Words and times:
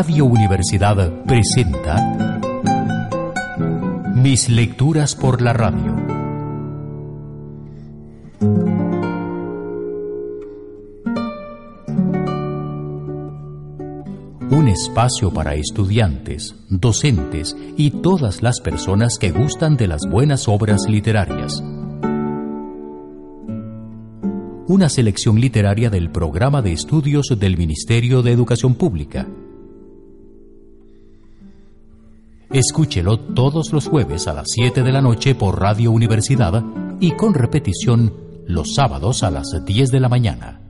Radio 0.00 0.24
Universidad 0.24 1.24
presenta 1.24 2.40
Mis 4.14 4.48
lecturas 4.48 5.14
por 5.14 5.42
la 5.42 5.52
radio. 5.52 5.94
Un 14.50 14.68
espacio 14.68 15.34
para 15.34 15.54
estudiantes, 15.54 16.54
docentes 16.70 17.54
y 17.76 17.90
todas 17.90 18.42
las 18.42 18.62
personas 18.62 19.18
que 19.18 19.32
gustan 19.32 19.76
de 19.76 19.86
las 19.86 20.00
buenas 20.08 20.48
obras 20.48 20.80
literarias. 20.88 21.62
Una 24.66 24.88
selección 24.88 25.38
literaria 25.38 25.90
del 25.90 26.08
programa 26.08 26.62
de 26.62 26.72
estudios 26.72 27.26
del 27.38 27.58
Ministerio 27.58 28.22
de 28.22 28.32
Educación 28.32 28.76
Pública. 28.76 29.26
Escúchelo 32.52 33.16
todos 33.16 33.72
los 33.72 33.86
jueves 33.86 34.26
a 34.26 34.34
las 34.34 34.48
7 34.48 34.82
de 34.82 34.90
la 34.90 35.00
noche 35.00 35.36
por 35.36 35.60
Radio 35.60 35.92
Universidad 35.92 36.64
y 36.98 37.12
con 37.12 37.32
repetición 37.32 38.12
los 38.44 38.74
sábados 38.74 39.22
a 39.22 39.30
las 39.30 39.46
10 39.64 39.92
de 39.92 40.00
la 40.00 40.08
mañana. 40.08 40.60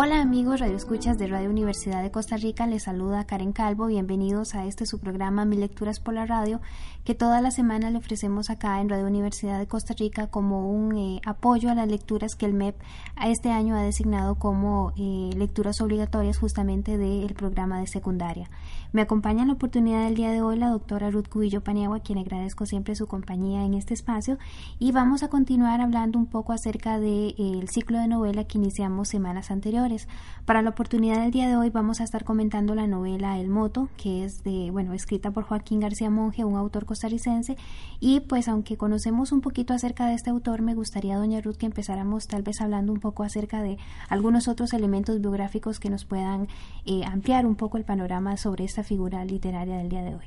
Hola 0.00 0.20
amigos 0.20 0.60
radioescuchas 0.60 1.18
de 1.18 1.26
Radio 1.26 1.50
Universidad 1.50 2.04
de 2.04 2.12
Costa 2.12 2.36
Rica, 2.36 2.68
les 2.68 2.84
saluda 2.84 3.26
Karen 3.26 3.52
Calvo, 3.52 3.88
bienvenidos 3.88 4.54
a 4.54 4.64
este 4.64 4.86
su 4.86 5.00
programa 5.00 5.44
Mi 5.44 5.56
Lecturas 5.56 5.98
por 5.98 6.14
la 6.14 6.24
Radio, 6.24 6.60
que 7.08 7.14
toda 7.14 7.40
la 7.40 7.50
semana 7.50 7.90
le 7.90 7.96
ofrecemos 7.96 8.50
acá 8.50 8.82
en 8.82 8.90
Radio 8.90 9.06
Universidad 9.06 9.58
de 9.58 9.66
Costa 9.66 9.94
Rica 9.98 10.26
como 10.26 10.70
un 10.70 10.94
eh, 10.98 11.22
apoyo 11.24 11.70
a 11.70 11.74
las 11.74 11.88
lecturas 11.88 12.34
que 12.34 12.44
el 12.44 12.52
MEP 12.52 12.76
a 13.16 13.30
este 13.30 13.50
año 13.50 13.76
ha 13.76 13.80
designado 13.80 14.34
como 14.34 14.92
eh, 14.94 15.30
lecturas 15.34 15.80
obligatorias 15.80 16.36
justamente 16.36 16.98
del 16.98 17.32
programa 17.32 17.80
de 17.80 17.86
secundaria. 17.86 18.50
Me 18.92 19.00
acompaña 19.00 19.42
en 19.42 19.48
la 19.48 19.54
oportunidad 19.54 20.04
del 20.04 20.16
día 20.16 20.30
de 20.30 20.42
hoy 20.42 20.58
la 20.58 20.68
doctora 20.68 21.10
Ruth 21.10 21.28
Cubillo 21.28 21.62
Paniagua, 21.62 22.00
quien 22.00 22.18
agradezco 22.18 22.66
siempre 22.66 22.94
su 22.94 23.06
compañía 23.06 23.64
en 23.64 23.72
este 23.72 23.94
espacio, 23.94 24.38
y 24.78 24.92
vamos 24.92 25.22
a 25.22 25.28
continuar 25.28 25.80
hablando 25.80 26.18
un 26.18 26.26
poco 26.26 26.52
acerca 26.52 26.98
del 26.98 27.34
de, 27.36 27.66
ciclo 27.70 27.98
de 27.98 28.08
novela 28.08 28.44
que 28.44 28.58
iniciamos 28.58 29.08
semanas 29.08 29.50
anteriores. 29.50 30.08
Para 30.46 30.62
la 30.62 30.70
oportunidad 30.70 31.20
del 31.20 31.30
día 31.30 31.48
de 31.48 31.56
hoy 31.56 31.68
vamos 31.68 32.00
a 32.00 32.04
estar 32.04 32.24
comentando 32.24 32.74
la 32.74 32.86
novela 32.86 33.38
El 33.38 33.48
Moto, 33.48 33.88
que 33.98 34.24
es 34.24 34.42
de, 34.42 34.70
bueno, 34.70 34.94
escrita 34.94 35.30
por 35.30 35.44
Joaquín 35.44 35.80
García 35.80 36.08
Monge, 36.08 36.44
un 36.44 36.56
autor 36.56 36.86
costarricense, 36.98 37.56
y 38.00 38.20
pues 38.20 38.48
aunque 38.48 38.76
conocemos 38.76 39.30
un 39.30 39.40
poquito 39.40 39.72
acerca 39.72 40.06
de 40.06 40.14
este 40.14 40.30
autor, 40.30 40.62
me 40.62 40.74
gustaría, 40.74 41.16
doña 41.16 41.40
Ruth, 41.40 41.56
que 41.56 41.66
empezáramos 41.66 42.26
tal 42.26 42.42
vez 42.42 42.60
hablando 42.60 42.92
un 42.92 42.98
poco 42.98 43.22
acerca 43.22 43.62
de 43.62 43.78
algunos 44.08 44.48
otros 44.48 44.72
elementos 44.72 45.20
biográficos 45.20 45.78
que 45.78 45.90
nos 45.90 46.04
puedan 46.04 46.48
eh, 46.86 47.04
ampliar 47.04 47.46
un 47.46 47.54
poco 47.54 47.78
el 47.78 47.84
panorama 47.84 48.36
sobre 48.36 48.64
esta 48.64 48.82
figura 48.82 49.24
literaria 49.24 49.76
del 49.76 49.88
día 49.88 50.02
de 50.02 50.16
hoy. 50.16 50.26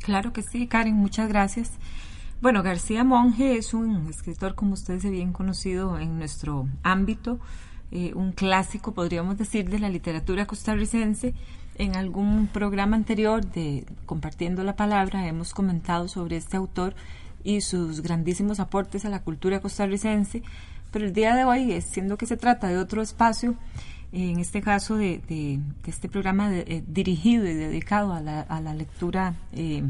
Claro 0.00 0.32
que 0.34 0.42
sí, 0.42 0.66
Karen, 0.66 0.94
muchas 0.94 1.28
gracias. 1.28 1.72
Bueno, 2.42 2.62
García 2.62 3.02
Monge 3.02 3.56
es 3.56 3.72
un 3.72 4.06
escritor, 4.08 4.54
como 4.54 4.74
ustedes 4.74 5.00
se 5.00 5.10
bien 5.10 5.32
conocido 5.32 5.98
en 5.98 6.18
nuestro 6.18 6.68
ámbito, 6.82 7.40
eh, 7.90 8.12
un 8.14 8.32
clásico, 8.32 8.92
podríamos 8.92 9.38
decir, 9.38 9.70
de 9.70 9.78
la 9.78 9.88
literatura 9.88 10.44
costarricense. 10.44 11.32
En 11.78 11.94
algún 11.94 12.46
programa 12.46 12.96
anterior 12.96 13.44
de 13.44 13.84
Compartiendo 14.06 14.64
la 14.64 14.76
Palabra 14.76 15.26
hemos 15.26 15.52
comentado 15.52 16.08
sobre 16.08 16.38
este 16.38 16.56
autor 16.56 16.94
y 17.44 17.60
sus 17.60 18.00
grandísimos 18.00 18.60
aportes 18.60 19.04
a 19.04 19.10
la 19.10 19.20
cultura 19.20 19.60
costarricense, 19.60 20.42
pero 20.90 21.04
el 21.04 21.12
día 21.12 21.36
de 21.36 21.44
hoy, 21.44 21.78
siendo 21.82 22.16
que 22.16 22.26
se 22.26 22.38
trata 22.38 22.68
de 22.68 22.78
otro 22.78 23.02
espacio, 23.02 23.56
en 24.10 24.38
este 24.38 24.62
caso 24.62 24.96
de, 24.96 25.20
de, 25.28 25.60
este 25.86 26.08
programa 26.08 26.48
de, 26.48 26.60
eh, 26.60 26.84
dirigido 26.86 27.46
y 27.46 27.52
dedicado 27.52 28.14
a 28.14 28.22
la, 28.22 28.40
a 28.40 28.60
la 28.62 28.72
lectura 28.72 29.34
eh, 29.52 29.84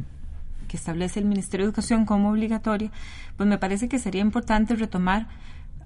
que 0.66 0.76
establece 0.76 1.20
el 1.20 1.26
Ministerio 1.26 1.66
de 1.66 1.69
Educación 1.69 2.04
como 2.04 2.30
obligatoria, 2.30 2.91
pues 3.36 3.48
me 3.48 3.58
parece 3.58 3.88
que 3.88 4.00
sería 4.00 4.22
importante 4.22 4.75
retomar 4.75 5.28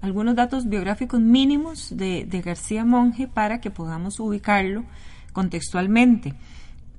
algunos 0.01 0.35
datos 0.35 0.67
biográficos 0.67 1.19
mínimos 1.19 1.95
de, 1.95 2.25
de 2.25 2.41
García 2.41 2.85
Monge 2.85 3.27
para 3.27 3.61
que 3.61 3.69
podamos 3.69 4.19
ubicarlo 4.19 4.83
contextualmente. 5.33 6.33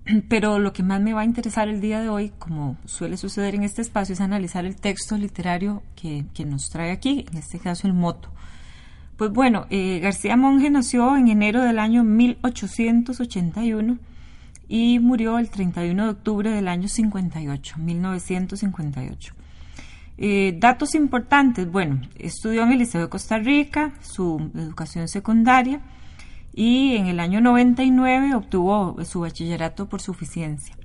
Pero 0.29 0.59
lo 0.59 0.73
que 0.73 0.83
más 0.83 1.01
me 1.01 1.13
va 1.13 1.23
a 1.23 1.25
interesar 1.25 1.69
el 1.69 1.81
día 1.81 2.01
de 2.01 2.09
hoy, 2.09 2.33
como 2.39 2.77
suele 2.85 3.17
suceder 3.17 3.55
en 3.55 3.63
este 3.63 3.83
espacio, 3.83 4.15
es 4.15 4.21
analizar 4.21 4.65
el 4.65 4.77
texto 4.77 5.17
literario 5.17 5.83
que, 5.97 6.25
que 6.35 6.45
nos 6.45 6.69
trae 6.69 6.91
aquí, 6.91 7.27
en 7.31 7.39
este 7.39 7.59
caso 7.59 7.87
el 7.87 7.95
moto. 7.95 8.29
Pues 9.17 9.31
bueno, 9.31 9.67
eh, 9.71 10.01
García 10.01 10.37
Monge 10.37 10.69
nació 10.71 11.17
en 11.17 11.29
enero 11.29 11.63
del 11.63 11.79
año 11.79 12.03
1881 12.03 13.99
y 14.69 14.99
murió 14.99 15.39
el 15.39 15.51
31 15.51 16.05
de 16.05 16.11
octubre 16.11 16.51
del 16.51 16.67
año 16.67 16.89
58, 16.89 17.77
1958. 17.79 19.35
Eh, 20.19 20.57
datos 20.59 20.95
importantes, 20.95 21.71
bueno, 21.71 22.01
estudió 22.19 22.63
en 22.63 22.73
el 22.73 22.79
Liceo 22.79 23.03
de 23.03 23.09
Costa 23.09 23.39
Rica, 23.39 23.93
su 24.01 24.51
educación 24.55 25.09
secundaria, 25.09 25.81
y 26.53 26.97
en 26.97 27.07
el 27.07 27.21
año 27.21 27.41
99 27.41 28.35
obtuvo 28.35 28.97
su 29.05 29.21
bachillerato 29.21 29.89
por 29.89 30.01
suficiencia. 30.01 30.77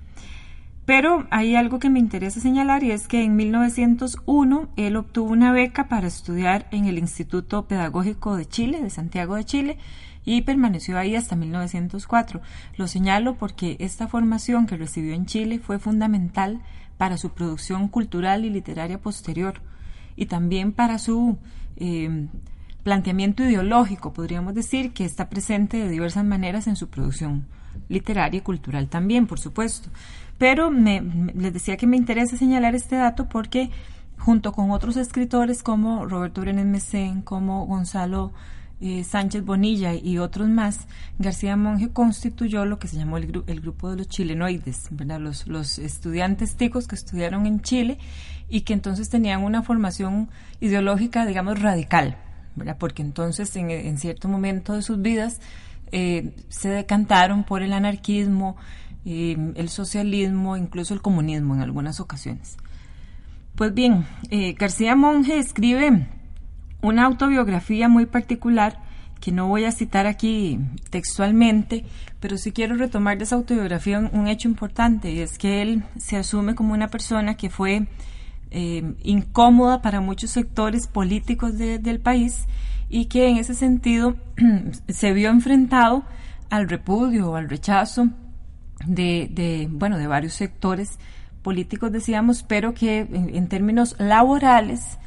Pero 0.85 1.27
hay 1.31 1.57
algo 1.57 1.79
que 1.79 1.89
me 1.89 1.99
interesa 1.99 2.39
señalar 2.39 2.81
y 2.81 2.91
es 2.91 3.09
que 3.09 3.21
en 3.21 3.35
1901 3.35 4.69
él 4.77 4.95
obtuvo 4.95 5.31
una 5.31 5.51
beca 5.51 5.89
para 5.89 6.07
estudiar 6.07 6.67
en 6.71 6.85
el 6.85 6.97
Instituto 6.97 7.67
Pedagógico 7.67 8.37
de 8.37 8.45
Chile, 8.45 8.81
de 8.81 8.89
Santiago 8.89 9.35
de 9.35 9.43
Chile, 9.43 9.77
y 10.23 10.43
permaneció 10.43 10.97
ahí 10.97 11.15
hasta 11.15 11.35
1904. 11.35 12.39
Lo 12.77 12.87
señalo 12.87 13.35
porque 13.35 13.75
esta 13.79 14.07
formación 14.07 14.65
que 14.65 14.77
recibió 14.77 15.13
en 15.13 15.25
Chile 15.25 15.59
fue 15.59 15.77
fundamental 15.77 16.61
para 16.97 17.17
su 17.17 17.31
producción 17.31 17.89
cultural 17.89 18.45
y 18.45 18.49
literaria 18.49 18.97
posterior 18.97 19.61
y 20.15 20.27
también 20.27 20.71
para 20.71 20.99
su 20.99 21.37
eh, 21.75 22.27
planteamiento 22.83 23.43
ideológico, 23.43 24.13
podríamos 24.13 24.53
decir, 24.53 24.93
que 24.93 25.05
está 25.05 25.29
presente 25.29 25.77
de 25.77 25.89
diversas 25.89 26.23
maneras 26.23 26.67
en 26.67 26.75
su 26.75 26.87
producción 26.87 27.45
literaria 27.89 28.39
y 28.39 28.41
cultural 28.41 28.87
también, 28.87 29.27
por 29.27 29.39
supuesto. 29.39 29.89
Pero 30.37 30.71
me, 30.71 31.01
les 31.35 31.53
decía 31.53 31.77
que 31.77 31.87
me 31.87 31.97
interesa 31.97 32.37
señalar 32.37 32.75
este 32.75 32.95
dato 32.95 33.27
porque 33.27 33.71
junto 34.17 34.51
con 34.51 34.71
otros 34.71 34.97
escritores 34.97 35.63
como 35.63 36.05
Roberto 36.05 36.41
Brenes 36.41 36.65
Mesén, 36.65 37.21
como 37.21 37.65
Gonzalo 37.65 38.31
eh, 38.79 39.03
Sánchez 39.03 39.43
Bonilla 39.43 39.93
y 39.95 40.19
otros 40.19 40.47
más, 40.49 40.87
García 41.17 41.55
Monge 41.55 41.89
constituyó 41.89 42.65
lo 42.65 42.77
que 42.77 42.87
se 42.87 42.97
llamó 42.97 43.17
el, 43.17 43.27
gru 43.27 43.43
el 43.47 43.61
grupo 43.61 43.89
de 43.89 43.97
los 43.97 44.07
chilenoides, 44.07 44.87
¿verdad? 44.91 45.19
Los, 45.19 45.47
los 45.47 45.79
estudiantes 45.79 46.55
ticos 46.55 46.87
que 46.87 46.95
estudiaron 46.95 47.47
en 47.47 47.61
Chile 47.61 47.97
y 48.49 48.61
que 48.61 48.73
entonces 48.73 49.09
tenían 49.09 49.43
una 49.43 49.63
formación 49.63 50.29
ideológica, 50.59 51.25
digamos, 51.25 51.59
radical, 51.59 52.17
porque 52.79 53.01
entonces 53.01 53.55
en, 53.55 53.69
en 53.71 53.97
cierto 53.97 54.27
momento 54.27 54.73
de 54.73 54.81
sus 54.81 55.01
vidas 55.01 55.39
eh, 55.91 56.33
se 56.49 56.69
decantaron 56.69 57.43
por 57.43 57.61
el 57.61 57.73
anarquismo, 57.73 58.57
eh, 59.05 59.53
el 59.55 59.69
socialismo, 59.69 60.57
incluso 60.57 60.93
el 60.93 61.01
comunismo 61.01 61.55
en 61.55 61.61
algunas 61.61 61.99
ocasiones. 61.99 62.57
Pues 63.55 63.73
bien, 63.73 64.05
eh, 64.29 64.53
García 64.53 64.95
Monge 64.95 65.39
escribe 65.39 66.07
una 66.81 67.05
autobiografía 67.05 67.87
muy 67.87 68.05
particular 68.05 68.79
que 69.19 69.31
no 69.31 69.47
voy 69.47 69.65
a 69.65 69.71
citar 69.71 70.05
aquí 70.05 70.59
textualmente, 70.91 71.85
pero 72.19 72.37
sí 72.37 72.51
quiero 72.51 72.75
retomar 72.75 73.17
de 73.17 73.23
esa 73.23 73.35
autobiografía 73.35 73.97
un, 73.97 74.09
un 74.13 74.27
hecho 74.27 74.47
importante, 74.47 75.09
y 75.09 75.19
es 75.21 75.39
que 75.39 75.63
él 75.63 75.83
se 75.97 76.17
asume 76.17 76.53
como 76.53 76.73
una 76.73 76.89
persona 76.89 77.35
que 77.35 77.49
fue 77.49 77.87
eh, 78.51 78.95
incómoda 79.03 79.81
para 79.81 80.01
muchos 80.01 80.31
sectores 80.31 80.87
políticos 80.87 81.57
del 81.57 81.99
país 81.99 82.45
y 82.89 83.05
que 83.05 83.27
en 83.27 83.37
ese 83.37 83.53
sentido 83.53 84.15
se 84.87 85.13
vio 85.13 85.29
enfrentado 85.29 86.03
al 86.49 86.69
repudio 86.69 87.31
o 87.31 87.35
al 87.35 87.49
rechazo 87.49 88.09
de, 88.85 89.67
bueno, 89.71 89.97
de 89.97 90.07
varios 90.07 90.33
sectores 90.33 90.97
políticos, 91.41 91.91
decíamos, 91.91 92.43
pero 92.43 92.73
que 92.73 92.99
en, 92.99 93.47
términos 93.47 93.95
laborales 93.99 94.97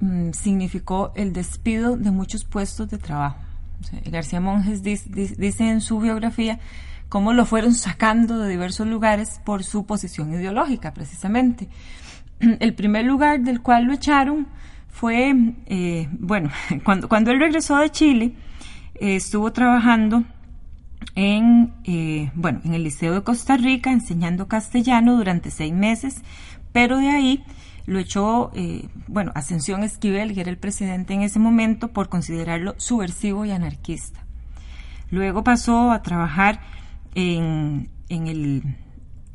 mm, 0.00 0.30
significó 0.32 1.12
el 1.14 1.32
despido 1.32 1.96
de 1.96 2.10
muchos 2.10 2.44
puestos 2.44 2.90
de 2.90 2.98
trabajo. 2.98 3.38
García 4.06 4.40
Monjes 4.40 4.82
dice 4.82 5.68
en 5.68 5.80
su 5.80 6.00
biografía 6.00 6.58
cómo 7.08 7.32
lo 7.32 7.44
fueron 7.44 7.74
sacando 7.74 8.38
de 8.38 8.48
diversos 8.48 8.86
lugares 8.86 9.40
por 9.44 9.62
su 9.62 9.84
posición 9.84 10.32
ideológica, 10.32 10.94
precisamente. 10.94 11.68
El 12.60 12.74
primer 12.74 13.04
lugar 13.04 13.40
del 13.40 13.60
cual 13.60 13.84
lo 13.84 13.92
echaron 13.92 14.46
fue, 14.88 15.34
eh, 15.66 16.08
bueno, 16.12 16.50
cuando, 16.84 17.08
cuando 17.08 17.30
él 17.30 17.40
regresó 17.40 17.76
de 17.78 17.90
Chile, 17.90 18.34
eh, 18.94 19.16
estuvo 19.16 19.52
trabajando 19.52 20.24
en, 21.14 21.74
eh, 21.84 22.30
bueno, 22.34 22.60
en 22.64 22.74
el 22.74 22.84
Liceo 22.84 23.14
de 23.14 23.22
Costa 23.22 23.56
Rica 23.56 23.90
enseñando 23.90 24.48
castellano 24.48 25.16
durante 25.16 25.50
seis 25.50 25.72
meses, 25.72 26.22
pero 26.72 26.98
de 26.98 27.08
ahí 27.08 27.44
lo 27.86 27.98
echó, 27.98 28.50
bueno, 29.08 29.30
Ascensión 29.34 29.82
Esquivel, 29.82 30.32
que 30.32 30.40
era 30.40 30.50
el 30.50 30.56
presidente 30.56 31.12
en 31.12 31.20
ese 31.20 31.38
momento, 31.38 31.88
por 31.88 32.08
considerarlo 32.08 32.74
subversivo 32.78 33.44
y 33.44 33.50
anarquista. 33.50 34.24
Luego 35.10 35.44
pasó 35.44 35.92
a 35.92 36.00
trabajar 36.00 36.60
en, 37.14 37.90
en 38.08 38.26
el 38.26 38.76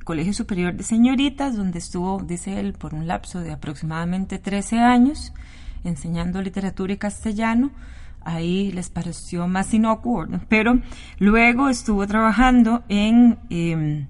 Colegio 0.09 0.33
Superior 0.33 0.73
de 0.73 0.81
Señoritas, 0.81 1.55
donde 1.55 1.77
estuvo, 1.77 2.19
dice 2.23 2.59
él, 2.59 2.73
por 2.73 2.95
un 2.95 3.05
lapso 3.05 3.41
de 3.41 3.51
aproximadamente 3.51 4.39
13 4.39 4.79
años, 4.79 5.33
enseñando 5.83 6.41
literatura 6.41 6.93
y 6.93 6.97
castellano. 6.97 7.69
Ahí 8.21 8.71
les 8.71 8.89
pareció 8.89 9.47
más 9.47 9.71
inocuo, 9.71 10.25
pero 10.47 10.79
luego 11.19 11.69
estuvo 11.69 12.07
trabajando 12.07 12.83
en, 12.89 13.37
em, 13.51 14.07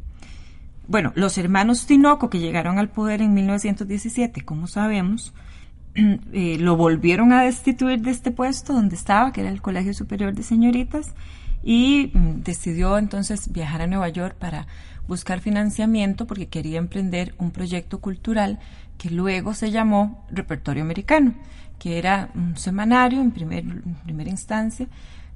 bueno, 0.88 1.12
los 1.16 1.38
hermanos 1.38 1.86
Tinoco 1.86 2.30
que 2.30 2.40
llegaron 2.40 2.80
al 2.80 2.88
poder 2.88 3.22
en 3.22 3.34
1917, 3.34 4.46
como 4.46 4.68
sabemos, 4.68 5.34
eh, 5.96 6.56
lo 6.62 6.78
volvieron 6.78 7.34
a 7.34 7.44
destituir 7.44 8.00
de 8.00 8.12
este 8.12 8.32
puesto 8.32 8.72
donde 8.72 8.96
estaba, 8.96 9.34
que 9.34 9.42
era 9.42 9.50
el 9.50 9.62
Colegio 9.62 9.94
Superior 9.94 10.34
de 10.34 10.44
Señoritas, 10.44 11.14
y 11.62 12.10
mm, 12.14 12.42
decidió 12.44 12.98
entonces 12.98 13.52
viajar 13.52 13.82
a 13.82 13.88
Nueva 13.88 14.08
York 14.08 14.38
para 14.40 14.66
buscar 15.10 15.42
financiamiento 15.42 16.26
porque 16.26 16.48
quería 16.48 16.80
emprender 16.80 17.36
un 17.38 17.52
proyecto 17.52 18.00
cultural 18.00 18.60
que 18.98 19.10
luego 19.10 19.54
se 19.54 19.72
llamó 19.72 20.26
Repertorio 20.32 20.84
Americano 20.84 21.34
que 21.80 21.98
era 21.98 22.30
un 22.36 22.58
semanario 22.58 23.22
en, 23.22 23.32
primer, 23.32 23.64
primera 24.04 24.30
instancia 24.30 24.88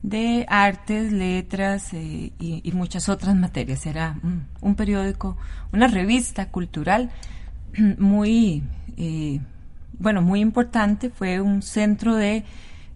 de 0.04 0.46
artes, 0.50 1.14
letras 1.14 1.94
eh, 1.94 2.34
y, 2.38 2.72
muchas 2.74 3.08
otras 3.08 3.36
materias. 3.36 3.86
Era 3.86 4.20
un, 4.62 4.76
periódico, 4.76 5.38
una 5.72 5.88
revista 5.88 6.50
cultural 6.50 7.10
muy, 7.98 8.64
eh, 8.98 9.40
bueno, 9.98 10.22
muy 10.22 10.42
importante. 10.42 11.10
Fue 11.10 11.40
un 11.40 11.62
centro 11.62 12.16
de 12.16 12.44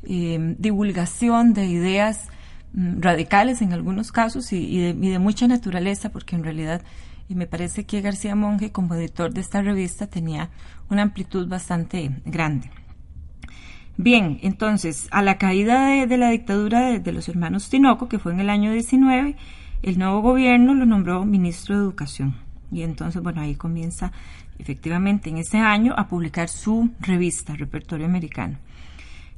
eh, 0.03 0.55
divulgación 0.59 1.53
de 1.53 1.65
ideas 1.65 2.27
radicales 2.73 3.61
en 3.61 3.73
algunos 3.73 4.11
casos 4.11 4.51
y, 4.53 4.77
de, 4.79 4.93
de, 4.93 5.19
mucha 5.19 5.47
naturaleza, 5.47 6.09
porque 6.09 6.35
en 6.35 6.43
realidad 6.43 6.81
y 7.29 7.35
me 7.35 7.47
parece 7.47 7.85
que 7.85 8.01
García 8.01 8.35
Monge, 8.35 8.71
como 8.71 8.95
editor 8.95 9.33
de 9.33 9.41
esta 9.41 9.61
revista, 9.61 10.07
tenía 10.07 10.49
una 10.89 11.01
amplitud 11.01 11.47
bastante 11.47 12.11
grande. 12.25 12.69
Bien, 13.97 14.39
entonces, 14.43 15.07
a 15.11 15.21
la 15.21 15.37
caída 15.37 16.05
de, 16.05 16.17
la 16.17 16.29
dictadura 16.29 16.99
de, 16.99 17.11
los 17.11 17.27
hermanos 17.27 17.69
Tinoco, 17.69 18.07
que 18.07 18.19
fue 18.19 18.31
en 18.31 18.39
el 18.39 18.49
año 18.49 18.71
19, 18.71 19.35
el 19.81 19.99
nuevo 19.99 20.21
gobierno 20.21 20.73
lo 20.73 20.85
nombró 20.85 21.25
ministro 21.25 21.75
de 21.75 21.81
Educación. 21.81 22.35
Y 22.71 22.83
entonces, 22.83 23.21
bueno, 23.21 23.41
ahí 23.41 23.55
comienza 23.55 24.11
efectivamente 24.59 25.29
en 25.29 25.37
ese 25.37 25.57
año 25.57 25.95
a 25.97 26.07
publicar 26.07 26.47
su 26.47 26.91
revista, 26.99 27.55
Repertorio 27.55 28.05
Americano. 28.05 28.57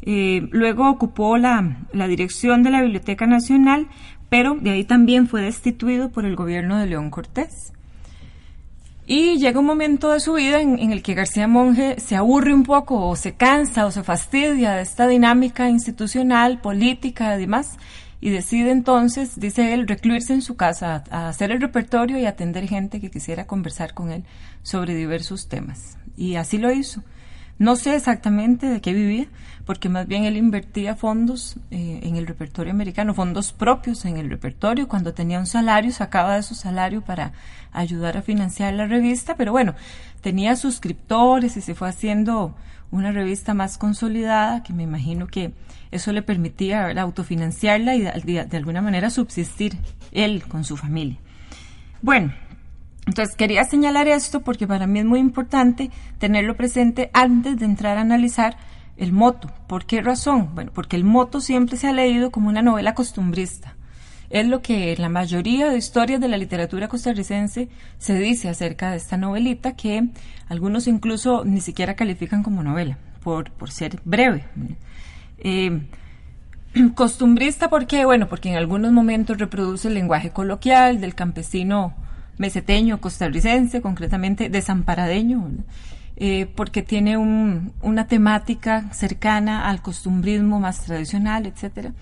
Eh, 0.02 0.48
luego 0.52 0.90
ocupó 0.90 1.38
la, 1.38 1.86
la 1.94 2.08
dirección 2.08 2.64
de 2.64 2.70
la 2.70 2.82
Biblioteca 2.82 3.28
Nacional, 3.28 3.88
pero 4.30 4.56
de 4.56 4.72
ahí 4.72 4.84
también 4.84 5.28
fue 5.28 5.42
destituido 5.42 6.10
por 6.10 6.26
el 6.26 6.36
gobierno 6.36 6.78
de 6.78 6.88
León 6.88 7.10
Cortés. 7.10 7.74
Y 9.12 9.40
llega 9.40 9.60
un 9.60 9.66
momento 9.66 10.12
de 10.12 10.20
su 10.20 10.34
vida 10.34 10.62
en, 10.62 10.92
el 10.92 11.02
que 11.02 11.16
García 11.16 11.48
Monge 11.48 12.00
se 12.00 12.16
aburre 12.16 12.54
un 12.54 12.62
poco 12.62 13.08
o 13.08 13.16
se 13.16 13.34
cansa 13.34 13.88
o 13.88 13.92
se 13.92 14.04
fastidia 14.04 14.74
de 14.74 14.84
esta 14.84 15.08
dinámica 15.08 15.68
institucional, 15.68 16.62
política 16.62 17.36
y 17.36 17.40
demás, 17.40 17.80
y 18.22 18.30
decide 18.30 18.70
entonces, 18.70 19.40
dice 19.40 19.74
él, 19.74 19.88
recluirse 19.88 20.34
en 20.34 20.44
su 20.44 20.56
casa, 20.56 21.04
a, 21.10 21.28
hacer 21.28 21.50
el 21.50 21.60
repertorio 21.60 22.20
y 22.20 22.28
atender 22.28 22.68
gente 22.68 23.02
que 23.02 23.10
quisiera 23.10 23.48
conversar 23.48 23.96
con 23.96 24.12
él 24.12 24.26
sobre 24.62 24.94
diversos 24.94 25.48
temas. 25.48 25.98
Y 26.16 26.36
así 26.36 26.60
lo 26.60 26.72
hizo. 26.72 27.02
No 27.60 27.76
sé 27.76 27.96
exactamente 27.96 28.68
de 28.68 28.80
qué 28.80 28.94
vivía, 28.94 29.28
porque 29.66 29.90
más 29.90 30.08
bien 30.08 30.24
él 30.24 30.38
invertía 30.38 30.96
fondos 30.96 31.58
eh, 31.72 32.00
en 32.04 32.16
el 32.16 32.26
repertorio 32.26 32.72
americano, 32.72 33.14
fondos 33.14 33.52
propios 33.52 34.06
en 34.06 34.16
el 34.18 34.30
repertorio. 34.30 34.88
Cuando 34.88 35.14
tenía 35.14 35.40
un 35.40 35.46
salario, 35.46 35.92
sacaba 35.92 36.36
de 36.36 36.44
su 36.44 36.56
salario 36.56 37.02
para 37.02 37.34
ayudar 37.74 38.18
a 38.18 38.22
financiar 38.22 38.74
la 38.74 38.88
revista, 38.88 39.36
pero 39.36 39.52
bueno, 39.52 39.76
tenía 40.22 40.56
suscriptores 40.56 41.58
y 41.58 41.62
se 41.62 41.76
fue 41.76 41.90
haciendo 41.90 42.56
una 42.92 43.12
revista 43.12 43.54
más 43.54 43.78
consolidada, 43.78 44.64
que 44.64 44.74
me 44.74 44.84
imagino 44.84 45.28
que 45.28 45.52
eso 45.92 46.14
le 46.14 46.22
permitía 46.22 46.90
autofinanciarla 46.90 47.96
y 47.96 48.02
de, 48.02 48.46
de 48.46 48.58
alguna 48.58 48.82
manera 48.82 49.10
subsistir 49.10 49.78
él 50.14 50.44
con 50.48 50.64
su 50.64 50.78
familia. 50.78 51.18
Bueno, 52.02 52.32
entonces 53.10 53.36
quería 53.36 53.64
señalar 53.64 54.08
esto 54.08 54.42
porque 54.42 54.68
para 54.68 54.86
mí 54.86 55.00
es 55.00 55.06
muy 55.06 55.20
importante 55.20 55.90
tenerlo 56.20 56.56
presente 56.56 57.10
antes 57.12 57.58
de 57.58 57.66
entrar 57.66 57.98
a 57.98 58.02
analizar 58.02 58.56
el 58.98 59.14
moto. 59.14 59.52
¿Por 59.66 59.86
qué 59.86 60.02
razón? 60.02 60.52
Bueno, 60.54 60.70
porque 60.76 60.96
el 60.96 61.04
moto 61.04 61.42
siempre 61.42 61.76
se 61.76 61.88
ha 61.88 61.92
leído 61.92 62.30
como 62.30 62.50
una 62.50 62.62
novela 62.62 62.94
costumbrista. 62.94 63.76
Es 64.30 64.48
lo 64.48 64.62
que 64.62 64.96
la 64.98 65.10
mayoría 65.10 65.72
de 65.72 65.78
historias 65.80 66.22
de 66.22 66.28
la 66.28 66.38
literatura 66.38 66.88
costarricense 66.88 67.68
se 67.98 68.20
dice 68.20 68.48
acerca 68.48 68.92
de 68.92 68.98
esta 68.98 69.18
novelita 69.18 69.76
que 69.76 70.10
algunos 70.48 70.86
incluso 70.86 71.44
ni 71.46 71.62
siquiera 71.62 71.96
califican 71.96 72.44
como 72.44 72.62
novela, 72.62 73.00
por, 73.24 73.50
por 73.50 73.72
ser 73.72 74.00
breve. 74.06 74.46
Eh, 75.40 75.82
costumbrista, 76.94 77.72
¿por 77.72 77.88
qué? 77.88 78.06
Bueno, 78.06 78.30
porque 78.30 78.50
en 78.50 78.56
algunos 78.56 78.92
momentos 78.92 79.40
reproduce 79.40 79.88
el 79.88 79.96
lenguaje 79.96 80.30
coloquial 80.30 81.02
del 81.02 81.16
campesino 81.16 81.96
meseteño, 82.40 83.00
costarricense, 83.00 83.82
concretamente 83.82 84.50
desamparadeño, 84.50 85.52
eh, 86.16 86.48
porque 86.56 86.82
tiene 86.82 87.18
una 87.18 88.08
temática 88.08 88.92
cercana 88.94 89.70
al 89.70 89.82
costumbrismo 89.84 90.60
más 90.60 90.82
tradicional, 90.82 91.46
etcétera. 91.46 91.94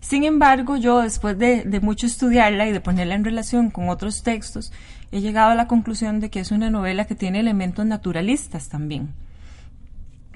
Sin 0.00 0.24
embargo, 0.24 0.76
yo 0.76 1.00
después 1.00 1.38
de, 1.38 1.62
de, 1.64 1.80
mucho 1.80 2.06
estudiarla 2.06 2.66
y 2.66 2.72
de 2.72 2.80
ponerla 2.80 3.14
en 3.14 3.24
relación 3.24 3.70
con 3.70 3.88
otros 3.88 4.22
textos, 4.22 4.70
he 5.12 5.20
llegado 5.20 5.52
a 5.52 5.54
la 5.54 5.66
conclusión 5.66 6.20
de 6.20 6.28
que 6.28 6.40
es 6.40 6.50
una 6.50 6.68
novela 6.68 7.06
que 7.06 7.14
tiene 7.14 7.40
elementos 7.40 7.86
naturalistas 7.86 8.68
también. 8.68 9.14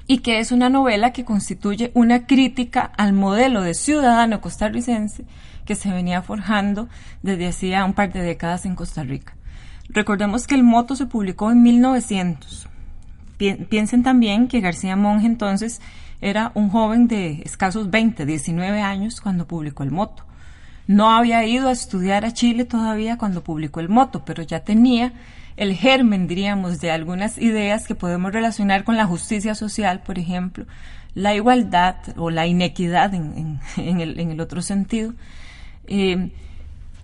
Y 0.06 0.18
que 0.18 0.38
es 0.38 0.52
una 0.52 0.70
novela 0.70 1.12
que 1.12 1.26
constituye 1.26 1.90
una 1.92 2.26
crítica 2.26 2.80
al 2.96 3.12
modelo 3.12 3.60
de 3.60 3.74
ciudadano 3.74 4.40
costarricense 4.40 5.24
que 5.66 5.74
se 5.74 5.92
venía 5.92 6.22
forjando 6.22 6.88
desde 7.22 7.48
hacía 7.48 7.84
un 7.84 7.92
par 7.92 8.10
de 8.10 8.22
décadas 8.22 8.64
en 8.64 8.74
Costa 8.74 9.02
Rica. 9.02 9.34
Recordemos 9.88 10.46
que 10.46 10.54
el 10.54 10.62
moto 10.62 10.96
se 10.96 11.06
publicó 11.06 11.50
en 11.50 11.62
1900. 11.62 12.68
Piensen 13.36 14.02
también 14.02 14.48
que 14.48 14.60
García 14.60 14.96
Monge 14.96 15.26
entonces 15.26 15.80
era 16.20 16.50
un 16.54 16.68
joven 16.70 17.06
de 17.06 17.42
escasos 17.44 17.90
20, 17.90 18.26
19 18.26 18.80
años 18.82 19.20
cuando 19.20 19.46
publicó 19.46 19.84
el 19.84 19.90
moto. 19.90 20.24
No 20.86 21.10
había 21.10 21.44
ido 21.46 21.68
a 21.68 21.72
estudiar 21.72 22.24
a 22.24 22.32
Chile 22.32 22.64
todavía 22.64 23.18
cuando 23.18 23.44
publicó 23.44 23.80
el 23.80 23.88
moto, 23.88 24.24
pero 24.24 24.42
ya 24.42 24.60
tenía 24.60 25.12
el 25.56 25.74
germen, 25.74 26.26
diríamos, 26.26 26.80
de 26.80 26.90
algunas 26.90 27.38
ideas 27.38 27.86
que 27.86 27.94
podemos 27.94 28.32
relacionar 28.32 28.84
con 28.84 28.96
la 28.96 29.06
justicia 29.06 29.54
social, 29.54 30.00
por 30.00 30.18
ejemplo, 30.18 30.66
la 31.14 31.34
igualdad 31.34 31.96
o 32.16 32.30
la 32.30 32.46
inequidad 32.46 33.12
en, 33.14 33.60
el, 33.76 34.40
otro 34.40 34.62
sentido. 34.62 35.14
Eh, 35.86 36.30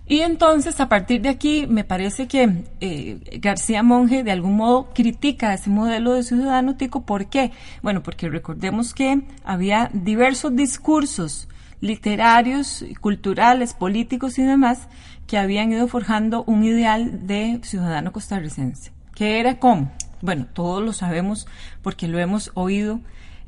y 0.07 0.19
entonces, 0.21 0.79
a 0.79 0.89
partir 0.89 1.21
de 1.21 1.29
aquí, 1.29 1.65
me 1.67 1.83
parece 1.83 2.27
que 2.27 2.63
eh, 2.79 3.39
García 3.39 3.83
Monge 3.83 4.23
de 4.23 4.31
algún 4.31 4.55
modo 4.55 4.89
critica 4.93 5.53
ese 5.53 5.69
modelo 5.69 6.13
de 6.13 6.23
ciudadano 6.23 6.75
tico. 6.75 7.05
¿Por 7.05 7.27
qué? 7.27 7.51
Bueno, 7.81 8.03
porque 8.03 8.29
recordemos 8.29 8.93
que 8.93 9.21
había 9.43 9.89
diversos 9.93 10.55
discursos 10.55 11.47
literarios, 11.81 12.85
culturales, 13.01 13.73
políticos 13.73 14.39
y 14.39 14.43
demás 14.43 14.87
que 15.27 15.37
habían 15.37 15.71
ido 15.71 15.87
forjando 15.87 16.43
un 16.45 16.63
ideal 16.63 17.27
de 17.27 17.59
ciudadano 17.63 18.11
costarricense. 18.11 18.91
¿Qué 19.13 19.39
era 19.39 19.59
cómo? 19.59 19.91
bueno, 20.25 20.47
todos 20.51 20.83
lo 20.83 20.91
sabemos 20.91 21.47
porque 21.81 22.07
lo 22.07 22.19
hemos 22.19 22.51
oído 22.55 22.99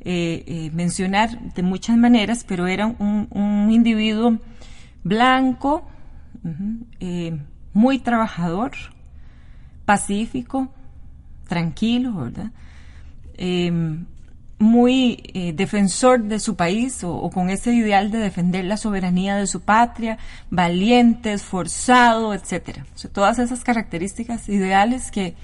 eh, 0.01 0.43
eh, 0.45 0.71
mencionar 0.73 1.53
de 1.53 1.63
muchas 1.63 1.97
maneras, 1.97 2.45
pero 2.47 2.67
era 2.67 2.85
un, 2.87 3.69
individuo 3.71 4.37
blanco, 5.03 5.89
eh, 6.99 7.39
muy 7.73 7.99
trabajador, 7.99 8.71
pacífico, 9.85 10.69
tranquilo, 11.47 12.15
¿verdad? 12.15 12.51
muy 14.59 15.53
defensor 15.55 16.23
de 16.23 16.39
su 16.39 16.55
país 16.55 17.03
o, 17.03 17.29
con 17.29 17.51
ese 17.51 17.71
ideal 17.73 18.09
de 18.09 18.17
defender 18.17 18.65
la 18.65 18.77
soberanía 18.77 19.35
de 19.35 19.45
su 19.45 19.61
patria, 19.61 20.17
valiente, 20.49 21.33
esforzado, 21.33 22.33
etcétera. 22.33 22.83
todas 23.13 23.37
esas 23.37 23.63
características 23.63 24.49
ideales 24.49 25.11
que, 25.11 25.35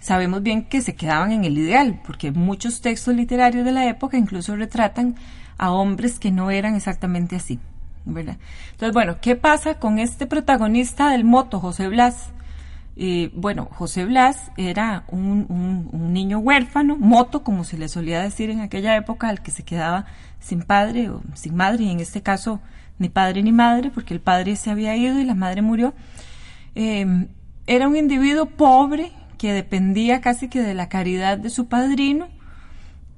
sabemos 0.00 0.42
bien 0.42 0.64
que 0.64 0.80
se 0.80 0.94
quedaban 0.94 1.32
en 1.32 1.44
el 1.44 1.58
ideal, 1.58 2.00
porque 2.04 2.32
muchos 2.32 2.80
textos 2.80 3.14
literarios 3.14 3.64
de 3.64 3.72
la 3.72 3.86
época 3.86 4.16
incluso 4.16 4.56
retratan 4.56 5.14
a 5.58 5.72
hombres 5.72 6.18
que 6.18 6.30
no 6.30 6.50
eran 6.50 6.74
exactamente 6.74 7.36
así. 7.36 7.60
Entonces, 8.06 8.92
bueno, 8.92 9.16
¿qué 9.20 9.36
pasa 9.36 9.78
con 9.78 9.98
este 9.98 10.26
protagonista 10.26 11.10
del 11.10 11.24
moto, 11.24 11.60
José 11.60 11.88
Blas? 11.88 12.30
Eh, 12.96 13.30
bueno, 13.34 13.68
José 13.72 14.04
Blas 14.04 14.50
era 14.56 15.04
un, 15.08 15.88
niño 16.12 16.38
huérfano, 16.38 16.96
moto, 16.96 17.42
como 17.42 17.64
se 17.64 17.78
le 17.78 17.88
solía 17.88 18.20
decir 18.20 18.50
en 18.50 18.60
aquella 18.60 18.96
época, 18.96 19.28
al 19.28 19.42
que 19.42 19.50
se 19.50 19.62
quedaba 19.62 20.06
sin 20.38 20.62
padre 20.62 21.10
o 21.10 21.22
sin 21.34 21.54
madre, 21.54 21.84
y 21.84 21.90
en 21.90 22.00
este 22.00 22.22
caso 22.22 22.60
ni 22.98 23.08
padre 23.08 23.42
ni 23.42 23.52
madre, 23.52 23.90
porque 23.90 24.12
el 24.12 24.20
padre 24.20 24.56
se 24.56 24.70
había 24.70 24.96
ido 24.96 25.18
y 25.18 25.24
la 25.24 25.34
madre 25.34 25.62
murió. 25.62 25.94
Eh, 26.74 27.26
era 27.66 27.88
un 27.88 27.96
individuo 27.96 28.46
pobre, 28.46 29.12
que 29.38 29.54
dependía 29.54 30.20
casi 30.20 30.48
que 30.48 30.60
de 30.60 30.74
la 30.74 30.90
caridad 30.90 31.38
de 31.38 31.48
su 31.48 31.66
padrino 31.66 32.28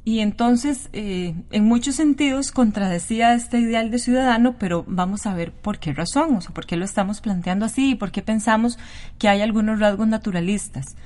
y 0.04 0.18
entonces 0.20 0.88
eh, 0.92 1.34
en 1.50 1.64
muchos 1.64 1.94
sentidos 1.94 2.50
contradecía 2.50 3.34
este 3.34 3.60
ideal 3.60 3.90
de 3.90 3.98
ciudadano, 3.98 4.56
pero 4.58 4.84
vamos 4.88 5.26
a 5.26 5.34
ver 5.34 5.52
por 5.52 5.78
qué 5.78 5.92
razón, 5.92 6.36
o 6.36 6.40
sea, 6.40 6.50
por 6.52 6.66
qué 6.66 6.76
lo 6.76 6.84
estamos 6.84 7.20
planteando 7.20 7.66
así 7.66 7.90
y 7.90 7.94
por 7.94 8.10
qué 8.10 8.20
pensamos 8.22 8.78
que 9.18 9.28
hay 9.28 9.42
algunos 9.42 9.78
rasgos 9.78 10.08
naturalistas. 10.08 10.96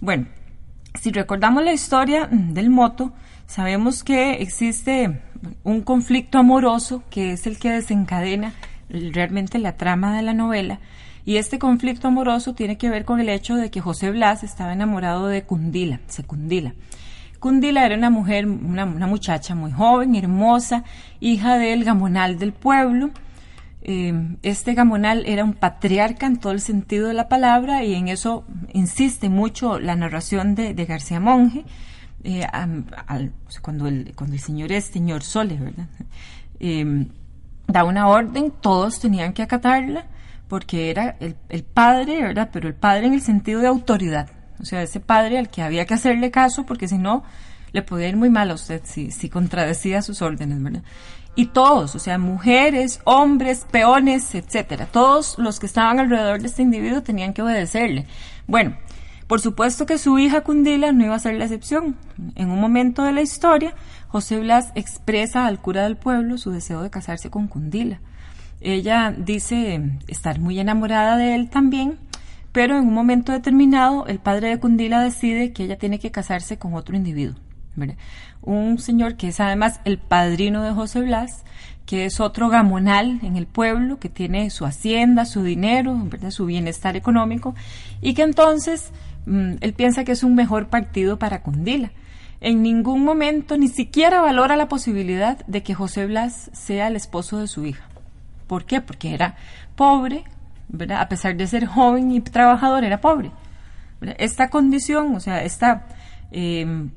Bueno, 0.00 0.26
si 0.94 1.12
recordamos 1.12 1.64
la 1.64 1.74
historia 1.74 2.28
del 2.30 2.70
moto, 2.70 3.12
sabemos 3.46 4.02
que 4.02 4.42
existe 4.42 5.20
un 5.62 5.82
conflicto 5.82 6.38
amoroso 6.38 7.02
que 7.10 7.32
es 7.32 7.46
el 7.46 7.58
que 7.58 7.70
desencadena 7.70 8.54
realmente 8.88 9.58
la 9.58 9.76
trama 9.76 10.16
de 10.16 10.22
la 10.22 10.32
novela 10.32 10.80
y 11.26 11.36
este 11.36 11.58
conflicto 11.58 12.08
amoroso 12.08 12.54
tiene 12.54 12.78
que 12.78 12.88
ver 12.88 13.04
con 13.04 13.20
el 13.20 13.28
hecho 13.28 13.56
de 13.56 13.70
que 13.70 13.80
José 13.80 14.12
Blas 14.12 14.44
estaba 14.44 14.72
enamorado 14.72 15.26
de 15.26 15.42
Cundila, 15.42 16.00
Secundila. 16.06 16.72
Cundila 17.46 17.86
era 17.86 17.94
una 17.94 18.10
mujer, 18.10 18.44
una, 18.44 18.86
muchacha 18.86 19.54
muy 19.54 19.70
joven, 19.70 20.16
hermosa, 20.16 20.82
hija 21.20 21.58
del 21.58 21.84
gamonal 21.84 22.40
del 22.40 22.52
pueblo. 22.52 23.10
Eh, 23.82 24.36
este 24.42 24.74
gamonal 24.74 25.22
era 25.26 25.44
un 25.44 25.52
patriarca 25.52 26.26
en 26.26 26.38
todo 26.38 26.52
el 26.52 26.60
sentido 26.60 27.06
de 27.06 27.14
la 27.14 27.28
palabra 27.28 27.84
y 27.84 27.94
en 27.94 28.08
eso 28.08 28.44
insiste 28.72 29.28
mucho 29.28 29.78
la 29.78 29.94
narración 29.94 30.56
de, 30.56 30.74
García 30.86 31.20
Monge. 31.20 31.64
Eh, 32.24 32.44
cuando, 33.62 33.86
el, 33.86 34.12
cuando 34.16 34.34
el 34.34 34.40
señor 34.40 34.72
es 34.72 34.86
señor 34.86 35.22
Sole, 35.22 35.54
¿verdad? 35.54 35.86
Eh, 36.58 37.06
da 37.68 37.84
una 37.84 38.08
orden, 38.08 38.50
todos 38.60 38.98
tenían 38.98 39.34
que 39.34 39.42
acatarla 39.42 40.06
porque 40.48 40.90
era 40.90 41.16
el, 41.20 41.62
padre, 41.62 42.22
¿verdad? 42.22 42.50
Pero 42.52 42.66
el 42.66 42.74
padre 42.74 43.06
en 43.06 43.14
el 43.14 43.20
sentido 43.20 43.60
de 43.60 43.68
autoridad. 43.68 44.30
O 44.60 44.64
sea, 44.64 44.82
ese 44.82 45.00
padre 45.00 45.38
al 45.38 45.48
que 45.48 45.62
había 45.62 45.86
que 45.86 45.94
hacerle 45.94 46.30
caso 46.30 46.66
porque 46.66 46.88
si 46.88 46.98
no 46.98 47.24
le 47.72 47.82
podía 47.82 48.08
ir 48.08 48.16
muy 48.16 48.30
mal 48.30 48.50
a 48.50 48.54
usted 48.54 48.80
si, 48.84 49.10
si 49.10 49.28
contradecía 49.28 50.02
sus 50.02 50.22
órdenes, 50.22 50.62
¿verdad? 50.62 50.82
Y 51.34 51.46
todos, 51.46 51.94
o 51.94 51.98
sea, 51.98 52.16
mujeres, 52.16 53.00
hombres, 53.04 53.66
peones, 53.70 54.34
etcétera, 54.34 54.86
todos 54.86 55.38
los 55.38 55.60
que 55.60 55.66
estaban 55.66 56.00
alrededor 56.00 56.40
de 56.40 56.46
este 56.46 56.62
individuo 56.62 57.02
tenían 57.02 57.34
que 57.34 57.42
obedecerle. 57.42 58.06
Bueno, 58.46 58.76
por 59.26 59.40
supuesto 59.40 59.86
que 59.86 59.98
su 59.98 60.18
hija 60.18 60.42
Cundila 60.42 60.92
no 60.92 61.04
iba 61.04 61.14
a 61.14 61.18
ser 61.18 61.34
la 61.34 61.44
excepción. 61.44 61.96
En 62.36 62.50
un 62.50 62.60
momento 62.60 63.02
de 63.02 63.12
la 63.12 63.22
historia, 63.22 63.74
José 64.08 64.38
Blas 64.38 64.70
expresa 64.74 65.46
al 65.46 65.60
cura 65.60 65.82
del 65.82 65.96
pueblo 65.96 66.38
su 66.38 66.52
deseo 66.52 66.80
de 66.82 66.90
casarse 66.90 67.28
con 67.28 67.48
Cundila. 67.48 68.00
Ella 68.60 69.14
dice 69.16 69.98
estar 70.06 70.40
muy 70.40 70.58
enamorada 70.58 71.16
de 71.16 71.34
él 71.34 71.50
también, 71.50 71.98
pero 72.56 72.78
en 72.78 72.88
un 72.88 72.94
momento 72.94 73.32
determinado 73.32 74.06
el 74.06 74.18
padre 74.18 74.48
de 74.48 74.58
Cundila 74.58 75.02
decide 75.02 75.52
que 75.52 75.64
ella 75.64 75.76
tiene 75.76 75.98
que 75.98 76.10
casarse 76.10 76.56
con 76.56 76.72
otro 76.72 76.96
individuo. 76.96 77.38
Un 78.40 78.78
señor 78.78 79.16
que 79.16 79.28
es 79.28 79.40
además 79.40 79.78
el 79.84 79.98
padrino 79.98 80.62
de 80.62 80.72
José 80.72 81.02
Blas, 81.02 81.44
que 81.84 82.06
es 82.06 82.18
otro 82.18 82.48
gamonal 82.48 83.18
en 83.22 83.36
el 83.36 83.46
pueblo, 83.46 83.98
que 83.98 84.08
tiene 84.08 84.48
su 84.48 84.64
hacienda, 84.64 85.26
su 85.26 85.42
dinero, 85.42 86.02
su 86.30 86.46
bienestar 86.46 86.96
económico, 86.96 87.54
y 88.00 88.14
que 88.14 88.22
entonces 88.22 88.90
mm, 89.26 89.56
él 89.60 89.74
piensa 89.74 90.04
que 90.04 90.12
es 90.12 90.22
un 90.22 90.34
mejor 90.34 90.68
partido 90.68 91.18
para 91.18 91.42
Cundila. 91.42 91.92
En 92.40 92.62
ningún 92.62 93.04
momento 93.04 93.58
ni 93.58 93.68
siquiera 93.68 94.22
valora 94.22 94.56
la 94.56 94.68
posibilidad 94.68 95.44
de 95.44 95.62
que 95.62 95.74
José 95.74 96.06
Blas 96.06 96.50
sea 96.54 96.88
el 96.88 96.96
esposo 96.96 97.36
de 97.36 97.48
su 97.48 97.66
hija. 97.66 97.84
¿Por 98.46 98.64
qué? 98.64 98.80
Porque 98.80 99.12
era 99.12 99.36
pobre, 99.74 100.24
A 100.94 101.08
pesar 101.08 101.36
de 101.36 101.46
ser 101.46 101.66
joven 101.66 102.10
y 102.10 102.20
trabajador, 102.20 102.84
era 102.84 103.00
pobre. 103.00 103.30
Esta 104.18 104.50
condición, 104.50 105.14
o 105.14 105.20
sea, 105.20 105.42
esta, 105.42 105.86
em, 106.30 106.90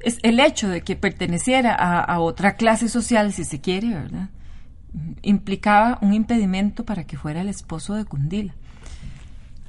es 0.00 0.18
el 0.22 0.40
hecho 0.40 0.68
de 0.68 0.82
que 0.82 0.96
perteneciera 0.96 1.74
a, 1.74 2.18
otra 2.20 2.56
clase 2.56 2.88
social, 2.88 3.32
si 3.32 3.44
se 3.44 3.60
quiere, 3.60 3.88
¿verdad? 3.88 4.28
implicaba 5.22 5.98
un 6.02 6.12
impedimento 6.12 6.84
para 6.84 7.04
que 7.04 7.16
fuera 7.16 7.40
el 7.40 7.48
esposo 7.48 7.94
de 7.94 8.04
Cundila. 8.04 8.54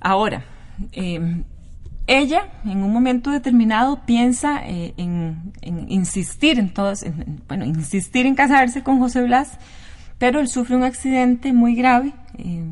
Ahora, 0.01 0.43
em, 0.91 1.46
ella 2.08 2.50
en 2.65 2.84
un 2.84 2.91
momento 2.91 3.32
determinado 3.32 4.05
piensa 4.05 4.62
eh, 4.65 4.93
en, 4.98 5.53
insistir 5.88 6.60
en 6.60 6.74
todos, 6.74 7.05
bueno, 7.48 7.63
insistir 7.63 8.25
en 8.25 8.36
casarse 8.36 8.84
con 8.84 9.00
José 9.00 9.24
Blas 9.24 9.58
pero 10.24 10.39
él 10.39 10.48
sufre 10.48 10.77
un 10.77 10.84
accidente 10.84 11.51
muy 11.51 11.75
grave. 11.75 12.13
Eh, 12.38 12.63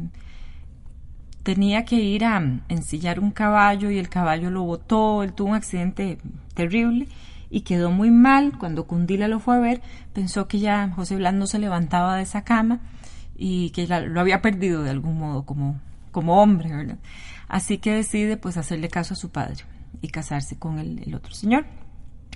tenía 1.44 1.86
que 1.86 1.96
ir 1.96 2.26
a 2.26 2.42
ensillar 2.70 3.20
un 3.20 3.32
caballo 3.32 3.90
y 3.90 3.98
el 3.98 4.10
caballo 4.10 4.50
lo 4.50 4.64
botó, 4.64 5.24
él 5.24 5.34
tuvo 5.34 5.50
un 5.50 5.56
accidente 5.56 6.18
terrible 6.54 7.08
y 7.50 7.62
quedó 7.62 7.92
muy 7.92 8.12
mal. 8.12 8.58
Cuando 8.58 8.86
Cundila 8.86 9.28
lo 9.28 9.40
fue 9.40 9.56
a 9.56 9.60
ver, 9.60 9.82
pensó 10.14 10.48
que 10.48 10.60
ya 10.60 10.90
José 10.96 11.16
Blas 11.16 11.34
no 11.34 11.48
se 11.48 11.60
levantaba 11.60 12.18
de 12.18 12.24
esa 12.24 12.44
cama 12.44 12.82
y 13.36 13.72
que 13.72 13.88
lo 13.88 14.20
había 14.20 14.42
perdido 14.42 14.84
de 14.84 14.92
algún 14.92 15.18
modo 15.18 15.46
como, 15.46 15.80
como 16.12 16.42
hombre, 16.42 16.76
¿verdad? 16.76 17.00
Así 17.48 17.78
que 17.80 17.94
decide 17.94 18.38
pues 18.38 18.58
hacerle 18.58 18.88
caso 18.90 19.14
a 19.14 19.18
su 19.18 19.30
padre 19.30 19.66
y 20.02 20.10
casarse 20.10 20.58
con 20.58 20.80
el, 20.80 21.04
el 21.06 21.16
otro 21.16 21.34
señor. 21.34 21.66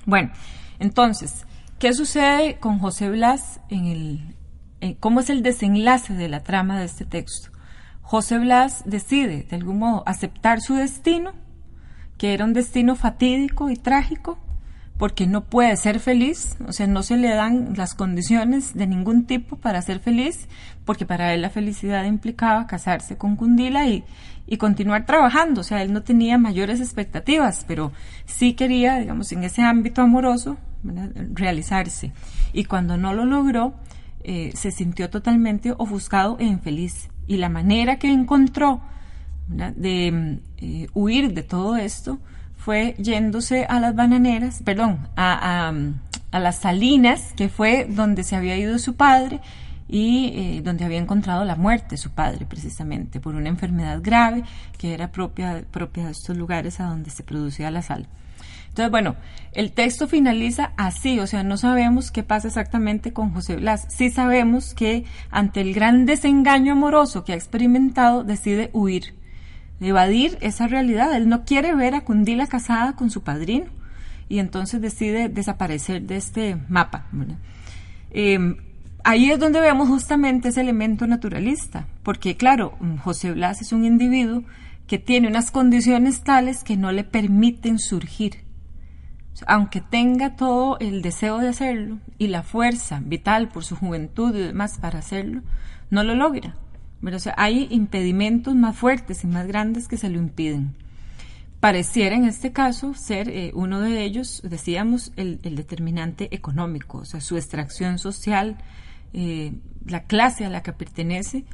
Bueno, 0.06 0.32
entonces, 0.80 1.46
¿qué 1.80 1.94
sucede 1.94 2.60
con 2.60 2.80
José 2.80 3.10
Blas 3.10 3.62
en 3.70 3.86
el, 3.86 4.36
eh, 4.86 4.98
cómo 5.00 5.20
es 5.20 5.30
el 5.30 5.42
desenlace 5.42 6.14
de 6.14 6.30
la 6.30 6.44
trama 6.44 6.80
de 6.80 6.86
este 6.86 7.06
texto. 7.06 7.50
José 8.06 8.38
Blas 8.38 8.84
decide, 8.86 9.48
de 9.50 9.56
algún 9.56 9.80
modo, 9.80 10.04
aceptar 10.06 10.62
su 10.62 10.76
destino, 10.76 11.34
que 12.20 12.36
era 12.36 12.46
un 12.46 12.54
destino 12.54 12.96
fatídico 12.96 13.72
y 13.72 13.78
trágico, 13.78 14.38
porque 15.00 15.26
no 15.26 15.46
puede 15.46 15.76
ser 15.76 16.00
feliz, 16.00 16.56
o 16.68 16.72
sea, 16.72 16.86
no 16.86 17.02
se 17.02 17.18
le 17.18 17.30
dan 17.30 17.74
las 17.76 17.96
condiciones 17.96 18.76
de 18.76 18.86
ningún 18.86 19.26
tipo 19.26 19.58
para 19.58 19.82
ser 19.82 20.00
feliz, 20.00 20.48
porque 20.86 21.08
para 21.08 21.34
él 21.34 21.42
la 21.42 21.50
felicidad 21.50 22.06
implicaba 22.06 22.68
casarse 22.68 23.18
con 23.18 23.36
Cundila 23.36 23.88
y, 23.88 24.04
y 24.46 24.58
continuar 24.58 25.08
trabajando, 25.08 25.62
o 25.62 25.64
sea, 25.64 25.82
él 25.82 25.92
no 25.92 26.04
tenía 26.04 26.38
mayores 26.38 26.80
expectativas, 26.80 27.66
pero 27.68 27.92
sí 28.26 28.54
quería, 28.54 28.98
digamos, 29.00 29.32
en 29.32 29.44
ese 29.44 29.64
ámbito 29.64 30.04
amoroso, 30.04 30.58
realizarse. 31.34 32.12
Y 32.54 32.66
cuando 32.66 32.98
no 32.98 33.14
lo 33.14 33.26
logró, 33.26 33.74
eh, 34.24 34.52
se 34.56 34.70
sintió 34.70 35.10
totalmente 35.10 35.74
ofuscado 35.76 36.38
e 36.40 36.46
infeliz. 36.46 37.10
Y 37.28 37.38
la 37.38 37.50
manera 37.50 37.98
que 37.98 38.12
encontró 38.12 38.82
de 39.48 40.40
eh, 40.58 40.88
huir 40.94 41.34
de 41.34 41.44
todo 41.44 41.78
esto 41.78 42.20
fue 42.58 42.96
yéndose 42.98 43.66
a 43.66 43.80
las 43.80 43.96
bananeras, 43.96 44.62
perdón, 44.64 45.08
a, 45.16 45.72
a, 46.32 46.40
las 46.40 46.58
salinas, 46.58 47.34
que 47.36 47.48
fue 47.48 47.86
donde 47.90 48.24
se 48.24 48.36
había 48.36 48.58
ido 48.58 48.80
su 48.80 48.96
padre 48.96 49.40
y 49.88 50.32
eh, 50.36 50.62
donde 50.64 50.84
había 50.84 50.98
encontrado 50.98 51.46
la 51.46 51.56
muerte 51.56 51.96
su 51.96 52.10
padre 52.10 52.46
precisamente 52.46 53.20
por 53.20 53.36
una 53.36 53.50
enfermedad 53.50 54.00
grave 54.02 54.44
que 54.78 54.94
era 54.94 55.12
propia, 55.12 55.64
propia 55.70 56.06
de 56.06 56.12
estos 56.12 56.36
lugares 56.36 56.80
a 56.80 56.86
donde 56.86 57.12
se 57.12 57.24
producía 57.24 57.70
la 57.72 57.82
sal. 57.82 58.08
Entonces, 58.76 58.92
bueno, 58.92 59.16
el 59.54 59.72
texto 59.72 60.06
finaliza 60.06 60.74
así, 60.76 61.18
o 61.20 61.28
sea, 61.28 61.44
no 61.44 61.56
sabemos 61.56 62.12
qué 62.12 62.24
pasa 62.24 62.50
exactamente 62.50 63.14
con 63.14 63.32
José 63.32 63.56
Blas. 63.56 63.86
Sí 63.88 64.10
sabemos 64.10 64.74
que 64.74 65.06
ante 65.32 65.62
el 65.62 65.74
gran 65.74 66.06
desengaño 66.06 66.74
amoroso 66.74 67.24
que 67.24 67.32
ha 67.32 67.38
experimentado, 67.38 68.26
decide 68.26 68.72
huir. 68.74 69.14
evadir 69.80 70.38
esa 70.42 70.68
realidad. 70.68 71.16
Él 71.16 71.30
no 71.30 71.46
quiere 71.46 71.74
ver 71.74 71.96
a 71.96 72.02
Cundila 72.02 72.48
casada 72.48 72.98
con 72.98 73.10
su 73.10 73.24
padrino 73.24 73.68
y 74.28 74.40
entonces 74.40 74.82
decide 74.82 75.30
desaparecer 75.30 76.02
de 76.02 76.18
este 76.18 76.58
mapa. 76.68 77.08
Em, 78.12 78.58
ahí 79.06 79.32
es 79.32 79.40
donde 79.40 79.62
vemos 79.62 79.88
justamente 79.88 80.50
ese 80.50 80.60
elemento 80.60 81.08
naturalista, 81.08 81.88
porque 82.04 82.36
claro, 82.36 82.78
José 83.06 83.32
Blas 83.32 83.62
es 83.62 83.72
un 83.72 83.86
individuo 83.86 84.44
que 84.86 85.00
tiene 85.00 85.30
unas 85.30 85.50
condiciones 85.50 86.24
tales 86.24 86.66
que 86.66 86.76
no 86.76 86.92
le 86.92 87.06
permiten 87.06 87.80
surgir. 87.80 88.45
Aunque 89.48 89.82
tenga 89.82 90.36
todo 90.36 90.78
el 90.80 91.02
deseo 91.02 91.40
de 91.40 91.50
hacerlo 91.50 92.00
y 92.18 92.28
la 92.28 92.44
fuerza 92.44 93.02
vital 93.04 93.50
por 93.50 93.64
su 93.64 93.76
juventud 93.76 94.36
y 94.36 94.42
demás 94.42 94.78
para 94.80 95.00
hacerlo, 95.00 95.42
no 95.90 96.04
lo 96.04 96.16
logra. 96.16 96.56
Pero, 97.02 97.18
hay 97.38 97.68
impedimentos 97.70 98.56
más 98.56 98.76
fuertes 98.76 99.24
y 99.24 99.28
más 99.28 99.46
grandes 99.48 99.88
que 99.88 99.98
se 99.98 100.10
lo 100.10 100.18
impiden. 100.18 100.76
Pareciera 101.60 102.16
en 102.16 102.26
este 102.26 102.52
caso 102.52 102.94
ser 102.94 103.30
eh, 103.30 103.52
uno 103.54 103.82
de 103.82 104.04
ellos, 104.04 104.42
decíamos, 104.44 105.12
el, 105.16 105.40
determinante 105.42 106.34
económico, 106.34 107.00
o 107.00 107.06
sea, 107.06 107.22
su 107.22 107.38
extracción 107.38 108.00
social, 108.00 108.58
eh, 109.14 109.54
la 109.86 110.04
clase 110.04 110.46
a 110.46 110.50
la 110.50 110.64
que 110.64 110.74
pertenece, 110.74 111.46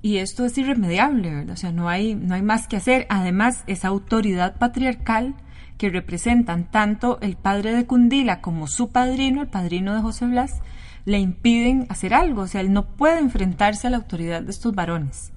y 0.00 0.16
esto 0.16 0.44
es 0.44 0.58
irremediable, 0.58 1.32
¿verdad? 1.32 1.54
O 1.54 1.56
sea, 1.56 1.70
no 1.70 1.88
hay, 1.88 2.16
no 2.16 2.34
hay 2.34 2.42
más 2.42 2.66
que 2.66 2.76
hacer. 2.76 3.06
Además, 3.08 3.62
esa 3.68 3.86
autoridad 3.86 4.56
patriarcal 4.58 5.36
que 5.78 5.90
representan 5.90 6.70
tanto 6.70 7.18
el 7.20 7.36
padre 7.36 7.74
de 7.74 7.86
Cundila 7.86 8.40
como 8.40 8.66
su 8.66 8.90
padrino, 8.90 9.42
el 9.42 9.48
padrino 9.48 9.94
de 9.94 10.02
José 10.02 10.26
Blas, 10.26 10.60
le 11.04 11.18
impiden 11.18 11.86
hacer 11.88 12.14
algo. 12.14 12.42
O 12.42 12.46
sea, 12.46 12.60
él 12.60 12.72
no 12.72 12.86
puede 12.86 13.18
enfrentarse 13.18 13.86
a 13.86 13.90
la 13.90 13.96
autoridad 13.96 14.42
de 14.42 14.50
estos 14.50 14.74
varones, 14.74 15.32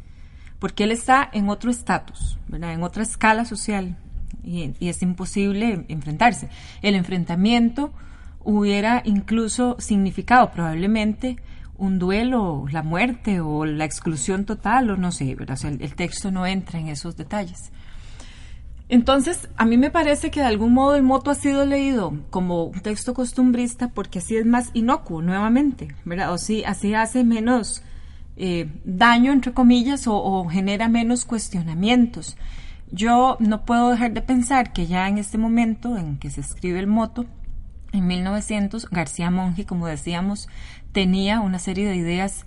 porque 0.59 0.83
él 0.83 0.91
está 0.91 1.29
en 1.33 1.49
otro 1.49 1.71
estatus. 1.71 2.37
En 2.51 2.83
otra 2.83 3.03
escala 3.03 3.45
social, 3.45 3.97
y, 4.43 4.73
es 4.79 5.01
imposible 5.01 5.85
enfrentarse. 5.87 6.49
El 6.81 6.95
enfrentamiento 6.95 7.91
hubiera 8.43 9.01
incluso 9.05 9.75
significado 9.79 10.51
probablemente 10.51 11.37
un 11.77 11.99
duelo, 11.99 12.65
la 12.71 12.83
muerte 12.83 13.41
o 13.41 13.65
la 13.65 13.83
exclusión 13.83 14.45
total 14.45 14.91
o 14.91 14.97
no 14.97 15.11
sé, 15.11 15.35
el, 15.35 15.95
texto 15.95 16.31
no 16.31 16.45
entra 16.45 16.79
en 16.79 16.87
esos 16.87 17.17
detalles. 17.17 17.71
Entonces, 18.87 19.49
a 19.57 19.65
mí 19.65 19.77
me 19.77 19.89
parece 19.89 20.29
que 20.29 20.41
de 20.41 20.45
algún 20.45 20.73
modo 20.73 20.95
el 20.95 21.01
moto 21.03 21.31
ha 21.31 21.35
sido 21.35 21.65
leído 21.65 22.13
como 22.29 22.65
un 22.65 22.81
texto 22.81 23.13
costumbrista 23.15 23.89
porque 23.89 24.19
así 24.19 24.37
es 24.37 24.45
más 24.45 24.69
inocuo, 24.73 25.23
nuevamente, 25.23 25.95
¿verdad? 26.05 26.31
O 26.31 26.37
sí, 26.37 26.63
así 26.65 26.93
hace 26.93 27.23
menos 27.23 27.81
eh, 28.37 28.69
daño, 28.83 29.31
entre 29.31 29.53
comillas, 29.53 30.05
o, 30.07 30.45
genera 30.45 30.87
menos 30.87 31.25
cuestionamientos. 31.25 32.37
Yo 32.91 33.37
no 33.39 33.65
puedo 33.65 33.89
dejar 33.89 34.13
de 34.13 34.21
pensar 34.21 34.71
que 34.71 34.85
ya 34.85 35.07
en 35.07 35.17
este 35.17 35.39
momento 35.39 35.97
en 35.97 36.17
que 36.17 36.29
se 36.29 36.41
escribe 36.41 36.79
el 36.79 36.87
moto, 36.87 37.25
en 37.91 38.05
1900, 38.07 38.89
García 38.89 39.31
Monge, 39.31 39.65
como 39.65 39.87
decíamos, 39.87 40.49
tenía 40.91 41.39
una 41.39 41.59
serie 41.59 41.87
de 41.87 41.95
ideas 41.95 42.45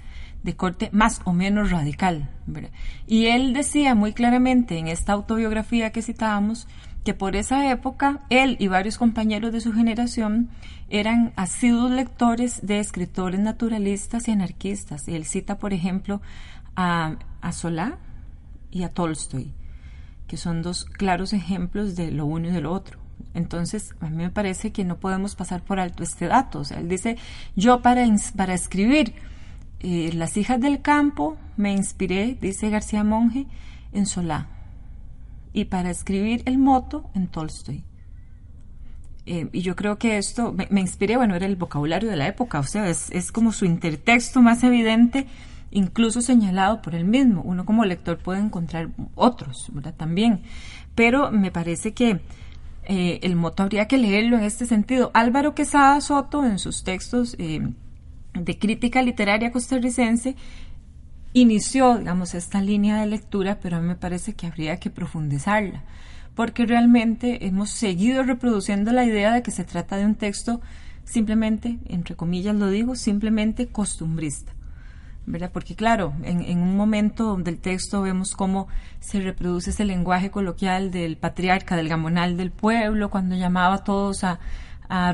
de 0.49 0.57
corte 0.57 0.89
más 0.93 1.21
o 1.25 1.35
menos 1.35 1.71
radical. 1.71 2.31
Y 3.07 3.27
él 3.27 3.53
decía 3.53 3.95
muy 3.95 4.15
claramente 4.15 4.79
en 4.79 4.89
esta 4.89 5.13
autobiografía 5.13 5.93
que 5.93 6.01
citábamos 6.01 6.67
que 7.05 7.13
por 7.13 7.37
esa 7.37 7.71
época 7.71 8.21
él 8.31 8.57
y 8.59 8.69
varios 8.69 8.97
compañeros 8.97 9.53
de 9.53 9.61
su 9.61 9.75
generación 9.75 10.49
eran 10.89 11.35
asiduos 11.37 11.91
lectores 11.91 12.67
de 12.67 12.79
escritores 12.79 13.39
naturalistas 13.41 14.27
y 14.27 14.31
anarquistas. 14.31 15.07
Y 15.07 15.17
él 15.17 15.27
cita, 15.27 15.59
por 15.59 15.75
ejemplo, 15.75 16.23
a, 16.77 17.17
a 17.43 17.53
Solá 17.53 17.99
y 18.71 18.85
a 18.85 18.89
Tolstoy, 18.89 19.53
que 20.29 20.39
son 20.39 20.63
dos 20.63 20.87
claros 20.87 21.35
ejemplos 21.35 21.95
de 21.95 22.11
lo 22.11 22.25
uno 22.25 22.49
y 22.49 22.53
de 22.53 22.63
lo 22.63 22.73
otro. 22.73 22.99
Entonces, 23.35 23.95
a 24.01 24.09
mí 24.09 24.17
me 24.17 24.31
parece 24.31 24.73
que 24.73 24.85
no 24.87 24.97
podemos 24.97 25.35
pasar 25.35 25.63
por 25.63 25.79
alto 25.79 26.03
este 26.03 26.27
dato. 26.27 26.63
Él 26.75 26.89
dice, 26.89 27.19
yo 27.55 27.83
para, 27.83 28.07
para 28.35 28.55
escribir 28.55 29.13
eh, 29.81 30.11
Las 30.15 30.37
hijas 30.37 30.61
del 30.61 30.83
campo 30.83 31.37
me 31.57 31.73
inspiré, 31.73 32.37
dice 32.41 32.71
García 32.71 33.05
Monge, 33.05 33.47
en 33.93 34.07
Solá. 34.07 34.49
Y 35.53 35.67
para 35.67 35.91
escribir 35.91 36.43
El 36.47 36.59
moto, 36.59 37.11
en 37.15 37.29
Tolstoy. 37.29 37.85
Eh, 39.31 39.49
y 39.53 39.61
yo 39.61 39.77
creo 39.77 39.99
que 39.99 40.17
esto 40.17 40.55
me, 40.71 40.81
inspiré, 40.81 41.19
bueno, 41.19 41.35
era 41.35 41.45
el 41.45 41.57
vocabulario 41.57 42.09
de 42.09 42.17
la 42.17 42.29
época, 42.29 42.61
o 42.61 42.63
sea, 42.63 42.89
es, 42.89 43.31
como 43.31 43.53
su 43.53 43.67
intertexto 43.67 44.41
más 44.41 44.65
evidente, 44.65 45.27
incluso 45.71 46.23
señalado 46.23 46.81
por 46.81 46.95
él 46.95 47.05
mismo. 47.05 47.43
Uno 47.43 47.67
como 47.67 47.85
lector 47.85 48.17
puede 48.17 48.41
encontrar 48.41 48.89
otros, 49.15 49.67
¿verdad? 49.73 49.95
También. 49.95 50.41
Pero 50.95 51.31
me 51.31 51.51
parece 51.51 51.93
que 51.93 52.23
eh, 52.85 53.21
el 53.23 53.37
moto 53.37 53.63
habría 53.63 53.87
que 53.87 53.99
leerlo 53.99 54.39
en 54.39 54.45
este 54.45 54.65
sentido. 54.65 55.11
Álvaro 55.13 55.55
Quesada 55.55 56.01
Soto, 56.01 56.45
en 56.47 56.59
sus 56.59 56.83
textos 56.83 57.37
de 58.35 58.59
crítica 58.59 59.03
literaria 59.03 59.53
costarricense, 59.53 60.37
inició, 61.33 61.99
digamos, 61.99 62.35
esta 62.35 62.61
línea 62.61 63.01
de 63.01 63.07
lectura, 63.07 63.59
pero 63.61 63.77
a 63.77 63.81
mí 63.81 63.89
me 63.89 63.97
parece 63.97 64.35
que 64.35 64.47
habría 64.47 64.79
que 64.79 64.91
profundizarla, 64.91 65.85
porque 66.35 66.67
realmente 66.67 67.47
hemos 67.47 67.71
seguido 67.71 68.23
reproduciendo 68.23 68.93
la 68.93 69.05
idea 69.05 69.33
de 69.33 69.43
que 69.43 69.51
se 69.51 69.65
trata 69.65 69.97
de 69.97 70.07
un 70.07 70.15
texto 70.15 70.61
simplemente, 71.05 71.79
entre 71.89 72.17
comillas 72.17 72.55
lo 72.55 72.69
digo, 72.69 72.95
simplemente 72.95 73.67
costumbrista. 73.67 74.53
¿verdad? 75.29 75.51
Porque 75.53 75.75
claro, 75.75 76.15
en, 76.23 76.59
un 76.59 76.77
momento 76.77 77.37
del 77.37 77.59
texto 77.59 78.03
vemos 78.03 78.35
cómo 78.35 78.67
se 78.99 79.21
reproduce 79.21 79.71
ese 79.71 79.85
lenguaje 79.85 80.31
coloquial 80.31 80.91
del 80.91 81.17
patriarca, 81.17 81.77
del 81.77 81.89
gamonal 81.89 82.37
del 82.37 82.51
pueblo, 82.51 83.11
cuando 83.11 83.37
llamaba 83.37 83.77
a 83.77 83.85
todos 83.85 84.25
a, 84.25 84.39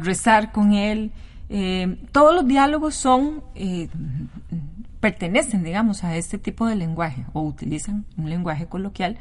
rezar 0.03 0.53
con 0.53 0.73
él. 0.73 1.11
Eh, 1.49 1.99
todos 2.13 2.35
los 2.35 2.47
diálogos 2.47 2.95
son, 2.95 3.43
eh, 3.55 3.89
pertenecen, 5.01 5.63
digamos, 5.63 6.05
a 6.05 6.17
este 6.17 6.39
tipo 6.39 6.67
de 6.67 6.77
lenguaje 6.77 7.25
o 7.33 7.43
utilizan 7.43 8.07
un 8.17 8.31
lenguaje 8.31 8.67
coloquial 8.67 9.19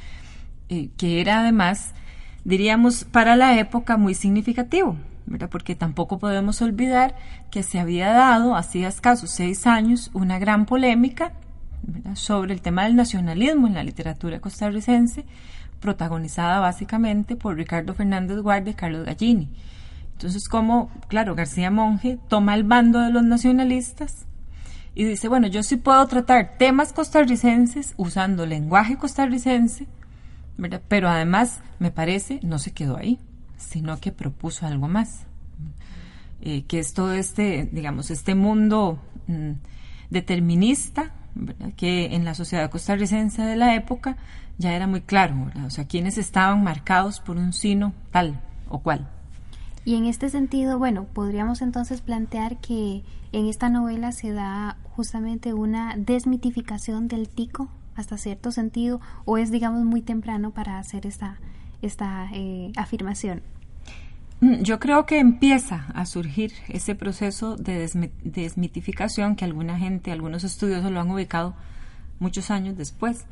eh, 0.70 0.90
que 0.98 1.20
era 1.22 1.42
además, 1.42 1.94
diríamos, 2.46 3.04
para 3.04 3.36
la 3.36 3.60
época 3.60 3.98
muy 3.98 4.14
significativo. 4.14 4.98
Porque 5.50 5.76
tampoco 5.76 6.20
podemos 6.20 6.62
olvidar 6.62 7.16
que 7.50 7.64
se 7.64 7.80
había 7.80 8.12
dado, 8.12 8.56
hacía 8.56 8.90
escasos 8.90 9.32
seis 9.32 9.66
años, 9.66 10.12
una 10.14 10.38
gran 10.38 10.66
polémica 10.66 11.32
sobre 12.14 12.54
el 12.54 12.62
tema 12.62 12.84
del 12.84 12.96
nacionalismo 12.96 13.68
en 13.68 13.74
la 13.74 13.84
literatura 13.84 14.40
costarricense, 14.40 15.26
protagonizada 15.80 16.60
básicamente 16.60 17.36
por 17.36 17.56
Ricardo 17.56 17.94
Fernández 17.94 18.38
Guardia 18.40 18.72
y 18.72 18.76
Carlos 18.76 19.06
Gallini. 19.06 19.50
Entonces, 20.14 20.48
como, 20.48 20.90
claro, 21.08 21.36
García 21.36 21.70
Monge 21.70 22.18
toma 22.28 22.56
el 22.56 22.64
bando 22.64 23.00
de 23.00 23.12
los 23.12 23.24
nacionalistas 23.24 24.26
y 24.96 25.04
dice, 25.04 25.28
bueno, 25.28 25.48
yo 25.48 25.64
sí 25.64 25.78
puedo 25.78 26.06
tratar 26.08 26.58
temas 26.58 26.94
costarricenses 26.94 27.94
usando 27.98 28.46
lenguaje 28.46 28.98
costarricense, 28.98 29.88
pero 30.88 31.10
además, 31.10 31.62
me 31.80 31.92
parece, 31.92 32.40
no 32.44 32.60
se 32.60 32.72
quedó 32.72 32.98
ahí 32.98 33.20
sino 33.64 34.00
que 34.00 34.12
propuso 34.12 34.66
algo 34.68 34.88
más, 34.88 35.26
eh, 36.42 36.64
que 36.64 36.80
es 36.80 36.94
todo 36.94 37.14
este, 37.14 37.70
digamos, 37.72 38.12
este 38.12 38.36
mundo 38.36 39.00
mm, 39.28 39.52
determinista, 40.10 41.12
que 41.78 42.14
en 42.14 42.26
la 42.26 42.36
sociedad 42.36 42.70
costarricense 42.70 43.42
de 43.42 43.56
la 43.56 43.74
época 43.74 44.18
ya 44.60 44.76
era 44.76 44.86
muy 44.86 45.02
claro, 45.02 45.50
o 45.66 45.70
sea, 45.72 45.88
quienes 45.88 46.20
estaban 46.20 46.64
marcados 46.64 47.20
por 47.20 47.38
un 47.38 47.54
sino 47.54 47.94
tal 48.12 48.40
o 48.70 48.80
cual. 48.80 49.10
Y 49.86 49.96
en 49.96 50.06
este 50.06 50.30
sentido, 50.30 50.80
bueno, 50.80 51.06
podríamos 51.06 51.62
entonces 51.62 52.02
plantear 52.02 52.58
que 52.58 53.04
en 53.32 53.48
esta 53.48 53.70
novela 53.70 54.12
se 54.12 54.32
da 54.32 54.78
justamente 54.96 55.54
una 55.54 55.96
desmitificación 55.98 57.08
del 57.08 57.28
tico 57.28 57.70
hasta 57.96 58.18
cierto 58.18 58.52
sentido, 58.52 59.02
o 59.26 59.38
es, 59.38 59.52
digamos, 59.52 59.84
muy 59.84 60.02
temprano 60.02 60.52
para 60.52 60.80
hacer 60.80 61.06
esta, 61.06 61.38
esta 61.82 62.28
eh, 62.34 62.72
afirmación? 62.76 63.42
Mm, 64.42 64.64
yo 64.64 64.80
creo 64.80 65.06
que 65.06 65.20
empieza 65.20 65.86
a 65.94 66.06
surgir 66.06 66.54
ese 66.70 66.96
proceso 66.96 67.56
de 67.56 67.90
desmitificación 68.24 69.36
que 69.36 69.46
alguna 69.46 69.78
gente, 69.78 70.12
algunos 70.12 70.44
estudiosos 70.44 70.92
lo 70.92 71.00
han 71.00 71.12
ubicado 71.12 71.56
muchos 72.20 72.52
años 72.52 72.78
después, 72.78 73.26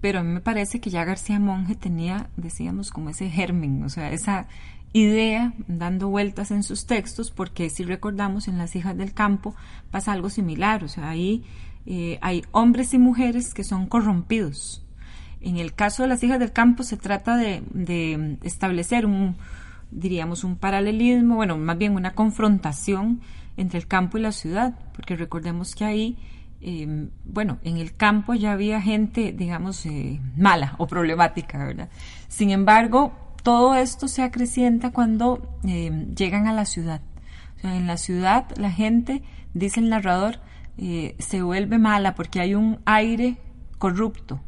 pero 0.00 0.20
a 0.20 0.22
mí 0.22 0.32
me 0.32 0.40
parece 0.40 0.80
que 0.80 0.90
ya 0.90 1.04
García 1.04 1.38
Monge 1.38 1.74
tenía, 1.74 2.30
decíamos, 2.36 2.90
como 2.90 3.10
ese 3.10 3.28
germen, 3.28 3.82
o 3.84 3.88
sea, 3.88 4.10
esa 4.12 4.48
idea 4.92 5.52
dando 5.68 6.08
vueltas 6.08 6.50
en 6.50 6.62
sus 6.62 6.86
textos, 6.86 7.30
porque 7.30 7.70
si 7.70 7.84
recordamos 7.84 8.48
en 8.48 8.58
Las 8.58 8.74
hijas 8.76 8.96
del 8.96 9.12
campo 9.14 9.54
pasa 9.90 10.12
algo 10.12 10.30
similar, 10.30 10.84
o 10.84 10.88
sea, 10.88 11.10
ahí 11.10 11.44
eh, 11.86 12.18
hay 12.22 12.44
hombres 12.52 12.92
y 12.94 12.98
mujeres 12.98 13.54
que 13.54 13.64
son 13.64 13.86
corrompidos, 13.86 14.84
en 15.40 15.56
el 15.56 15.72
caso 15.74 16.02
de 16.02 16.08
las 16.08 16.22
hijas 16.22 16.38
del 16.38 16.52
campo 16.52 16.82
se 16.82 16.96
trata 16.96 17.36
de, 17.36 18.38
establecer 18.42 19.06
un, 19.06 19.36
diríamos, 19.90 20.44
un 20.44 20.56
paralelismo, 20.56 21.36
bueno, 21.36 21.56
más 21.56 21.78
bien 21.78 21.94
una 21.94 22.12
confrontación 22.12 23.20
entre 23.56 23.78
el 23.78 23.86
campo 23.86 24.18
y 24.18 24.22
la 24.22 24.32
ciudad, 24.32 24.78
porque 24.94 25.16
recordemos 25.16 25.74
que 25.74 25.84
ahí 25.84 26.18
eh, 26.62 27.08
bueno, 27.24 27.58
en 27.64 27.78
el 27.78 27.94
campo 27.94 28.34
ya 28.34 28.52
había 28.52 28.82
gente, 28.82 29.32
digamos, 29.32 29.86
eh, 29.86 30.20
mala 30.36 30.74
o 30.76 30.86
problemática, 30.86 31.64
¿verdad? 31.64 31.88
Sin 32.28 32.50
embargo, 32.50 33.29
todo 33.42 33.74
esto 33.74 34.08
se 34.08 34.22
acrecienta 34.22 34.90
cuando 34.90 35.58
eh, 35.64 36.06
llegan 36.16 36.46
a 36.46 36.52
la 36.52 36.64
ciudad. 36.64 37.00
O 37.56 37.60
sea, 37.60 37.76
en 37.76 37.86
la 37.86 37.96
ciudad 37.96 38.46
la 38.56 38.70
gente, 38.70 39.22
dice 39.54 39.80
el 39.80 39.88
narrador, 39.88 40.40
se 41.18 41.42
vuelve 41.42 41.78
mala 41.78 42.14
porque 42.14 42.40
hay 42.40 42.54
un 42.54 42.80
aire 42.86 43.36
corrupto. 43.76 44.40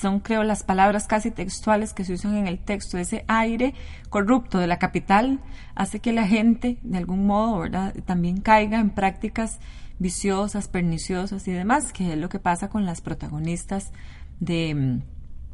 son, 0.00 0.20
creo, 0.20 0.44
las 0.44 0.62
palabras 0.62 1.06
casi 1.06 1.30
textuales 1.30 1.92
que 1.92 2.04
se 2.04 2.12
usan 2.12 2.36
en 2.36 2.46
el 2.46 2.58
texto. 2.58 2.98
Ese 2.98 3.24
aire 3.26 3.74
corrupto 4.10 4.58
de 4.58 4.66
la 4.66 4.78
capital 4.78 5.40
hace 5.74 6.00
que 6.00 6.12
la 6.12 6.26
gente, 6.26 6.78
de 6.82 6.98
algún 6.98 7.26
modo, 7.26 7.58
¿verdad?, 7.58 7.94
también 8.06 8.40
caiga 8.40 8.78
en 8.78 8.90
prácticas 8.90 9.58
viciosas, 9.98 10.68
perniciosas 10.68 11.46
y 11.48 11.52
demás, 11.52 11.92
que 11.92 12.12
es 12.12 12.18
lo 12.18 12.28
que 12.28 12.38
pasa 12.38 12.68
con 12.68 12.86
las 12.86 13.00
protagonistas 13.00 13.92
de, 14.40 15.00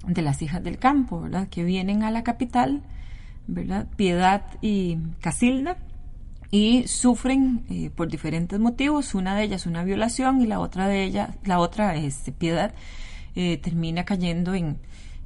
de 0.07 0.23
las 0.23 0.43
hijas 0.43 0.63
del 0.63 0.79
campo, 0.79 1.21
¿verdad? 1.21 1.49
Que 1.49 1.65
vienen 1.65 2.03
a 2.03 2.11
la 2.11 2.23
capital, 2.23 2.83
¿verdad? 3.47 3.87
Piedad 3.97 4.43
y 4.61 4.99
Casilda, 5.21 5.77
y 6.51 6.87
sufren 6.87 7.65
eh, 7.69 7.91
por 7.91 8.09
diferentes 8.09 8.61
motivos, 8.61 9.15
una 9.15 9.35
de 9.35 9.43
ellas 9.43 9.67
una 9.67 9.83
violación 9.83 10.41
y 10.41 10.47
la 10.47 10.61
otra 10.61 10.87
de 10.87 11.03
ellas, 11.03 11.31
la 11.45 11.59
otra, 11.59 11.97
este, 11.97 12.31
Piedad, 12.31 12.73
eh, 13.35 13.59
termina 13.59 14.05
cayendo 14.05 14.55
en, 14.55 14.79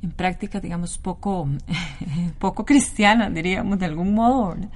en 0.02 0.10
prácticas, 0.12 0.62
digamos, 0.62 0.96
poco, 0.96 1.48
poco 2.38 2.64
cristianas, 2.64 3.34
diríamos, 3.34 3.78
de 3.78 3.84
algún 3.84 4.14
modo, 4.14 4.48
¿verdad? 4.48 4.70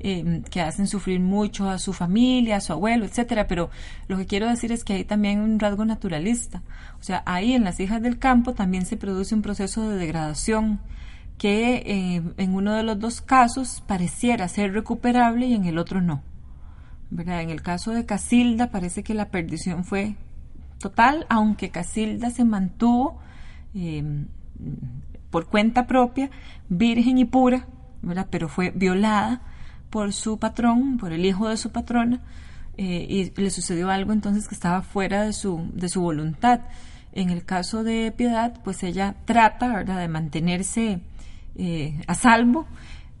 Em, 0.00 0.42
que 0.42 0.60
hacen 0.60 0.86
sufrir 0.86 1.20
mucho 1.20 1.70
a 1.70 1.78
su 1.78 1.92
familia, 1.92 2.56
a 2.56 2.60
su 2.60 2.72
abuelo, 2.72 3.06
etcétera, 3.06 3.46
pero 3.46 3.70
lo 4.08 4.18
que 4.18 4.26
quiero 4.26 4.48
decir 4.48 4.72
es 4.72 4.84
que 4.84 4.94
hay 4.94 5.04
también 5.04 5.40
un 5.40 5.58
rasgo 5.58 5.84
naturalista. 5.84 6.62
O 7.00 7.02
sea, 7.02 7.22
ahí 7.26 7.54
en 7.54 7.64
las 7.64 7.78
hijas 7.80 8.02
del 8.02 8.18
campo 8.18 8.54
también 8.54 8.86
se 8.86 8.96
produce 8.96 9.34
un 9.34 9.42
proceso 9.42 9.88
de 9.88 9.96
degradación 9.96 10.80
que 11.38 11.76
eh, 11.86 12.22
en 12.36 12.54
uno 12.54 12.74
de 12.74 12.82
los 12.82 12.98
dos 12.98 13.20
casos 13.20 13.82
pareciera 13.86 14.48
ser 14.48 14.72
recuperable 14.72 15.46
y 15.46 15.54
en 15.54 15.64
el 15.64 15.78
otro 15.78 16.00
no. 16.00 16.22
En 17.16 17.50
el 17.50 17.62
caso 17.62 17.92
de 17.92 18.04
Casilda 18.04 18.70
parece 18.70 19.04
que 19.04 19.14
la 19.14 19.30
perdición 19.30 19.84
fue 19.84 20.16
total, 20.78 21.24
aunque 21.28 21.70
Casilda 21.70 22.30
se 22.30 22.44
mantuvo 22.44 23.20
em, 23.74 24.26
por 25.30 25.46
cuenta 25.46 25.86
propia, 25.86 26.30
virgen 26.68 27.18
y 27.18 27.24
pura, 27.24 27.68
pero 28.30 28.48
fue 28.48 28.70
violada 28.70 29.53
por 29.94 30.12
su 30.12 30.38
patrón, 30.38 30.98
por 30.98 31.12
el 31.12 31.24
hijo 31.24 31.48
de 31.48 31.56
su 31.56 31.70
patrona, 31.70 32.20
eh, 32.76 33.06
y 33.08 33.40
le 33.40 33.48
sucedió 33.50 33.90
algo 33.90 34.12
entonces 34.12 34.48
que 34.48 34.54
estaba 34.56 34.82
fuera 34.82 35.22
de 35.22 35.32
su, 35.32 35.70
de 35.72 35.88
su 35.88 36.00
voluntad. 36.00 36.62
En 37.12 37.30
el 37.30 37.44
caso 37.44 37.84
de 37.84 38.10
Piedad, 38.10 38.60
pues 38.64 38.82
ella 38.82 39.14
trata, 39.24 39.68
¿verdad?, 39.68 40.00
de 40.00 40.08
mantenerse 40.08 40.98
eh, 41.54 42.02
a 42.08 42.16
salvo, 42.16 42.66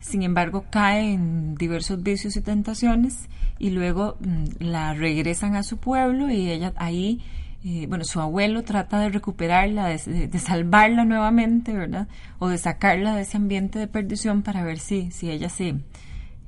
sin 0.00 0.24
embargo 0.24 0.64
cae 0.68 1.12
en 1.12 1.54
diversos 1.54 2.02
vicios 2.02 2.36
y 2.36 2.40
tentaciones 2.40 3.28
y 3.60 3.70
luego 3.70 4.16
mm, 4.18 4.64
la 4.64 4.94
regresan 4.94 5.54
a 5.54 5.62
su 5.62 5.78
pueblo 5.78 6.28
y 6.28 6.50
ella 6.50 6.72
ahí, 6.74 7.22
eh, 7.64 7.86
bueno, 7.88 8.02
su 8.02 8.20
abuelo 8.20 8.64
trata 8.64 8.98
de 8.98 9.10
recuperarla, 9.10 9.86
de, 9.86 10.26
de, 10.26 10.38
salvarla 10.40 11.04
nuevamente, 11.04 11.72
¿verdad? 11.72 12.08
O 12.40 12.48
de 12.48 12.58
sacarla 12.58 13.14
de 13.14 13.22
ese 13.22 13.36
ambiente 13.36 13.78
de 13.78 13.86
perdición 13.86 14.42
para 14.42 14.64
ver 14.64 14.80
si, 14.80 15.12
si 15.12 15.30
ella 15.30 15.48
se, 15.48 15.76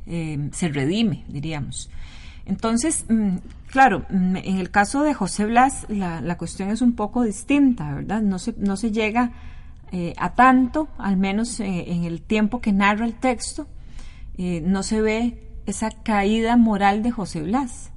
eh, 0.06 0.50
se 0.52 0.68
redime, 0.68 1.24
diríamos. 1.28 1.90
Entonces, 2.44 3.06
mm, 3.08 3.36
claro, 3.68 4.06
mm, 4.08 4.36
en 4.36 4.56
el 4.58 4.70
caso 4.70 5.02
de 5.02 5.14
José 5.14 5.46
Blas, 5.46 5.86
la, 5.88 6.20
la, 6.20 6.36
cuestión 6.36 6.70
es 6.70 6.80
un 6.80 6.94
poco 6.94 7.22
distinta, 7.22 7.94
¿verdad? 7.94 8.22
No 8.22 8.38
se, 8.38 8.54
no 8.58 8.76
se 8.76 8.92
llega 8.92 9.32
eh, 9.92 10.14
a 10.16 10.34
tanto, 10.34 10.88
al 10.98 11.16
menos 11.16 11.60
eh, 11.60 11.92
en 11.92 12.04
el 12.04 12.22
tiempo 12.22 12.60
que 12.60 12.72
narra 12.72 13.04
el 13.04 13.14
texto, 13.14 13.66
no 14.38 14.82
se 14.82 15.00
ve 15.00 15.46
esa 15.64 15.90
caída 15.90 16.58
moral 16.58 17.02
de 17.02 17.10
José 17.10 17.42
Blas. 17.42 17.90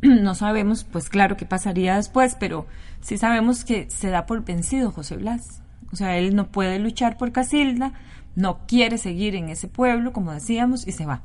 No 0.02 0.34
sabemos, 0.34 0.84
pues 0.84 1.08
claro, 1.08 1.36
qué 1.36 1.46
pasaría 1.46 1.96
después, 1.96 2.36
pero 2.38 2.66
sí 3.00 3.16
sabemos 3.16 3.64
que 3.64 3.90
se 3.90 4.10
da 4.10 4.26
por 4.26 4.44
vencido 4.44 4.92
José 4.92 5.16
Blas. 5.16 5.62
O 5.92 5.96
sea, 5.96 6.18
él 6.18 6.34
no 6.34 6.50
puede 6.50 6.78
luchar 6.78 7.16
por 7.16 7.32
Casilda, 7.32 7.92
no 8.34 8.66
quiere 8.66 8.98
seguir 8.98 9.34
en 9.34 9.48
ese 9.48 9.68
pueblo, 9.68 10.12
como 10.12 10.32
decíamos, 10.32 10.86
y 10.86 10.92
se 10.92 11.06
va. 11.06 11.22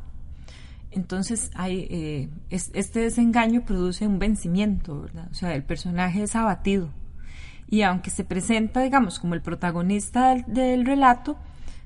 Entonces, 0.91 1.51
hay, 1.55 1.87
eh, 1.89 2.29
este 2.49 2.99
desengaño 2.99 3.65
produce 3.65 4.05
un 4.07 4.19
vencimiento, 4.19 5.01
¿verdad? 5.01 5.27
O 5.31 5.33
sea, 5.33 5.55
el 5.55 5.63
personaje 5.63 6.23
es 6.23 6.35
abatido. 6.35 6.89
Y 7.67 7.81
aunque 7.81 8.11
se 8.11 8.23
presenta, 8.23 8.81
digamos, 8.81 9.19
como 9.19 9.33
el 9.33 9.41
protagonista 9.41 10.35
del, 10.35 10.85
relato, 10.85 11.37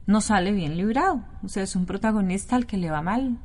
no 0.06 0.20
sale 0.20 0.52
bien 0.52 0.76
librado. 0.76 1.24
O 1.44 1.48
sea, 1.48 1.64
es 1.64 1.76
un 1.76 1.86
protagonista 1.86 2.58
al 2.58 2.66
que 2.66 2.76
le 2.76 2.92
va 2.92 3.02
mal, 3.02 3.38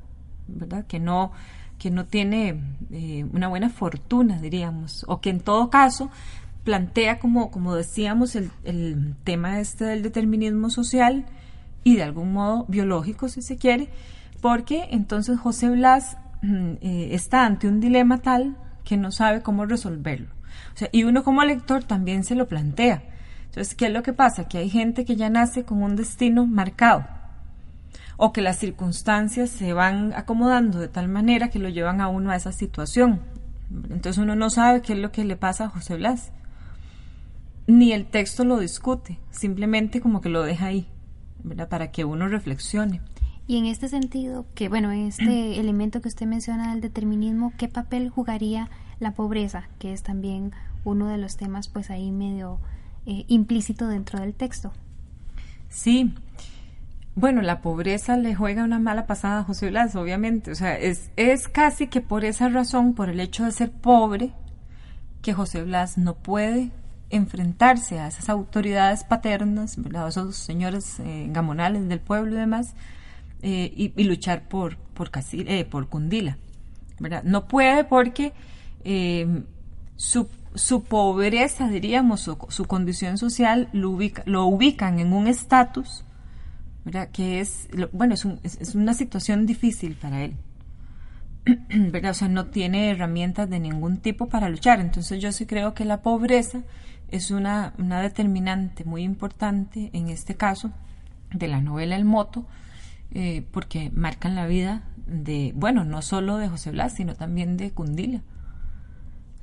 ¿verdad? 0.49 0.85
Que 0.87 0.99
no, 0.99 1.31
que 1.79 1.93
no 1.93 2.07
tiene 2.07 2.61
eh, 2.91 3.25
una 3.33 3.47
buena 3.47 3.71
fortuna, 3.71 4.41
diríamos. 4.41 5.05
O 5.07 5.21
que 5.21 5.31
en 5.31 5.39
todo 5.39 5.71
caso 5.71 6.11
plantea, 6.65 7.19
como, 7.19 7.51
como 7.51 7.75
decíamos, 7.75 8.37
el, 8.37 8.51
el 8.65 9.15
tema 9.25 9.61
este 9.61 9.85
del 9.85 10.03
determinismo 10.03 10.71
social, 10.71 11.27
y 11.85 11.97
de 11.97 12.03
algún 12.03 12.33
modo 12.33 12.65
biológico, 12.69 13.29
si 13.29 13.43
se 13.43 13.57
quiere, 13.57 13.89
porque 14.41 14.89
entonces 14.91 15.39
José 15.39 15.71
Blas 15.71 16.17
mm, 16.43 16.73
eh, 16.81 17.09
está 17.13 17.45
ante 17.45 17.69
un 17.69 17.81
dilema 17.81 18.19
tal 18.19 18.57
que 18.85 18.97
no 18.97 19.11
sabe 19.11 19.43
cómo 19.43 19.67
resolverlo. 19.67 20.29
Y 20.91 21.05
uno 21.05 21.23
como 21.23 21.45
lector 21.45 21.85
también 21.85 22.25
se 22.25 22.35
lo 22.35 22.49
plantea. 22.49 23.03
Entonces, 23.45 23.75
¿qué 23.75 23.87
es 23.87 23.93
lo 23.93 24.03
que 24.03 24.13
pasa? 24.13 24.49
Que 24.49 24.59
hay 24.59 24.71
gente 24.71 25.05
que 25.05 25.17
ya 25.17 25.29
nace 25.29 25.65
con 25.65 25.83
un 25.83 25.97
destino 25.97 26.47
marcado 26.47 27.07
o 28.17 28.33
que 28.33 28.41
las 28.41 28.59
circunstancias 28.59 29.51
se 29.51 29.73
van 29.73 30.13
acomodando 30.15 30.79
de 30.79 30.89
tal 30.89 31.09
manera 31.09 31.49
que 31.49 31.59
lo 31.59 31.69
llevan 31.69 32.01
a 32.01 32.09
uno 32.09 32.31
a 32.31 32.37
esa 32.37 32.53
situación. 32.53 33.21
Entonces 33.91 34.19
uno 34.19 34.35
no 34.35 34.51
sabe 34.51 34.81
qué 34.83 34.95
es 34.95 34.99
lo 34.99 35.13
que 35.13 35.25
le 35.25 35.37
pasa 35.37 35.65
a 35.65 35.69
José 35.69 35.97
Blas. 35.97 36.33
Ni 37.67 37.93
el 37.93 38.07
texto 38.07 38.45
lo 38.45 38.59
discute, 38.59 39.19
simplemente 39.31 40.01
como 40.01 40.21
que 40.21 40.29
lo 40.29 40.43
deja 40.43 40.67
ahí 40.67 40.89
para 41.69 41.91
que 41.91 42.05
uno 42.05 42.29
reflexione. 42.29 43.01
Y 43.47 43.59
en 43.59 43.67
este 43.67 43.89
sentido, 43.89 44.47
que 44.55 44.69
bueno, 44.69 44.93
este 44.93 45.59
elemento 45.61 46.01
que 46.01 46.09
usted 46.09 46.27
menciona 46.27 46.71
del 46.71 46.81
determinismo, 46.81 47.53
¿qué 47.57 47.69
papel 47.69 48.11
jugaría 48.11 48.71
la 49.01 49.13
pobreza, 49.13 49.69
que 49.79 49.93
es 49.93 50.03
también 50.03 50.53
uno 50.85 51.09
de 51.09 51.19
los 51.19 51.37
temas 51.37 51.69
pues 51.69 51.91
ahí 51.91 52.11
medio 52.13 52.59
eh, 53.07 53.25
implícito 53.29 53.89
dentro 53.89 54.21
del 54.21 54.35
texto? 54.35 54.73
Sí, 55.69 56.15
bueno, 57.15 57.43
la 57.43 57.61
pobreza 57.61 58.17
le 58.17 58.35
juega 58.35 58.65
una 58.65 58.79
mala 58.79 59.07
pasada 59.07 59.41
a 59.41 59.45
José 59.45 59.71
Blas, 59.71 59.97
obviamente. 59.97 60.51
O 60.51 60.55
sea, 60.55 60.79
es, 60.79 61.11
es 61.17 61.49
casi 61.49 61.89
que 61.89 62.01
por 62.01 62.25
esa 62.25 62.49
razón, 62.49 62.95
por 62.95 63.09
el 63.09 63.21
hecho 63.21 63.45
de 63.45 63.53
ser 63.53 63.71
pobre, 63.71 64.33
que 65.21 65.35
José 65.35 65.63
Blas 65.63 65.99
no 65.99 66.15
puede 66.15 66.71
enfrentarse 67.13 68.01
a 68.01 68.09
esas 68.09 68.29
autoridades 68.29 69.05
paternas, 69.05 69.77
a 69.95 70.09
esos 70.09 70.37
señores 70.37 70.99
eh, 71.01 71.27
gamonales 71.31 71.89
del 71.89 72.01
pueblo 72.01 72.35
y 72.35 72.39
demás, 72.41 72.75
eh, 73.43 73.93
y, 73.97 74.05
luchar 74.05 74.49
por, 74.49 74.77
por, 74.77 75.11
eh, 75.33 75.65
por 75.65 75.89
Cundila. 75.89 76.39
¿verdad? 76.99 77.23
No 77.25 77.47
puede 77.47 77.85
porque 77.85 78.33
su, 79.97 80.29
su, 80.55 80.85
pobreza, 80.85 81.69
diríamos, 81.69 82.21
su, 82.21 82.65
condición 82.67 83.19
social 83.19 83.69
lo, 83.73 83.91
ubica, 83.91 84.23
lo 84.27 84.47
ubican 84.47 84.99
en 84.99 85.13
un 85.13 85.27
estatus 85.27 86.05
que 87.13 87.41
es, 87.41 87.69
bueno, 87.93 88.15
es, 88.15 88.25
es, 88.61 88.75
una 88.75 88.95
situación 88.95 89.47
difícil 89.47 89.95
para 89.95 90.25
él. 90.25 90.37
¿verdad? 91.91 92.13
O 92.13 92.15
sea, 92.15 92.29
no 92.29 92.47
tiene 92.47 92.91
herramientas 92.91 93.51
de 93.51 93.61
ningún 93.61 93.99
tipo 93.99 94.29
para 94.29 94.49
luchar. 94.49 94.81
Entonces 94.81 95.21
yo 95.21 95.33
sí 95.33 95.47
creo 95.47 95.75
que 95.75 95.85
la 95.85 96.03
pobreza 96.03 96.63
es 97.13 97.31
una, 97.31 97.75
una 97.79 98.01
determinante 98.01 98.85
muy 98.85 99.03
importante 99.03 99.91
en 99.93 100.09
este 100.09 100.35
caso 100.35 100.73
de 101.33 101.47
la 101.47 101.61
novela 101.61 101.95
El 101.95 102.05
Moto, 102.05 102.47
eh, 103.13 103.47
porque 103.53 103.91
marcan 103.95 104.35
la 104.35 104.47
vida 104.47 104.83
de, 105.07 105.53
bueno, 105.55 105.85
no 105.85 106.01
solo 106.01 106.39
de 106.39 106.49
José 106.49 106.71
Blas, 106.71 106.95
sino 106.95 107.15
también 107.15 107.59
de 107.59 107.71
Cundila. 107.71 108.23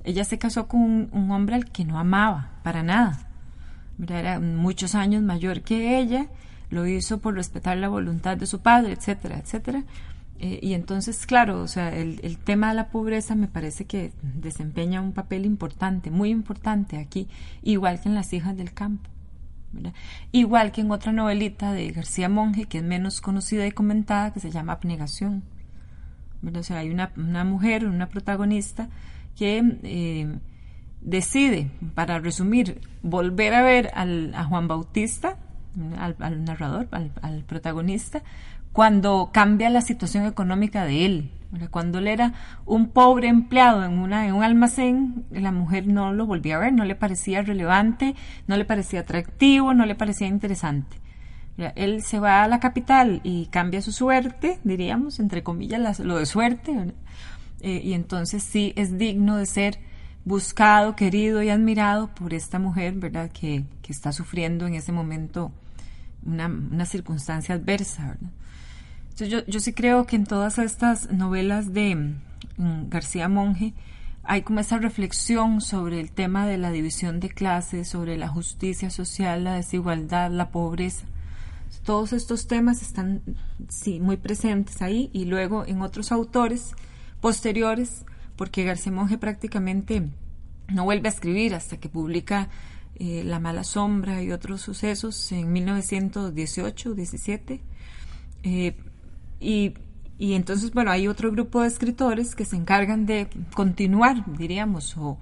Ella 0.04 0.24
se 0.24 0.40
casó 0.40 0.68
con 0.68 1.10
un, 1.12 1.32
hombre 1.32 1.56
al 1.56 1.66
que 1.72 1.86
no 1.86 2.00
amaba 2.00 2.52
para 2.64 2.82
nada. 2.82 3.20
Era 4.08 4.40
muchos 4.40 4.96
años 4.96 5.22
mayor 5.22 5.62
que 5.62 6.00
ella, 6.00 6.28
lo 6.72 6.88
hizo 6.88 7.20
por 7.20 7.36
respetar 7.36 7.78
la 7.78 7.90
voluntad 7.90 8.38
de 8.38 8.48
su 8.48 8.62
padre, 8.62 8.94
etcétera, 8.94 9.38
etcétera. 9.38 9.84
Eh, 10.40 10.60
y 10.62 10.74
entonces, 10.74 11.26
claro, 11.26 11.62
o 11.62 11.68
sea, 11.68 11.96
el, 11.96 12.20
el, 12.24 12.38
tema 12.38 12.70
de 12.70 12.76
la 12.76 12.88
pobreza 12.88 13.36
me 13.36 13.48
parece 13.48 13.86
que 13.86 14.14
desempeña 14.22 15.02
un 15.02 15.12
papel 15.12 15.46
importante, 15.46 16.12
muy 16.12 16.30
importante 16.30 16.98
aquí, 16.98 17.28
igual 17.62 18.00
que 18.02 18.08
en 18.08 18.16
Las 18.16 18.32
hijas 18.32 18.56
del 18.56 18.74
campo. 18.74 19.10
Igual 20.32 20.72
que 20.72 20.82
en 20.82 20.92
otra 20.92 21.12
novelita 21.12 21.74
de 21.74 21.92
García 21.92 22.30
Monge, 22.30 22.66
que 22.66 22.80
es 22.80 22.84
menos 22.84 23.22
conocida 23.22 23.68
y 23.68 23.72
comentada, 23.72 24.34
que 24.34 24.40
se 24.40 24.52
llama 24.52 24.74
Abnegación. 24.74 25.44
O 26.56 26.64
sea, 26.64 26.80
hay 26.80 26.90
una, 26.90 27.12
una 27.18 27.44
mujer, 27.44 27.86
una 27.86 28.08
protagonista, 28.08 28.90
que 29.36 29.62
eh, 29.84 30.40
decide, 31.02 31.70
para 31.96 32.20
resumir, 32.20 32.82
volver 33.04 33.54
a 33.54 33.62
ver 33.62 33.92
al, 33.94 34.34
a 34.34 34.44
Juan 34.46 34.68
Bautista, 34.68 35.38
al, 35.98 36.44
narrador, 36.44 36.88
al, 36.92 37.44
protagonista, 37.44 38.24
cuando 38.74 39.30
cambia 39.34 39.70
la 39.70 39.82
situación 39.82 40.26
económica 40.26 40.86
de 40.86 41.06
él. 41.06 41.32
Cuando 41.72 41.98
él 41.98 42.08
era 42.08 42.34
un 42.66 42.90
pobre 42.90 43.28
empleado 43.28 43.84
en, 43.84 43.98
una, 43.98 44.28
en 44.28 44.36
un 44.36 44.44
almacén, 44.44 45.26
la 45.32 45.52
mujer 45.52 45.88
no 45.88 46.14
lo 46.14 46.28
volvía 46.28 46.58
a 46.58 46.60
ver, 46.60 46.74
no 46.74 46.86
le 46.86 46.96
parecía 46.96 47.42
relevante, 47.42 48.16
no 48.46 48.56
le 48.56 48.66
parecía 48.66 49.00
atractivo, 49.00 49.74
no 49.74 49.88
le 49.88 49.96
parecía 49.96 50.28
interesante. 50.28 50.98
Él 51.76 52.04
se 52.04 52.20
va 52.20 52.44
a 52.44 52.48
la 52.48 52.60
capital 52.60 53.20
y 53.24 53.48
cambia 53.48 53.82
su 53.82 53.92
suerte, 53.92 54.60
diríamos, 54.64 55.20
entre 55.20 55.44
comillas, 55.44 56.00
lo 56.00 56.18
de 56.18 56.26
suerte, 56.26 56.94
eh, 57.62 57.82
y 57.84 57.94
entonces 57.94 58.44
sí 58.44 58.72
es 58.76 58.98
digno 58.98 59.36
de 59.36 59.46
ser 59.46 59.80
buscado, 60.24 60.96
querido 60.96 61.42
y 61.44 61.50
admirado 61.50 62.14
por 62.14 62.34
esta 62.34 62.60
mujer, 62.60 62.94
¿verdad? 62.94 63.32
Que, 63.32 63.66
que 63.82 63.92
está 63.92 64.12
sufriendo 64.12 64.68
en 64.68 64.76
ese 64.76 64.92
momento 64.92 65.52
una, 66.26 66.48
una 66.48 66.86
circunstancia 66.86 67.56
adversa. 67.56 68.18
Yo, 69.26 69.46
yo 69.46 69.60
sí 69.60 69.74
creo 69.74 70.06
que 70.06 70.16
en 70.16 70.26
todas 70.26 70.58
estas 70.60 71.12
novelas 71.12 71.74
de 71.74 72.14
mm, 72.58 72.90
García 72.90 73.28
Monge 73.28 73.74
hay 74.24 74.44
como 74.44 74.60
esa 74.60 74.78
reflexión 74.78 75.62
sobre 75.62 76.00
el 76.00 76.12
tema 76.12 76.46
de 76.46 76.58
la 76.58 76.72
división 76.72 77.20
de 77.20 77.30
clases, 77.30 77.88
sobre 77.88 78.18
la 78.18 78.28
justicia 78.28 78.90
social, 78.90 79.44
la 79.44 79.56
desigualdad, 79.56 80.32
la 80.32 80.52
pobreza. 80.52 81.06
Todos 81.84 82.14
estos 82.14 82.48
temas 82.48 82.82
están 82.82 83.22
sí 83.68 84.00
muy 84.00 84.18
presentes 84.18 84.82
ahí 84.82 85.10
y 85.14 85.26
luego 85.26 85.66
en 85.66 85.82
otros 85.82 86.12
autores 86.12 86.74
posteriores 87.22 88.06
porque 88.36 88.64
García 88.64 88.92
Monge 88.92 89.18
prácticamente 89.18 90.04
no 90.68 90.84
vuelve 90.84 91.10
a 91.10 91.12
escribir 91.12 91.56
hasta 91.56 91.78
que 91.78 91.90
publica 91.90 92.50
eh, 92.96 93.24
La 93.26 93.40
mala 93.40 93.64
sombra 93.64 94.22
y 94.22 94.32
otros 94.32 94.62
sucesos 94.62 95.32
en 95.32 95.54
1918-17. 95.54 97.62
Eh, 98.44 98.76
y, 99.40 99.74
y, 100.18 100.34
entonces, 100.34 100.72
bueno, 100.72 100.92
hay 100.92 101.08
otro 101.08 101.32
grupo 101.32 101.62
de 101.62 101.68
escritores 101.68 102.36
que 102.36 102.46
se 102.46 102.56
encargan 102.56 103.06
de 103.06 103.28
continuar, 103.54 104.24
diríamos, 104.38 104.98
o 104.98 105.18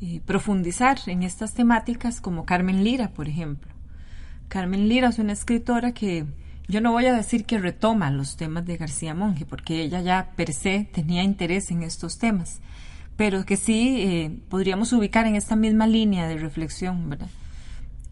eh, 0.00 0.20
profundizar 0.24 0.98
en 1.06 1.22
estas 1.22 1.54
temáticas, 1.54 2.20
como 2.20 2.46
Carmen 2.46 2.84
Lira, 2.84 3.10
por 3.10 3.28
ejemplo. 3.28 3.70
Carmen 4.48 4.88
Lira 4.88 5.08
es 5.08 5.18
una 5.18 5.32
escritora 5.32 5.92
que 5.92 6.26
yo 6.68 6.80
no 6.80 6.92
voy 6.92 7.06
a 7.06 7.14
decir 7.14 7.44
que 7.44 7.58
retoma 7.58 8.10
los 8.10 8.36
temas 8.36 8.64
de 8.64 8.76
García 8.76 9.12
Monge, 9.12 9.44
porque 9.44 9.82
ella 9.82 10.00
ya 10.00 10.30
per 10.36 10.52
se 10.52 10.88
tenía 10.92 11.22
interés 11.22 11.70
en 11.70 11.82
estos 11.82 12.18
temas, 12.18 12.60
pero 13.16 13.44
que 13.44 13.56
sí 13.56 14.00
eh, 14.00 14.40
podríamos 14.48 14.92
ubicar 14.92 15.26
en 15.26 15.36
esta 15.36 15.56
misma 15.56 15.86
línea 15.86 16.28
de 16.28 16.38
reflexión, 16.38 17.10
¿verdad? 17.10 17.28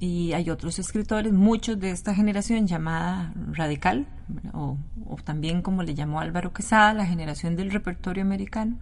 Y 0.01 0.33
hay 0.33 0.51
otros 0.51 0.79
escritores, 0.79 1.33
muchos 1.33 1.81
de 1.81 1.91
esta 1.91 2.15
generación 2.15 2.67
llamada 2.67 3.33
radical, 3.53 4.07
o, 4.53 4.77
también 5.25 5.63
como 5.63 5.83
le 5.83 5.95
llamó 5.95 6.21
Álvaro 6.21 6.53
Quesada, 6.53 6.95
la 6.95 7.07
generación 7.07 7.57
del 7.57 7.71
repertorio 7.71 8.23
americano. 8.23 8.79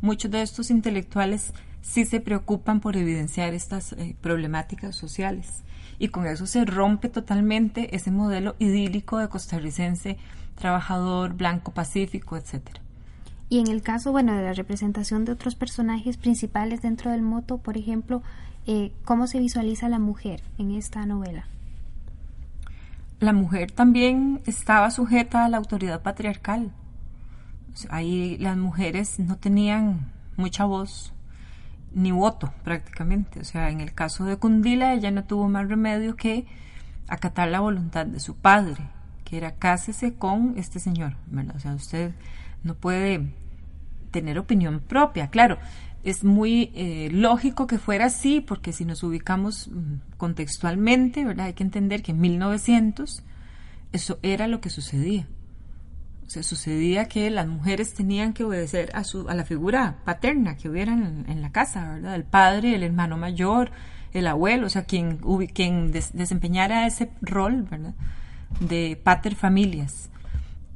Muchos 0.00 0.30
de 0.30 0.42
estos 0.42 0.70
intelectuales 0.70 1.54
sí 1.80 2.04
se 2.04 2.20
preocupan 2.20 2.80
por 2.80 2.96
evidenciar 2.96 3.54
estas 3.54 3.92
eh, 3.94 4.14
problemáticas 4.20 4.94
sociales 4.94 5.62
y 5.98 6.08
con 6.08 6.26
eso 6.26 6.46
se 6.46 6.64
rompe 6.64 7.08
totalmente 7.08 7.94
ese 7.94 8.10
modelo 8.10 8.56
idílico 8.58 9.18
de 9.18 9.28
costarricense 9.28 10.18
trabajador, 10.56 11.34
blanco, 11.34 11.72
pacífico, 11.72 12.36
etcétera. 12.36 12.80
Y 13.48 13.60
en 13.60 13.68
el 13.68 13.82
caso, 13.82 14.12
bueno, 14.12 14.34
de 14.34 14.42
la 14.42 14.52
representación 14.54 15.24
de 15.24 15.32
otros 15.32 15.54
personajes 15.54 16.16
principales 16.16 16.80
dentro 16.82 17.10
del 17.10 17.22
moto, 17.22 17.58
por 17.58 17.76
ejemplo, 17.76 18.22
eh, 18.66 18.92
¿cómo 19.04 19.26
se 19.26 19.38
visualiza 19.38 19.88
la 19.88 19.98
mujer 19.98 20.42
en 20.58 20.72
esta 20.72 21.04
novela? 21.06 21.46
La 23.20 23.32
mujer 23.32 23.70
también 23.70 24.40
estaba 24.46 24.90
sujeta 24.90 25.44
a 25.44 25.48
la 25.48 25.58
autoridad 25.58 26.02
patriarcal. 26.02 26.72
Ahí 27.88 28.36
las 28.38 28.56
mujeres 28.56 29.18
no 29.18 29.36
tenían 29.36 30.12
mucha 30.36 30.64
voz, 30.64 31.12
ni 31.94 32.10
voto 32.10 32.52
prácticamente. 32.64 33.40
O 33.40 33.44
sea, 33.44 33.70
en 33.70 33.80
el 33.80 33.94
caso 33.94 34.24
de 34.24 34.36
Cundila, 34.36 34.94
ella 34.94 35.10
no 35.10 35.24
tuvo 35.24 35.48
más 35.48 35.68
remedio 35.68 36.16
que 36.16 36.46
acatar 37.08 37.48
la 37.48 37.60
voluntad 37.60 38.06
de 38.06 38.20
su 38.20 38.36
padre, 38.36 38.88
que 39.24 39.36
era 39.36 39.52
cásese 39.52 40.14
con 40.14 40.54
este 40.56 40.80
señor, 40.80 41.14
¿verdad? 41.26 41.56
O 41.56 41.60
sea, 41.60 41.74
usted 41.74 42.12
no 42.62 42.74
puede 42.74 43.32
tener 44.10 44.38
opinión 44.38 44.80
propia. 44.80 45.28
Claro, 45.28 45.58
es 46.04 46.24
muy 46.24 46.70
eh, 46.74 47.08
lógico 47.12 47.66
que 47.66 47.78
fuera 47.78 48.06
así, 48.06 48.40
porque 48.40 48.72
si 48.72 48.84
nos 48.84 49.02
ubicamos 49.02 49.68
mm, 49.68 50.16
contextualmente, 50.16 51.24
¿verdad? 51.24 51.46
Hay 51.46 51.54
que 51.54 51.64
entender 51.64 52.02
que 52.02 52.12
en 52.12 52.20
1900 52.20 53.22
eso 53.92 54.18
era 54.22 54.48
lo 54.48 54.60
que 54.60 54.70
sucedía 54.70 55.26
se 56.32 56.42
sucedía 56.42 57.08
que 57.08 57.28
las 57.28 57.46
mujeres 57.46 57.92
tenían 57.92 58.32
que 58.32 58.42
obedecer 58.42 58.90
a, 58.94 59.04
su, 59.04 59.28
a 59.28 59.34
la 59.34 59.44
figura 59.44 59.98
paterna 60.06 60.56
que 60.56 60.70
hubiera 60.70 60.94
en, 60.94 61.42
la 61.42 61.52
casa, 61.52 61.90
¿verdad? 61.92 62.14
El 62.14 62.24
padre, 62.24 62.74
el 62.74 62.82
hermano 62.82 63.18
mayor, 63.18 63.70
el 64.14 64.26
abuelo, 64.26 64.66
o 64.66 64.70
sea, 64.70 64.84
quien, 64.84 65.18
quien 65.52 65.92
desempeñara 65.92 66.86
ese 66.86 67.10
rol, 67.20 67.64
¿verdad? 67.64 67.92
De 68.60 68.98
pater 69.02 69.34
familias. 69.34 70.08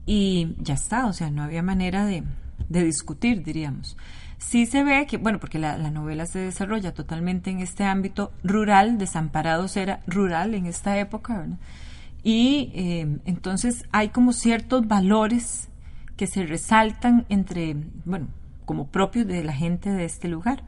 Y 0.04 0.54
ya 0.58 0.74
está, 0.74 1.06
o 1.06 1.14
sea, 1.14 1.30
no 1.30 1.42
había 1.42 1.62
manera 1.62 2.04
de, 2.04 2.22
de 2.68 2.84
discutir, 2.84 3.42
diríamos. 3.42 3.96
Sí 4.38 4.66
se 4.66 4.84
ve 4.84 5.06
que, 5.06 5.16
bueno, 5.16 5.40
porque 5.40 5.58
la, 5.58 5.78
la, 5.78 5.90
novela 5.90 6.26
se 6.26 6.38
desarrolla 6.40 6.92
totalmente 6.92 7.50
en 7.50 7.60
este 7.60 7.84
ámbito 7.84 8.32
rural, 8.44 8.98
Desamparados 8.98 9.76
era 9.76 10.00
rural 10.06 10.54
en 10.54 10.66
esta 10.66 10.98
época, 10.98 11.38
¿verdad? 11.38 11.58
Y 12.22 12.72
eh, 12.74 13.18
entonces 13.24 13.84
hay 13.92 14.08
como 14.08 14.32
ciertos 14.32 14.88
valores 14.88 15.68
que 16.16 16.26
se 16.26 16.44
resaltan 16.44 17.24
entre, 17.28 17.76
bueno, 18.04 18.26
como 18.64 18.88
propios 18.88 19.28
de 19.28 19.44
la 19.44 19.52
gente 19.52 19.90
de 19.90 20.04
este 20.04 20.26
lugar, 20.28 20.64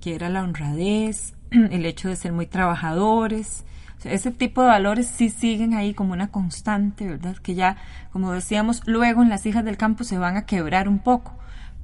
que 0.00 0.14
era 0.14 0.28
la 0.28 0.44
honradez, 0.44 1.34
el 1.50 1.84
hecho 1.86 2.08
de 2.08 2.14
ser 2.14 2.32
muy 2.32 2.46
trabajadores. 2.46 3.64
ese 4.04 4.30
tipo 4.30 4.62
de 4.62 4.68
valores 4.68 5.08
sí 5.08 5.28
siguen 5.28 5.74
ahí 5.74 5.92
como 5.92 6.12
una 6.12 6.28
constante, 6.28 7.08
¿verdad? 7.08 7.36
Que 7.38 7.56
ya, 7.56 7.78
como 8.12 8.30
decíamos, 8.30 8.82
luego 8.86 9.22
en 9.22 9.28
las 9.28 9.44
hijas 9.44 9.64
del 9.64 9.76
campo 9.76 10.04
se 10.04 10.18
van 10.18 10.36
a 10.36 10.46
quebrar 10.46 10.88
un 10.88 11.00
poco, 11.00 11.34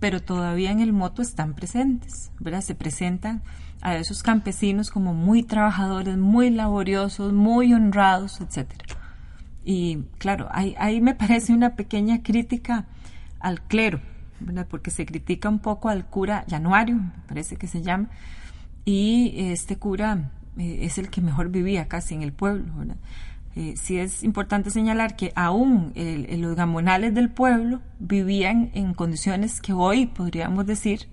pero 0.02 0.20
todavía 0.20 0.72
en 0.72 0.80
el 0.80 0.92
moto 0.92 1.22
están 1.22 1.54
presentes, 1.54 2.32
¿verdad? 2.40 2.60
Se 2.62 2.74
presentan 2.74 3.40
a 3.82 3.94
esos 3.94 4.24
campesinos 4.24 4.90
como 4.90 5.14
muy 5.14 5.44
trabajadores, 5.44 6.18
muy 6.18 6.50
laboriosos, 6.50 7.32
muy 7.32 7.72
honrados, 7.72 8.40
etcétera. 8.40 8.84
Y 9.64 9.98
claro, 10.18 10.48
ahí, 10.50 10.74
ahí 10.76 11.00
me 11.00 11.14
parece 11.14 11.52
una 11.52 11.76
pequeña 11.76 12.24
crítica 12.24 12.86
al 13.38 13.62
clero, 13.62 14.00
¿verdad? 14.40 14.66
porque 14.68 14.90
se 14.90 15.06
critica 15.06 15.48
un 15.48 15.60
poco 15.60 15.88
al 15.88 16.04
cura 16.04 16.44
Januario, 16.50 16.96
me 16.96 17.22
parece 17.28 17.54
que 17.54 17.68
se 17.68 17.82
llama, 17.82 18.08
y 18.84 19.34
este 19.52 19.76
cura 19.76 20.32
eh, 20.58 20.78
es 20.82 20.98
el 20.98 21.10
que 21.10 21.20
mejor 21.20 21.50
vivía 21.50 21.86
casi 21.86 22.16
en 22.16 22.22
el 22.22 22.32
pueblo. 22.32 22.72
¿verdad? 22.74 22.96
Eh, 23.54 23.74
sí 23.76 23.98
es 23.98 24.22
importante 24.22 24.70
señalar 24.70 25.14
que 25.14 25.32
aún 25.36 25.92
los 25.94 26.56
gamonales 26.56 27.14
del 27.14 27.30
pueblo 27.30 27.82
vivían 27.98 28.70
en 28.74 28.94
condiciones 28.94 29.60
que 29.60 29.72
hoy 29.72 30.06
podríamos 30.06 30.66
decir 30.66 31.08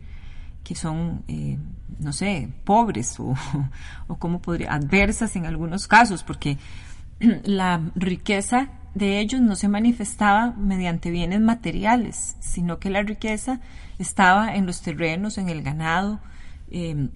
que 0.63 0.75
son, 0.75 1.23
eh, 1.27 1.57
no 1.99 2.13
sé, 2.13 2.49
pobres 2.63 3.19
o, 3.19 3.33
o 4.07 4.15
como 4.17 4.41
podría, 4.41 4.73
adversas 4.73 5.35
en 5.35 5.45
algunos 5.45 5.87
casos, 5.87 6.23
porque 6.23 6.57
la 7.43 7.81
riqueza 7.95 8.69
de 8.93 9.19
ellos 9.19 9.41
no 9.41 9.55
se 9.55 9.67
manifestaba 9.67 10.51
mediante 10.51 11.11
bienes 11.11 11.41
materiales, 11.41 12.35
sino 12.39 12.79
que 12.79 12.89
la 12.89 13.03
riqueza 13.03 13.61
estaba 13.97 14.55
en 14.55 14.65
los 14.65 14.81
terrenos, 14.81 15.37
en 15.37 15.49
el 15.49 15.61
ganado. 15.61 16.19
Em, 16.71 17.09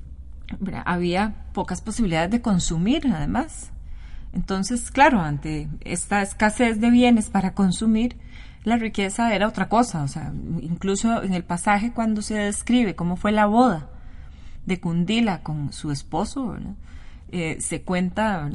había 0.86 1.36
pocas 1.54 1.82
posibilidades 1.82 2.32
de 2.32 2.42
consumir, 2.42 3.08
además. 3.08 3.72
Entonces, 4.34 4.89
claro, 4.91 5.22
ante 5.22 5.69
esta 5.82 6.22
escasez 6.22 6.82
de 6.82 6.89
bienes 6.89 7.30
para 7.30 7.54
consumir, 7.54 8.17
la 8.63 8.78
riqueza 8.78 9.34
era 9.34 9.48
otra 9.48 9.69
cosa. 9.69 10.04
O 10.04 10.08
sea, 10.08 10.34
incluso 10.62 11.22
en 11.24 11.34
el 11.34 11.43
pasaje 11.43 11.91
cuando 11.91 12.22
se 12.22 12.36
describe 12.36 12.96
cómo 12.96 13.15
fue 13.15 13.32
la 13.32 13.46
boda 13.46 13.89
de 14.65 14.80
Cundila 14.80 15.43
con 15.43 15.72
su 15.74 15.91
esposo, 15.91 16.58
eh, 17.32 17.58
se 17.60 17.82
cuenta 17.82 18.50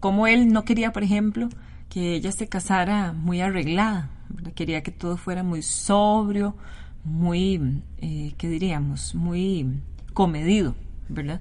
como 0.00 0.26
él 0.26 0.52
no 0.52 0.64
quería, 0.64 0.92
por 0.92 1.02
ejemplo, 1.02 1.48
que 1.88 2.14
ella 2.14 2.32
se 2.32 2.48
casara 2.48 3.12
muy 3.12 3.40
arreglada, 3.40 4.10
quería 4.54 4.82
que 4.82 4.90
todo 4.90 5.16
fuera 5.16 5.42
muy 5.42 5.62
sobrio, 5.62 6.56
muy, 7.04 7.82
eh, 7.98 8.34
¿qué 8.36 8.48
diríamos?, 8.48 9.14
muy 9.14 9.80
comedido, 10.12 10.74
¿verdad? 11.08 11.40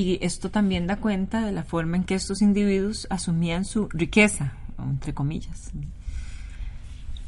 Y 0.00 0.18
esto 0.22 0.50
también 0.50 0.86
da 0.86 0.96
cuenta 0.96 1.44
de 1.44 1.52
la 1.52 1.62
forma 1.62 1.98
en 1.98 2.04
que 2.04 2.14
estos 2.14 2.40
individuos 2.40 3.06
asumían 3.10 3.66
su 3.66 3.86
riqueza, 3.90 4.54
entre 4.78 5.12
comillas. 5.12 5.72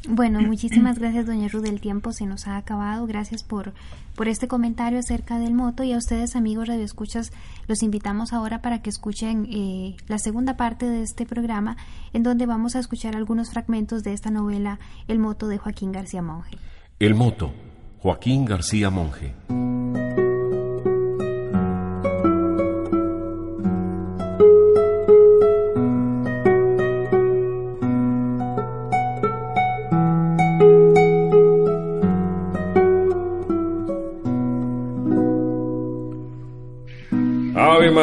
Bueno, 0.09 0.41
muchísimas 0.41 0.97
gracias, 0.97 1.27
doña 1.27 1.49
Ruth. 1.49 1.67
El 1.67 1.79
tiempo 1.79 2.13
se 2.13 2.25
nos 2.25 2.47
ha 2.47 2.57
acabado. 2.57 3.05
Gracias 3.05 3.43
por, 3.43 3.73
por 4.15 4.27
este 4.27 4.47
comentario 4.47 4.97
acerca 4.97 5.37
del 5.37 5.53
moto. 5.53 5.83
Y 5.83 5.93
a 5.93 5.97
ustedes, 5.97 6.35
amigos 6.35 6.67
radioescuchas, 6.67 7.31
los 7.67 7.83
invitamos 7.83 8.33
ahora 8.33 8.63
para 8.63 8.81
que 8.81 8.89
escuchen 8.89 9.47
eh, 9.51 9.95
la 10.07 10.17
segunda 10.17 10.57
parte 10.57 10.87
de 10.87 11.03
este 11.03 11.27
programa, 11.27 11.77
en 12.11 12.23
donde 12.23 12.47
vamos 12.47 12.75
a 12.75 12.79
escuchar 12.79 13.15
algunos 13.15 13.51
fragmentos 13.51 14.01
de 14.01 14.13
esta 14.13 14.31
novela 14.31 14.79
El 15.07 15.19
moto 15.19 15.47
de 15.47 15.59
Joaquín 15.59 15.91
García 15.91 16.23
Monge. 16.23 16.57
El 16.97 17.13
moto, 17.13 17.53
Joaquín 17.99 18.45
García 18.45 18.89
Monge. 18.89 19.35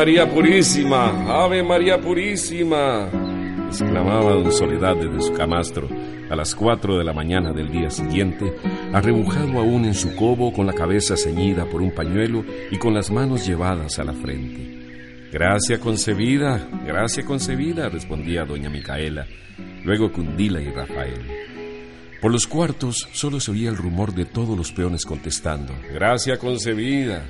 María 0.01 0.27
Purísima, 0.27 1.45
Ave 1.45 1.63
María 1.63 2.01
Purísima, 2.01 3.11
exclamaba 3.69 4.33
don 4.33 4.51
Soledad 4.51 4.97
desde 4.97 5.21
su 5.21 5.35
camastro 5.35 5.91
a 6.31 6.35
las 6.35 6.55
cuatro 6.55 6.97
de 6.97 7.05
la 7.05 7.13
mañana 7.13 7.53
del 7.53 7.71
día 7.71 7.91
siguiente, 7.91 8.51
arrebujado 8.95 9.59
aún 9.59 9.85
en 9.85 9.93
su 9.93 10.17
cobo 10.17 10.55
con 10.55 10.67
la 10.67 10.73
cabeza 10.73 11.19
ceñida 11.19 11.67
por 11.67 11.83
un 11.83 11.91
pañuelo 11.91 12.43
y 12.71 12.79
con 12.79 12.95
las 12.95 13.11
manos 13.11 13.47
llevadas 13.47 13.99
a 13.99 14.05
la 14.05 14.15
frente. 14.15 15.29
Gracia 15.31 15.79
concebida, 15.79 16.67
gracia 16.87 17.23
concebida, 17.27 17.91
respondía 17.91 18.47
doña 18.47 18.71
Micaela, 18.71 19.27
luego 19.85 20.11
Cundila 20.11 20.63
y 20.63 20.71
Rafael. 20.71 21.27
Por 22.23 22.33
los 22.33 22.47
cuartos 22.47 23.07
solo 23.13 23.39
se 23.39 23.51
oía 23.51 23.69
el 23.69 23.77
rumor 23.77 24.15
de 24.15 24.25
todos 24.25 24.57
los 24.57 24.73
peones 24.73 25.05
contestando, 25.05 25.75
Gracia 25.93 26.39
concebida. 26.39 27.27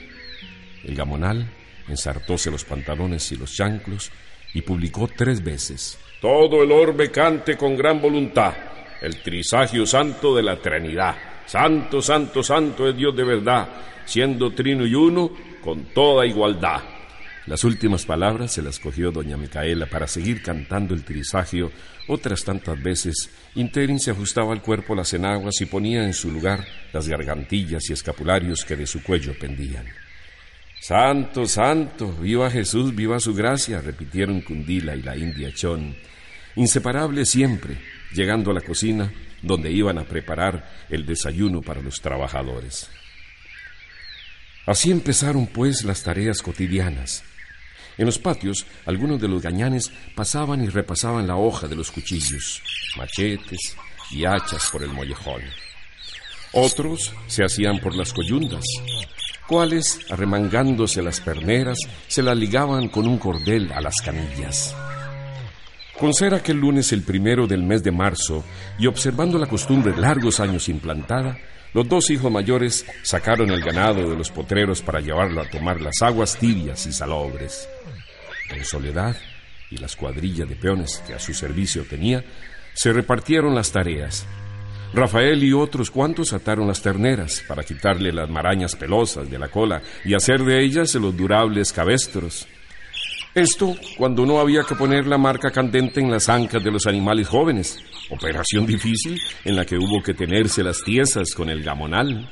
El 0.85 0.95
gamonal 0.95 1.51
ensartóse 1.91 2.51
los 2.51 2.65
pantalones 2.65 3.31
y 3.33 3.37
los 3.37 3.55
chanclos 3.55 4.11
y 4.55 4.63
publicó 4.63 5.09
tres 5.09 5.43
veces. 5.43 5.99
Todo 6.21 6.63
el 6.63 6.73
orbe 6.73 7.11
cante 7.11 7.57
con 7.57 7.77
gran 7.77 8.01
voluntad, 8.01 8.55
el 9.01 9.23
trisagio 9.23 9.87
santo 9.87 10.35
de 10.35 10.43
la 10.43 10.57
Trinidad. 10.57 11.17
Santo, 11.47 12.01
santo, 12.01 12.43
santo 12.43 12.89
es 12.89 12.97
Dios 12.97 13.17
de 13.17 13.25
verdad, 13.25 13.69
siendo 14.05 14.53
trino 14.53 14.87
y 14.87 14.95
uno, 14.95 15.31
con 15.63 15.87
toda 15.87 16.27
igualdad. 16.27 16.81
Las 17.47 17.65
últimas 17.65 18.05
palabras 18.05 18.53
se 18.53 18.63
las 18.63 18.79
cogió 18.79 19.11
doña 19.11 19.37
Micaela 19.37 19.87
para 19.87 20.07
seguir 20.07 20.43
cantando 20.43 20.95
el 20.95 21.05
trisagio 21.05 21.73
otras 22.07 22.45
tantas 22.45 22.81
veces. 22.81 23.31
Interin 23.55 23.99
se 23.99 24.11
ajustaba 24.11 24.53
al 24.53 24.63
cuerpo 24.63 24.95
las 24.95 25.13
enaguas 25.15 25.61
y 25.61 25.67
ponía 25.67 26.05
en 26.05 26.13
su 26.13 26.31
lugar 26.31 26.65
las 26.93 27.09
gargantillas 27.09 27.89
y 27.89 27.93
escapularios 27.93 28.65
que 28.65 28.77
de 28.77 28.87
su 28.87 29.03
cuello 29.03 29.33
pendían. 29.39 29.87
Santo, 30.81 31.45
santo, 31.45 32.11
viva 32.11 32.51
Jesús, 32.51 32.95
viva 32.95 33.21
su 33.21 33.35
gracia, 33.35 33.83
repitieron 33.83 34.41
Cundila 34.41 34.97
y 34.97 35.03
la 35.03 35.15
India 35.15 35.53
Chon, 35.53 35.95
inseparables 36.57 37.29
siempre, 37.29 37.77
llegando 38.15 38.51
a 38.51 38.55
la 38.55 38.63
cocina 38.63 39.13
donde 39.43 39.71
iban 39.71 39.99
a 39.99 40.05
preparar 40.05 40.87
el 40.89 41.05
desayuno 41.05 41.61
para 41.61 41.83
los 41.83 42.01
trabajadores. 42.01 42.89
Así 44.67 44.91
empezaron 44.91 45.49
pues 45.49 45.85
las 45.85 46.03
tareas 46.03 46.41
cotidianas. 46.41 47.25
En 47.99 48.07
los 48.07 48.19
patios, 48.19 48.65
algunos 48.87 49.21
de 49.21 49.29
los 49.29 49.43
gañanes 49.43 49.93
pasaban 50.15 50.65
y 50.65 50.69
repasaban 50.69 51.27
la 51.27 51.37
hoja 51.37 51.69
de 51.69 51.77
los 51.77 51.91
cuchillos, 51.91 52.63
machetes 52.97 53.77
y 54.13 54.25
hachas 54.25 54.71
por 54.71 54.83
el 54.83 54.91
mollejón. 54.91 55.43
Otros 56.53 57.13
se 57.27 57.45
hacían 57.45 57.81
por 57.81 57.95
las 57.95 58.15
coyundas, 58.15 58.65
cuales, 59.51 59.99
arremangándose 60.09 61.03
las 61.03 61.21
perneras, 61.21 61.77
se 62.07 62.23
las 62.23 62.37
ligaban 62.37 62.87
con 62.87 63.09
un 63.09 63.19
cordel 63.19 63.73
a 63.73 63.81
las 63.81 63.97
canillas. 63.97 64.77
Con 65.99 66.15
ser 66.15 66.35
aquel 66.35 66.59
lunes 66.59 66.93
el 66.93 67.03
primero 67.03 67.49
del 67.49 67.65
mes 67.65 67.83
de 67.83 67.91
marzo 67.91 68.45
y 68.79 68.87
observando 68.87 69.41
la 69.41 69.49
costumbre 69.49 69.97
largos 69.97 70.39
años 70.39 70.69
implantada, 70.69 71.37
los 71.75 71.89
dos 71.89 72.11
hijos 72.11 72.31
mayores 72.31 72.87
sacaron 73.03 73.51
el 73.51 73.61
ganado 73.61 74.09
de 74.09 74.17
los 74.17 74.31
potreros 74.31 74.83
para 74.83 75.01
llevarlo 75.01 75.41
a 75.41 75.51
tomar 75.51 75.81
las 75.81 76.01
aguas 76.01 76.37
tibias 76.37 76.87
y 76.87 76.93
salobres. 76.93 77.69
En 78.51 78.65
soledad 78.65 79.17
y 79.69 79.79
las 79.79 79.97
cuadrillas 79.97 80.49
de 80.49 80.55
peones 80.55 81.03
que 81.09 81.15
a 81.15 81.19
su 81.19 81.35
servicio 81.35 81.85
tenía, 81.91 82.25
se 82.73 82.93
repartieron 82.93 83.57
las 83.57 83.73
tareas 83.73 84.29
Rafael 84.93 85.43
y 85.45 85.53
otros 85.53 85.91
cuantos 85.91 86.33
ataron 86.33 86.67
las 86.67 86.83
terneras 86.83 87.45
para 87.47 87.63
quitarle 87.63 88.13
las 88.13 88.29
marañas 88.29 88.75
pelosas 88.75 89.31
de 89.31 89.39
la 89.39 89.49
cola 89.49 89.83
y 90.05 90.15
hacer 90.15 90.43
de 90.43 90.63
ellas 90.63 90.95
los 90.97 91.17
durables 91.17 91.73
cabestros. 91.73 92.49
Esto 93.33 93.77
cuando 93.97 94.27
no 94.27 94.41
había 94.41 94.65
que 94.65 94.75
poner 94.75 95.07
la 95.07 95.17
marca 95.17 95.53
candente 95.53 96.01
en 96.01 96.11
las 96.11 96.29
ancas 96.29 96.65
de 96.65 96.73
los 96.73 96.89
animales 96.89 97.29
jóvenes, 97.29 97.79
operación 98.11 98.67
difícil 98.67 99.21
en 99.45 99.55
la 99.55 99.65
que 99.65 99.77
hubo 99.77 100.03
que 100.03 100.15
tenerse 100.15 100.65
las 100.65 100.83
tiesas 100.83 101.35
con 101.35 101.49
el 101.49 101.63
gamonal. 101.63 102.29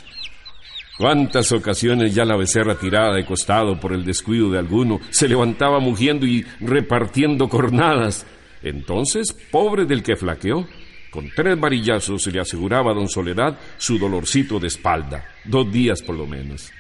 Cuántas 0.99 1.53
ocasiones 1.53 2.13
ya 2.13 2.25
la 2.25 2.37
becerra 2.37 2.75
tirada 2.75 3.15
de 3.15 3.25
costado 3.25 3.79
por 3.79 3.93
el 3.93 4.05
descuido 4.05 4.51
de 4.51 4.59
alguno 4.59 4.99
se 5.11 5.29
levantaba 5.29 5.79
mugiendo 5.79 6.27
y 6.27 6.45
repartiendo 6.59 7.49
cornadas. 7.49 8.27
Entonces, 8.65 9.33
pobre 9.53 9.85
del 9.85 10.03
que 10.03 10.17
flaqueó, 10.17 10.67
con 11.11 11.31
tres 11.35 11.59
varillazos 11.59 12.23
se 12.23 12.31
le 12.31 12.41
aseguraba 12.41 12.91
a 12.91 12.95
don 12.95 13.09
Soledad 13.09 13.59
su 13.77 13.99
dolorcito 13.99 14.59
de 14.59 14.69
espalda, 14.69 15.25
dos 15.45 15.71
días 15.73 16.03
por 16.03 16.17
lo 16.17 16.27
menos. 16.27 16.71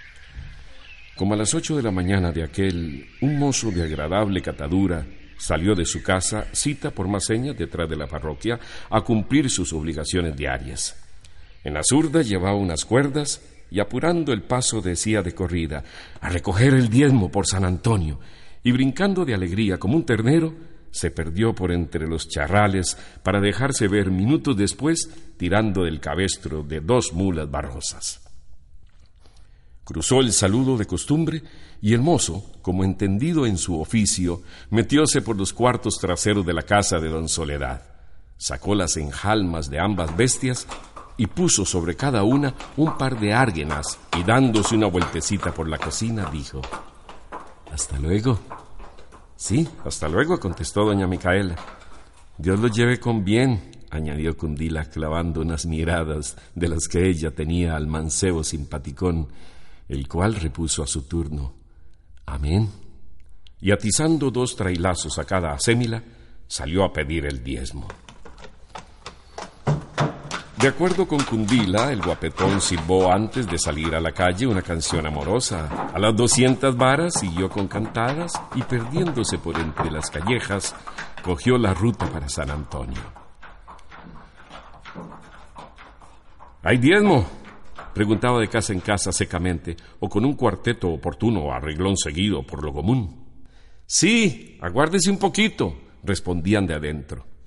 Como 1.16 1.34
a 1.34 1.36
las 1.36 1.54
ocho 1.54 1.76
de 1.76 1.82
la 1.82 1.90
mañana 1.90 2.30
de 2.30 2.44
aquel, 2.44 3.06
un 3.22 3.38
mozo 3.38 3.70
de 3.70 3.82
agradable 3.82 4.40
catadura 4.40 5.04
salió 5.38 5.74
de 5.74 5.84
su 5.84 6.02
casa, 6.02 6.46
cita 6.52 6.90
por 6.90 7.08
más 7.08 7.24
señas 7.24 7.56
detrás 7.56 7.88
de 7.88 7.96
la 7.96 8.06
parroquia, 8.06 8.60
a 8.90 9.00
cumplir 9.00 9.50
sus 9.50 9.72
obligaciones 9.72 10.36
diarias. 10.36 10.96
En 11.64 11.74
la 11.74 11.80
zurda 11.82 12.22
llevaba 12.22 12.56
unas 12.56 12.84
cuerdas 12.84 13.42
y 13.70 13.80
apurando 13.80 14.32
el 14.32 14.42
paso 14.42 14.80
decía 14.80 15.22
de 15.22 15.34
corrida, 15.34 15.84
a 16.20 16.28
recoger 16.28 16.74
el 16.74 16.88
diezmo 16.88 17.30
por 17.30 17.46
San 17.46 17.64
Antonio, 17.64 18.18
y 18.62 18.72
brincando 18.72 19.24
de 19.24 19.34
alegría 19.34 19.78
como 19.78 19.96
un 19.96 20.04
ternero, 20.04 20.54
se 20.90 21.10
perdió 21.10 21.54
por 21.54 21.72
entre 21.72 22.06
los 22.06 22.28
charrales 22.28 22.96
para 23.22 23.40
dejarse 23.40 23.88
ver 23.88 24.10
minutos 24.10 24.56
después 24.56 25.10
tirando 25.36 25.84
del 25.84 26.00
cabestro 26.00 26.62
de 26.62 26.80
dos 26.80 27.12
mulas 27.12 27.50
barrosas. 27.50 28.20
Cruzó 29.84 30.20
el 30.20 30.32
saludo 30.32 30.76
de 30.76 30.86
costumbre 30.86 31.42
y 31.80 31.94
el 31.94 32.00
mozo, 32.00 32.44
como 32.60 32.84
entendido 32.84 33.46
en 33.46 33.56
su 33.56 33.80
oficio, 33.80 34.42
metióse 34.70 35.22
por 35.22 35.36
los 35.36 35.52
cuartos 35.52 35.98
traseros 35.98 36.44
de 36.44 36.52
la 36.52 36.62
casa 36.62 36.98
de 36.98 37.08
don 37.08 37.28
Soledad, 37.28 37.82
sacó 38.36 38.74
las 38.74 38.96
enjalmas 38.96 39.70
de 39.70 39.80
ambas 39.80 40.14
bestias 40.16 40.66
y 41.16 41.26
puso 41.26 41.64
sobre 41.64 41.96
cada 41.96 42.22
una 42.22 42.54
un 42.76 42.98
par 42.98 43.18
de 43.18 43.32
árguenas 43.32 43.98
y 44.16 44.22
dándose 44.22 44.76
una 44.76 44.86
vueltecita 44.86 45.52
por 45.52 45.68
la 45.68 45.78
cocina 45.78 46.28
dijo, 46.30 46.60
Hasta 47.72 47.98
luego. 47.98 48.57
Sí, 49.38 49.68
hasta 49.84 50.08
luego, 50.08 50.40
contestó 50.40 50.84
doña 50.84 51.06
Micaela. 51.06 51.54
Dios 52.36 52.58
lo 52.58 52.66
lleve 52.66 52.98
con 52.98 53.24
bien, 53.24 53.70
añadió 53.88 54.36
Cundila, 54.36 54.86
clavando 54.86 55.42
unas 55.42 55.64
miradas 55.64 56.36
de 56.56 56.68
las 56.68 56.88
que 56.88 57.08
ella 57.08 57.30
tenía 57.30 57.76
al 57.76 57.86
mancebo 57.86 58.42
simpaticón, 58.42 59.28
el 59.88 60.08
cual 60.08 60.34
repuso 60.34 60.82
a 60.82 60.88
su 60.88 61.02
turno, 61.02 61.54
Amén. 62.26 62.68
Y 63.60 63.70
atizando 63.70 64.32
dos 64.32 64.56
trailazos 64.56 65.20
a 65.20 65.24
cada 65.24 65.52
asémila, 65.52 66.02
salió 66.48 66.82
a 66.84 66.92
pedir 66.92 67.24
el 67.24 67.42
diezmo. 67.44 67.86
De 70.60 70.66
acuerdo 70.66 71.06
con 71.06 71.22
Cundila, 71.22 71.92
el 71.92 72.02
guapetón 72.02 72.60
silbó 72.60 73.12
antes 73.12 73.46
de 73.46 73.60
salir 73.60 73.94
a 73.94 74.00
la 74.00 74.10
calle 74.10 74.44
una 74.44 74.60
canción 74.60 75.06
amorosa. 75.06 75.68
A 75.94 76.00
las 76.00 76.16
doscientas 76.16 76.76
varas 76.76 77.14
siguió 77.20 77.48
con 77.48 77.68
cantadas 77.68 78.32
y 78.56 78.62
perdiéndose 78.62 79.38
por 79.38 79.56
entre 79.56 79.88
las 79.88 80.10
callejas, 80.10 80.74
cogió 81.22 81.58
la 81.58 81.74
ruta 81.74 82.10
para 82.10 82.28
San 82.28 82.50
Antonio. 82.50 83.00
¿Hay 86.64 86.78
diezmo? 86.78 87.24
Preguntaba 87.94 88.40
de 88.40 88.48
casa 88.48 88.72
en 88.72 88.80
casa 88.80 89.12
secamente, 89.12 89.76
o 90.00 90.08
con 90.08 90.24
un 90.24 90.34
cuarteto 90.34 90.88
oportuno 90.88 91.52
arreglón 91.52 91.96
seguido 91.96 92.44
por 92.44 92.64
lo 92.64 92.72
común. 92.72 93.28
Sí, 93.86 94.58
aguárdese 94.60 95.08
un 95.08 95.20
poquito, 95.20 95.72
respondían 96.02 96.66
de 96.66 96.74
adentro 96.74 97.37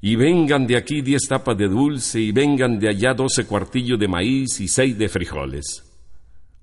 y 0.00 0.16
vengan 0.16 0.66
de 0.66 0.76
aquí 0.76 1.02
diez 1.02 1.22
tapas 1.28 1.56
de 1.56 1.68
dulce, 1.68 2.20
y 2.20 2.32
vengan 2.32 2.78
de 2.78 2.88
allá 2.88 3.14
doce 3.14 3.46
cuartillos 3.46 3.98
de 3.98 4.08
maíz 4.08 4.60
y 4.60 4.68
seis 4.68 4.96
de 4.96 5.08
frijoles. 5.08 5.84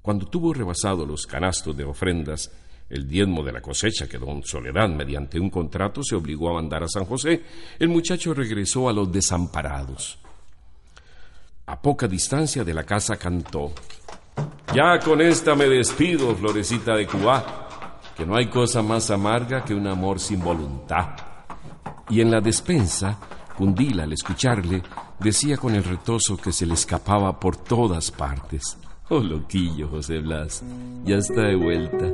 Cuando 0.02 0.28
tuvo 0.28 0.54
rebasado 0.54 1.06
los 1.06 1.26
canastos 1.26 1.76
de 1.76 1.84
ofrendas, 1.84 2.52
el 2.90 3.08
diezmo 3.08 3.44
de 3.44 3.52
la 3.52 3.62
cosecha 3.62 4.08
que 4.08 4.20
don 4.20 4.44
Soledad, 4.44 4.88
mediante 4.90 5.40
un 5.40 5.50
contrato, 5.50 6.04
se 6.04 6.16
obligó 6.16 6.50
a 6.50 6.62
mandar 6.62 6.84
a 6.84 6.88
San 6.88 7.06
José, 7.06 7.44
el 7.80 7.90
muchacho 7.90 8.34
regresó 8.34 8.88
a 8.88 8.94
los 8.94 9.12
desamparados. 9.12 10.20
A 11.66 11.82
poca 11.82 12.08
distancia 12.08 12.64
de 12.64 12.74
la 12.74 12.84
casa 12.84 13.18
cantó. 13.18 13.74
Ya 14.74 15.00
con 15.00 15.20
esta 15.22 15.56
me 15.56 15.66
despido, 15.66 16.36
florecita 16.36 16.96
de 16.96 17.08
Cuba, 17.08 18.00
que 18.16 18.26
no 18.26 18.36
hay 18.36 18.48
cosa 18.48 18.84
más 18.84 19.10
amarga 19.10 19.66
que 19.66 19.74
un 19.74 19.88
amor 19.88 20.20
sin 20.20 20.40
voluntad. 20.40 21.25
Y 22.10 22.22
en 22.22 22.32
la 22.32 22.42
despensa, 22.42 23.18
Cundila, 23.58 24.04
al 24.04 24.14
escucharle, 24.14 24.84
decía 25.20 25.58
con 25.58 25.76
el 25.76 25.84
retozo 25.84 26.38
que 26.38 26.52
se 26.52 26.66
le 26.66 26.74
escapaba 26.74 27.40
por 27.40 27.58
todas 27.58 28.12
partes. 28.12 28.78
Oh, 29.10 29.20
loquillo, 29.20 29.88
José 29.88 30.20
Blas, 30.20 30.64
ya 31.04 31.18
está 31.18 31.42
de 31.42 31.56
vuelta. 31.56 32.06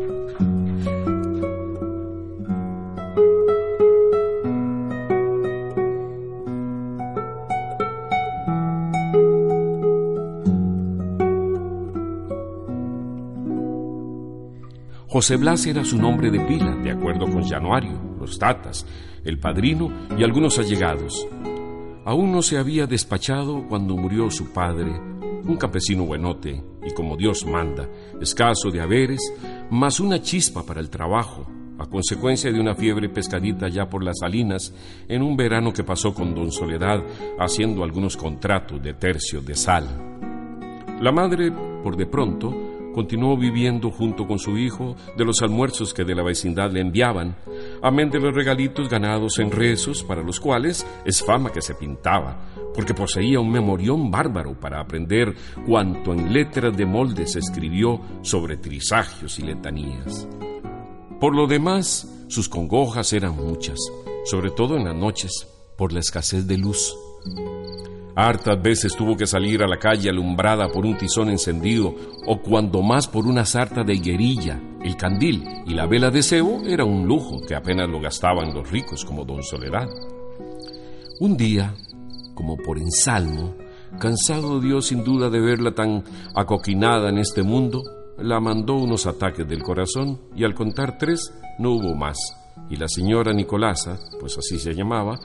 José 15.07 15.35
Blas 15.35 15.65
era 15.65 15.83
su 15.83 15.97
nombre 15.97 16.31
de 16.31 16.39
pila, 16.39 16.73
de 16.77 16.91
acuerdo 16.91 17.29
con 17.29 17.43
Januario, 17.43 18.10
los 18.21 18.39
tatas, 18.39 18.85
el 19.25 19.39
padrino 19.39 19.91
y 20.17 20.23
algunos 20.23 20.57
allegados. 20.59 21.27
Aún 22.05 22.31
no 22.31 22.41
se 22.41 22.57
había 22.57 22.87
despachado 22.87 23.67
cuando 23.67 23.95
murió 23.95 24.31
su 24.31 24.51
padre, 24.53 24.91
un 24.91 25.57
campesino 25.57 26.05
buenote 26.05 26.63
y 26.83 26.93
como 26.93 27.17
Dios 27.17 27.45
manda, 27.45 27.87
escaso 28.19 28.71
de 28.71 28.81
haberes, 28.81 29.21
más 29.69 29.99
una 29.99 30.21
chispa 30.21 30.63
para 30.63 30.79
el 30.79 30.89
trabajo, 30.89 31.45
a 31.77 31.85
consecuencia 31.87 32.51
de 32.51 32.59
una 32.59 32.75
fiebre 32.75 33.09
pescadita 33.09 33.67
ya 33.67 33.89
por 33.89 34.03
las 34.03 34.19
salinas 34.19 34.73
en 35.07 35.21
un 35.21 35.35
verano 35.35 35.73
que 35.73 35.83
pasó 35.83 36.13
con 36.13 36.35
don 36.35 36.51
Soledad 36.51 37.03
haciendo 37.39 37.83
algunos 37.83 38.17
contratos 38.17 38.81
de 38.81 38.93
tercio 38.93 39.41
de 39.41 39.55
sal. 39.55 39.87
La 41.01 41.11
madre, 41.11 41.51
por 41.83 41.97
de 41.97 42.05
pronto, 42.05 42.70
continuó 42.93 43.37
viviendo 43.37 43.91
junto 43.91 44.27
con 44.27 44.39
su 44.39 44.57
hijo 44.57 44.95
de 45.17 45.25
los 45.25 45.41
almuerzos 45.41 45.93
que 45.93 46.03
de 46.03 46.15
la 46.15 46.23
vecindad 46.23 46.71
le 46.71 46.81
enviaban, 46.81 47.35
amén 47.81 48.09
de 48.09 48.19
los 48.19 48.33
regalitos 48.33 48.89
ganados 48.89 49.39
en 49.39 49.51
rezos, 49.51 50.03
para 50.03 50.23
los 50.23 50.39
cuales 50.39 50.85
es 51.05 51.23
fama 51.23 51.51
que 51.51 51.61
se 51.61 51.75
pintaba, 51.75 52.37
porque 52.73 52.93
poseía 52.93 53.39
un 53.39 53.51
memorión 53.51 54.11
bárbaro 54.11 54.59
para 54.59 54.79
aprender 54.79 55.35
cuanto 55.65 56.13
en 56.13 56.33
letras 56.33 56.75
de 56.75 56.85
molde 56.85 57.27
se 57.27 57.39
escribió 57.39 58.01
sobre 58.21 58.57
trisagios 58.57 59.39
y 59.39 59.43
letanías. 59.43 60.27
Por 61.19 61.35
lo 61.35 61.47
demás, 61.47 62.25
sus 62.27 62.49
congojas 62.49 63.13
eran 63.13 63.35
muchas, 63.35 63.77
sobre 64.25 64.51
todo 64.51 64.77
en 64.77 64.85
las 64.85 64.95
noches, 64.95 65.47
por 65.77 65.93
la 65.93 65.99
escasez 65.99 66.47
de 66.47 66.57
luz. 66.57 66.95
Hartas 68.15 68.61
veces 68.61 68.95
tuvo 68.95 69.15
que 69.15 69.25
salir 69.25 69.63
a 69.63 69.67
la 69.67 69.77
calle 69.77 70.09
alumbrada 70.09 70.67
por 70.67 70.85
un 70.85 70.97
tizón 70.97 71.29
encendido 71.29 71.95
o 72.27 72.41
cuando 72.41 72.81
más 72.81 73.07
por 73.07 73.25
una 73.25 73.45
sarta 73.45 73.83
de 73.83 73.93
higuerilla. 73.93 74.59
El 74.83 74.97
candil 74.97 75.43
y 75.65 75.73
la 75.73 75.85
vela 75.85 76.11
de 76.11 76.21
cebo 76.21 76.61
era 76.65 76.83
un 76.83 77.07
lujo 77.07 77.39
que 77.47 77.55
apenas 77.55 77.89
lo 77.89 78.01
gastaban 78.01 78.53
los 78.53 78.69
ricos 78.69 79.05
como 79.05 79.23
don 79.23 79.43
Soledad. 79.43 79.87
Un 81.19 81.37
día, 81.37 81.73
como 82.33 82.57
por 82.57 82.77
ensalmo, 82.79 83.55
cansado 83.99 84.59
Dios 84.59 84.87
sin 84.87 85.03
duda 85.03 85.29
de 85.29 85.39
verla 85.39 85.71
tan 85.71 86.03
acoquinada 86.35 87.09
en 87.09 87.17
este 87.17 87.43
mundo, 87.43 87.83
la 88.17 88.39
mandó 88.39 88.75
unos 88.75 89.07
ataques 89.07 89.47
del 89.47 89.63
corazón 89.63 90.19
y 90.35 90.43
al 90.43 90.53
contar 90.53 90.97
tres 90.97 91.33
no 91.59 91.71
hubo 91.71 91.95
más. 91.95 92.17
Y 92.69 92.75
la 92.75 92.87
señora 92.87 93.33
Nicolasa, 93.33 93.99
pues 94.19 94.37
así 94.37 94.59
se 94.59 94.73
llamaba, 94.73 95.19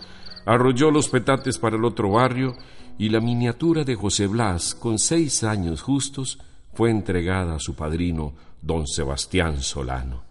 arrolló 0.44 0.90
los 0.90 1.08
petates 1.08 1.58
para 1.58 1.76
el 1.76 1.84
otro 1.84 2.10
barrio 2.10 2.54
y 2.98 3.10
la 3.10 3.20
miniatura 3.20 3.84
de 3.84 3.94
José 3.94 4.26
Blas, 4.26 4.74
con 4.74 4.98
seis 4.98 5.44
años 5.44 5.82
justos, 5.82 6.38
fue 6.72 6.90
entregada 6.90 7.56
a 7.56 7.60
su 7.60 7.74
padrino, 7.74 8.34
don 8.62 8.86
Sebastián 8.86 9.62
Solano. 9.62 10.22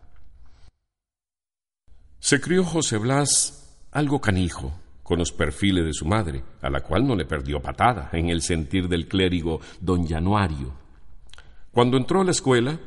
Se 2.20 2.42
crió 2.42 2.64
José 2.64 2.98
Blas 2.98 3.78
algo 3.92 4.20
canijo, 4.20 4.74
con 5.04 5.20
los 5.20 5.32
perfiles 5.32 5.86
de 5.86 5.94
su 5.94 6.06
madre, 6.06 6.44
a 6.62 6.70
la 6.70 6.82
cual 6.82 7.06
no 7.06 7.16
le 7.16 7.26
perdió 7.26 7.62
patada, 7.62 8.10
en 8.14 8.30
el 8.30 8.42
sentir 8.42 8.90
del 8.90 9.08
clérigo 9.08 9.62
don 9.80 10.08
Januario. 10.08 10.74
Cuando 11.72 11.98
entró 11.98 12.22
a 12.22 12.26
la 12.26 12.32
escuela, 12.32 12.80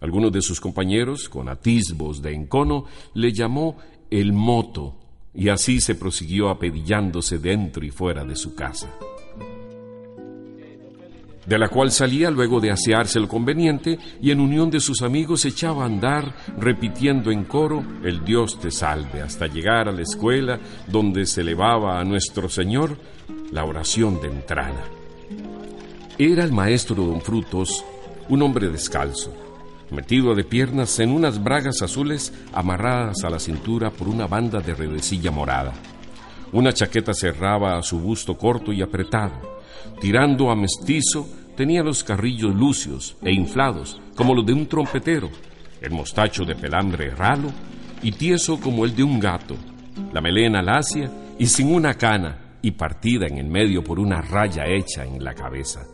algunos 0.00 0.32
de 0.32 0.40
sus 0.40 0.60
compañeros, 0.60 1.28
con 1.28 1.48
atisbos 1.48 2.22
de 2.22 2.34
encono, 2.34 2.86
le 3.14 3.32
llamó 3.32 3.76
el 4.10 4.32
moto, 4.32 4.96
y 5.34 5.50
así 5.50 5.80
se 5.80 5.94
prosiguió 5.94 6.48
apedillándose 6.48 7.38
dentro 7.38 7.84
y 7.84 7.90
fuera 7.90 8.24
de 8.24 8.36
su 8.36 8.54
casa 8.54 8.88
de 11.46 11.58
la 11.58 11.68
cual 11.68 11.90
salía 11.90 12.30
luego 12.30 12.60
de 12.60 12.70
asearse 12.70 13.20
lo 13.20 13.28
conveniente 13.28 13.98
y 14.20 14.30
en 14.30 14.40
unión 14.40 14.70
de 14.70 14.80
sus 14.80 15.02
amigos 15.02 15.44
echaba 15.44 15.84
a 15.84 15.86
andar 15.86 16.34
repitiendo 16.58 17.30
en 17.30 17.44
coro 17.44 17.84
el 18.02 18.24
Dios 18.24 18.58
te 18.60 18.70
salve 18.70 19.22
hasta 19.22 19.46
llegar 19.46 19.88
a 19.88 19.92
la 19.92 20.02
escuela 20.02 20.58
donde 20.88 21.24
se 21.26 21.42
elevaba 21.42 22.00
a 22.00 22.04
nuestro 22.04 22.48
Señor 22.48 22.98
la 23.52 23.64
oración 23.64 24.20
de 24.20 24.28
entrada. 24.28 24.84
Era 26.18 26.44
el 26.44 26.52
maestro 26.52 26.96
don 26.96 27.20
Frutos 27.20 27.84
un 28.28 28.42
hombre 28.42 28.68
descalzo, 28.68 29.32
metido 29.90 30.34
de 30.34 30.42
piernas 30.42 30.98
en 30.98 31.12
unas 31.12 31.42
bragas 31.42 31.80
azules 31.82 32.32
amarradas 32.52 33.22
a 33.22 33.30
la 33.30 33.38
cintura 33.38 33.90
por 33.90 34.08
una 34.08 34.26
banda 34.26 34.60
de 34.60 34.74
redecilla 34.74 35.30
morada. 35.30 35.72
Una 36.52 36.72
chaqueta 36.72 37.14
cerraba 37.14 37.78
a 37.78 37.82
su 37.82 38.00
busto 38.00 38.36
corto 38.36 38.72
y 38.72 38.82
apretado 38.82 39.55
tirando 40.00 40.50
a 40.50 40.56
mestizo, 40.56 41.28
tenía 41.56 41.82
los 41.82 42.04
carrillos 42.04 42.54
lucios 42.54 43.16
e 43.22 43.32
inflados, 43.32 44.00
como 44.14 44.34
los 44.34 44.46
de 44.46 44.52
un 44.52 44.66
trompetero, 44.66 45.30
el 45.80 45.90
mostacho 45.90 46.44
de 46.44 46.54
pelambre 46.54 47.10
ralo 47.10 47.50
y 48.02 48.12
tieso 48.12 48.60
como 48.60 48.84
el 48.84 48.94
de 48.94 49.02
un 49.02 49.18
gato, 49.18 49.56
la 50.12 50.20
melena 50.20 50.62
lacia 50.62 51.10
y 51.38 51.46
sin 51.46 51.74
una 51.74 51.94
cana 51.94 52.58
y 52.62 52.72
partida 52.72 53.26
en 53.26 53.38
el 53.38 53.46
medio 53.46 53.82
por 53.82 53.98
una 53.98 54.20
raya 54.20 54.66
hecha 54.66 55.04
en 55.04 55.22
la 55.22 55.34
cabeza. 55.34 55.86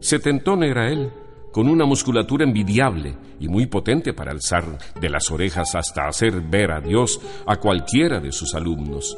Setentón 0.00 0.64
era 0.64 0.90
él, 0.90 1.10
con 1.52 1.68
una 1.68 1.86
musculatura 1.86 2.44
envidiable 2.44 3.14
y 3.38 3.48
muy 3.48 3.66
potente 3.66 4.12
para 4.12 4.32
alzar 4.32 4.64
de 5.00 5.08
las 5.08 5.30
orejas 5.30 5.74
hasta 5.74 6.08
hacer 6.08 6.40
ver 6.40 6.72
a 6.72 6.80
Dios 6.80 7.20
a 7.46 7.56
cualquiera 7.56 8.18
de 8.18 8.32
sus 8.32 8.54
alumnos 8.54 9.16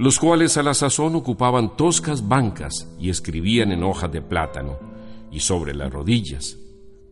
los 0.00 0.18
cuales 0.18 0.56
a 0.56 0.62
la 0.62 0.72
sazón 0.72 1.14
ocupaban 1.14 1.76
toscas 1.76 2.26
bancas 2.26 2.88
y 2.98 3.10
escribían 3.10 3.70
en 3.70 3.82
hojas 3.82 4.10
de 4.10 4.22
plátano, 4.22 4.78
y 5.30 5.40
sobre 5.40 5.74
las 5.74 5.92
rodillas, 5.92 6.56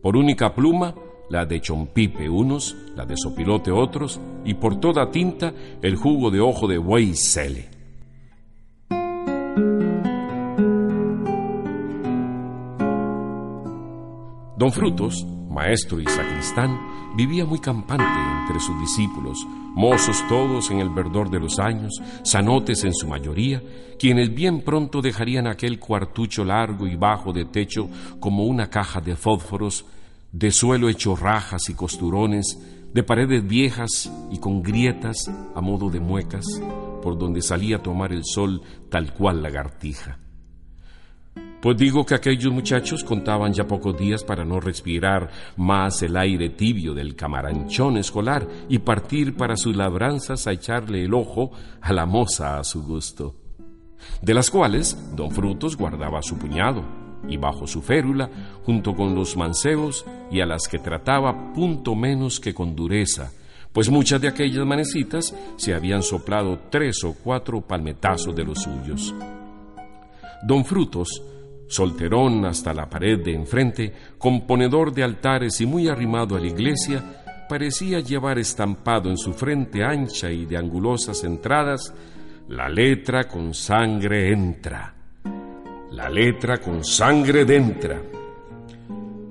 por 0.01 0.17
única 0.17 0.55
pluma, 0.55 0.95
la 1.29 1.45
de 1.45 1.61
chompipe 1.61 2.27
unos, 2.27 2.75
la 2.95 3.05
de 3.05 3.15
sopilote 3.15 3.69
otros, 3.69 4.19
y 4.43 4.55
por 4.55 4.79
toda 4.79 5.11
tinta 5.11 5.53
el 5.83 5.97
jugo 5.97 6.31
de 6.31 6.39
ojo 6.39 6.67
de 6.67 6.79
buey 6.79 7.13
cele. 7.13 7.69
Don 14.57 14.71
Frutos, 14.71 15.27
maestro 15.59 15.99
y 15.99 16.05
sacristán, 16.05 16.79
vivía 17.17 17.43
muy 17.43 17.59
campante 17.59 18.05
entre 18.41 18.61
sus 18.61 18.79
discípulos, 18.79 19.45
mozos 19.75 20.25
todos 20.29 20.71
en 20.71 20.79
el 20.79 20.89
verdor 20.89 21.29
de 21.29 21.41
los 21.41 21.59
años, 21.59 22.01
sanotes 22.23 22.85
en 22.85 22.93
su 22.93 23.09
mayoría, 23.09 23.61
quienes 23.99 24.33
bien 24.33 24.61
pronto 24.61 25.01
dejarían 25.01 25.47
aquel 25.47 25.77
cuartucho 25.77 26.45
largo 26.45 26.87
y 26.87 26.95
bajo 26.95 27.33
de 27.33 27.43
techo 27.43 27.89
como 28.21 28.45
una 28.45 28.69
caja 28.69 29.01
de 29.01 29.17
fósforos, 29.17 29.85
de 30.31 30.49
suelo 30.51 30.87
hecho 30.87 31.17
rajas 31.17 31.69
y 31.69 31.73
costurones, 31.73 32.57
de 32.93 33.03
paredes 33.03 33.45
viejas 33.45 34.09
y 34.31 34.39
con 34.39 34.63
grietas 34.63 35.29
a 35.55 35.59
modo 35.59 35.89
de 35.89 35.99
muecas, 35.99 36.45
por 37.03 37.17
donde 37.17 37.41
salía 37.41 37.75
a 37.75 37.83
tomar 37.83 38.13
el 38.13 38.23
sol 38.23 38.61
tal 38.89 39.13
cual 39.13 39.43
lagartija. 39.43 40.19
Pues 41.61 41.75
digo 41.75 42.05
que 42.05 42.15
aquellos 42.15 42.53
muchachos 42.53 43.03
contaban 43.03 43.51
ya 43.51 43.67
pocos 43.67 43.97
días 43.97 44.23
para 44.23 44.45
no 44.45 44.61
respirar 44.61 45.29
más 45.57 46.01
el 46.03 46.15
aire 46.15 46.49
tibio 46.49 46.93
del 46.93 47.15
camaranchón 47.15 47.97
escolar 47.97 48.47
y 48.69 48.79
partir 48.79 49.35
para 49.35 49.57
sus 49.57 49.75
labranzas 49.75 50.47
a 50.47 50.53
echarle 50.53 51.03
el 51.03 51.13
ojo 51.13 51.51
a 51.81 51.91
la 51.91 52.05
moza 52.05 52.59
a 52.59 52.63
su 52.63 52.83
gusto, 52.83 53.35
de 54.21 54.33
las 54.33 54.49
cuales 54.49 54.97
don 55.17 55.31
Frutos 55.31 55.75
guardaba 55.75 56.21
su 56.21 56.37
puñado 56.37 56.85
y 57.27 57.35
bajo 57.35 57.67
su 57.67 57.81
férula, 57.81 58.29
junto 58.63 58.95
con 58.95 59.13
los 59.13 59.35
mancebos 59.35 60.05
y 60.31 60.39
a 60.39 60.45
las 60.45 60.65
que 60.69 60.79
trataba 60.79 61.51
punto 61.51 61.93
menos 61.93 62.39
que 62.39 62.53
con 62.53 62.73
dureza, 62.73 63.33
pues 63.73 63.89
muchas 63.89 64.21
de 64.21 64.29
aquellas 64.29 64.65
manecitas 64.65 65.35
se 65.57 65.73
habían 65.73 66.03
soplado 66.03 66.57
tres 66.69 67.03
o 67.03 67.13
cuatro 67.13 67.59
palmetazos 67.59 68.33
de 68.33 68.45
los 68.45 68.59
suyos. 68.61 69.13
Don 70.41 70.63
Frutos 70.63 71.21
solterón 71.69 72.45
hasta 72.45 72.73
la 72.73 72.89
pared 72.89 73.23
de 73.23 73.33
enfrente, 73.33 73.93
componedor 74.17 74.93
de 74.93 75.03
altares 75.03 75.61
y 75.61 75.65
muy 75.65 75.87
arrimado 75.87 76.35
a 76.35 76.39
la 76.39 76.47
iglesia, 76.47 77.45
parecía 77.47 77.99
llevar 78.01 78.37
estampado 78.39 79.09
en 79.09 79.17
su 79.17 79.33
frente 79.33 79.83
ancha 79.83 80.29
y 80.29 80.45
de 80.45 80.57
angulosas 80.57 81.23
entradas 81.23 81.93
la 82.49 82.67
letra 82.67 83.27
con 83.27 83.53
sangre 83.53 84.31
entra, 84.31 84.91
La 85.91 86.09
letra 86.09 86.57
con 86.57 86.83
sangre 86.83 87.45
dentro. 87.45 87.95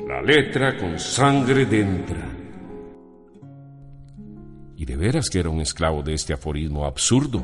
La 0.06 0.22
letra 0.22 0.76
con 0.76 0.96
sangre 1.00 1.66
dentro. 1.66 2.16
Y 4.76 4.84
de 4.84 4.96
veras 4.96 5.28
que 5.28 5.40
era 5.40 5.50
un 5.50 5.60
esclavo 5.60 6.00
de 6.04 6.14
este 6.14 6.32
aforismo 6.32 6.84
absurdo 6.84 7.42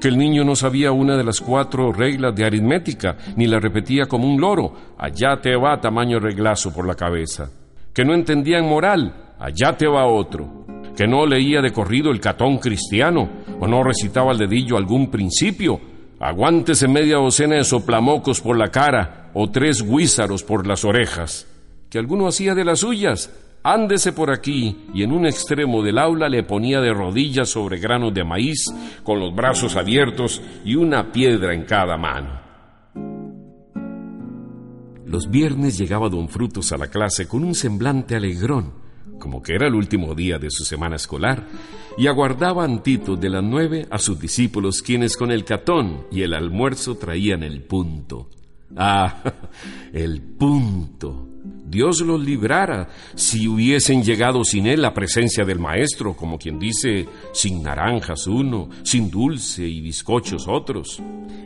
que 0.00 0.08
el 0.08 0.18
niño 0.18 0.44
no 0.44 0.56
sabía 0.56 0.92
una 0.92 1.16
de 1.16 1.24
las 1.24 1.40
cuatro 1.40 1.92
reglas 1.92 2.34
de 2.34 2.44
aritmética, 2.44 3.16
ni 3.36 3.46
la 3.46 3.58
repetía 3.58 4.06
como 4.06 4.28
un 4.28 4.40
loro, 4.40 4.72
allá 4.98 5.40
te 5.40 5.56
va 5.56 5.80
tamaño 5.80 6.18
reglazo 6.18 6.72
por 6.72 6.86
la 6.86 6.94
cabeza, 6.94 7.50
que 7.92 8.04
no 8.04 8.14
entendía 8.14 8.58
en 8.58 8.68
moral, 8.68 9.34
allá 9.38 9.76
te 9.76 9.86
va 9.86 10.06
otro, 10.06 10.66
que 10.96 11.06
no 11.06 11.26
leía 11.26 11.60
de 11.60 11.72
corrido 11.72 12.10
el 12.10 12.20
catón 12.20 12.58
cristiano, 12.58 13.28
o 13.60 13.66
no 13.66 13.82
recitaba 13.82 14.32
al 14.32 14.38
dedillo 14.38 14.76
algún 14.76 15.10
principio, 15.10 15.80
aguántese 16.20 16.88
media 16.88 17.16
docena 17.16 17.56
de 17.56 17.64
soplamocos 17.64 18.40
por 18.40 18.56
la 18.56 18.68
cara, 18.68 19.30
o 19.34 19.50
tres 19.50 19.82
guízaros 19.82 20.42
por 20.42 20.66
las 20.66 20.84
orejas, 20.84 21.46
que 21.90 21.98
alguno 21.98 22.26
hacía 22.26 22.54
de 22.54 22.64
las 22.64 22.80
suyas, 22.80 23.30
Ándese 23.68 24.12
por 24.12 24.30
aquí, 24.30 24.76
y 24.94 25.02
en 25.02 25.10
un 25.10 25.26
extremo 25.26 25.82
del 25.82 25.98
aula 25.98 26.28
le 26.28 26.44
ponía 26.44 26.80
de 26.80 26.94
rodillas 26.94 27.48
sobre 27.48 27.80
granos 27.80 28.14
de 28.14 28.22
maíz, 28.22 28.66
con 29.02 29.18
los 29.18 29.34
brazos 29.34 29.74
abiertos 29.74 30.40
y 30.64 30.76
una 30.76 31.10
piedra 31.10 31.52
en 31.52 31.64
cada 31.64 31.96
mano. 31.96 32.40
Los 35.04 35.28
viernes 35.28 35.76
llegaba 35.76 36.08
don 36.08 36.28
Frutos 36.28 36.70
a 36.70 36.76
la 36.76 36.86
clase 36.86 37.26
con 37.26 37.42
un 37.42 37.56
semblante 37.56 38.14
alegrón, 38.14 38.72
como 39.18 39.42
que 39.42 39.54
era 39.54 39.66
el 39.66 39.74
último 39.74 40.14
día 40.14 40.38
de 40.38 40.52
su 40.52 40.64
semana 40.64 40.94
escolar, 40.94 41.48
y 41.98 42.06
aguardaba 42.06 42.62
Antito 42.62 43.16
de 43.16 43.30
las 43.30 43.42
nueve 43.42 43.88
a 43.90 43.98
sus 43.98 44.20
discípulos, 44.20 44.80
quienes 44.80 45.16
con 45.16 45.32
el 45.32 45.44
catón 45.44 46.06
y 46.12 46.22
el 46.22 46.34
almuerzo 46.34 46.98
traían 46.98 47.42
el 47.42 47.62
punto. 47.62 48.28
Ah, 48.74 49.22
el 49.92 50.20
punto 50.22 51.26
Dios 51.68 52.00
los 52.00 52.24
librara 52.24 52.88
si 53.14 53.48
hubiesen 53.48 54.02
llegado 54.02 54.44
sin 54.44 54.66
él 54.66 54.82
la 54.82 54.94
presencia 54.94 55.44
del 55.44 55.58
maestro, 55.58 56.14
como 56.14 56.38
quien 56.38 56.58
dice, 56.58 57.06
sin 57.32 57.62
naranjas 57.62 58.26
uno, 58.28 58.68
sin 58.82 59.10
dulce 59.10 59.66
y 59.66 59.80
bizcochos 59.80 60.46
otros. 60.48 61.02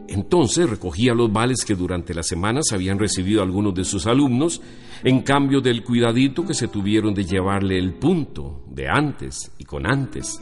Entonces 0.08 0.68
recogía 0.68 1.14
los 1.14 1.32
vales 1.32 1.64
que 1.64 1.74
durante 1.74 2.12
las 2.12 2.26
semanas 2.26 2.66
habían 2.72 2.98
recibido 2.98 3.42
algunos 3.42 3.74
de 3.74 3.84
sus 3.84 4.06
alumnos, 4.06 4.60
en 5.02 5.22
cambio 5.22 5.60
del 5.60 5.82
cuidadito 5.82 6.44
que 6.44 6.54
se 6.54 6.68
tuvieron 6.68 7.14
de 7.14 7.24
llevarle 7.24 7.78
el 7.78 7.94
punto, 7.94 8.64
de 8.68 8.88
antes 8.88 9.50
y 9.58 9.64
con 9.64 9.86
antes. 9.86 10.38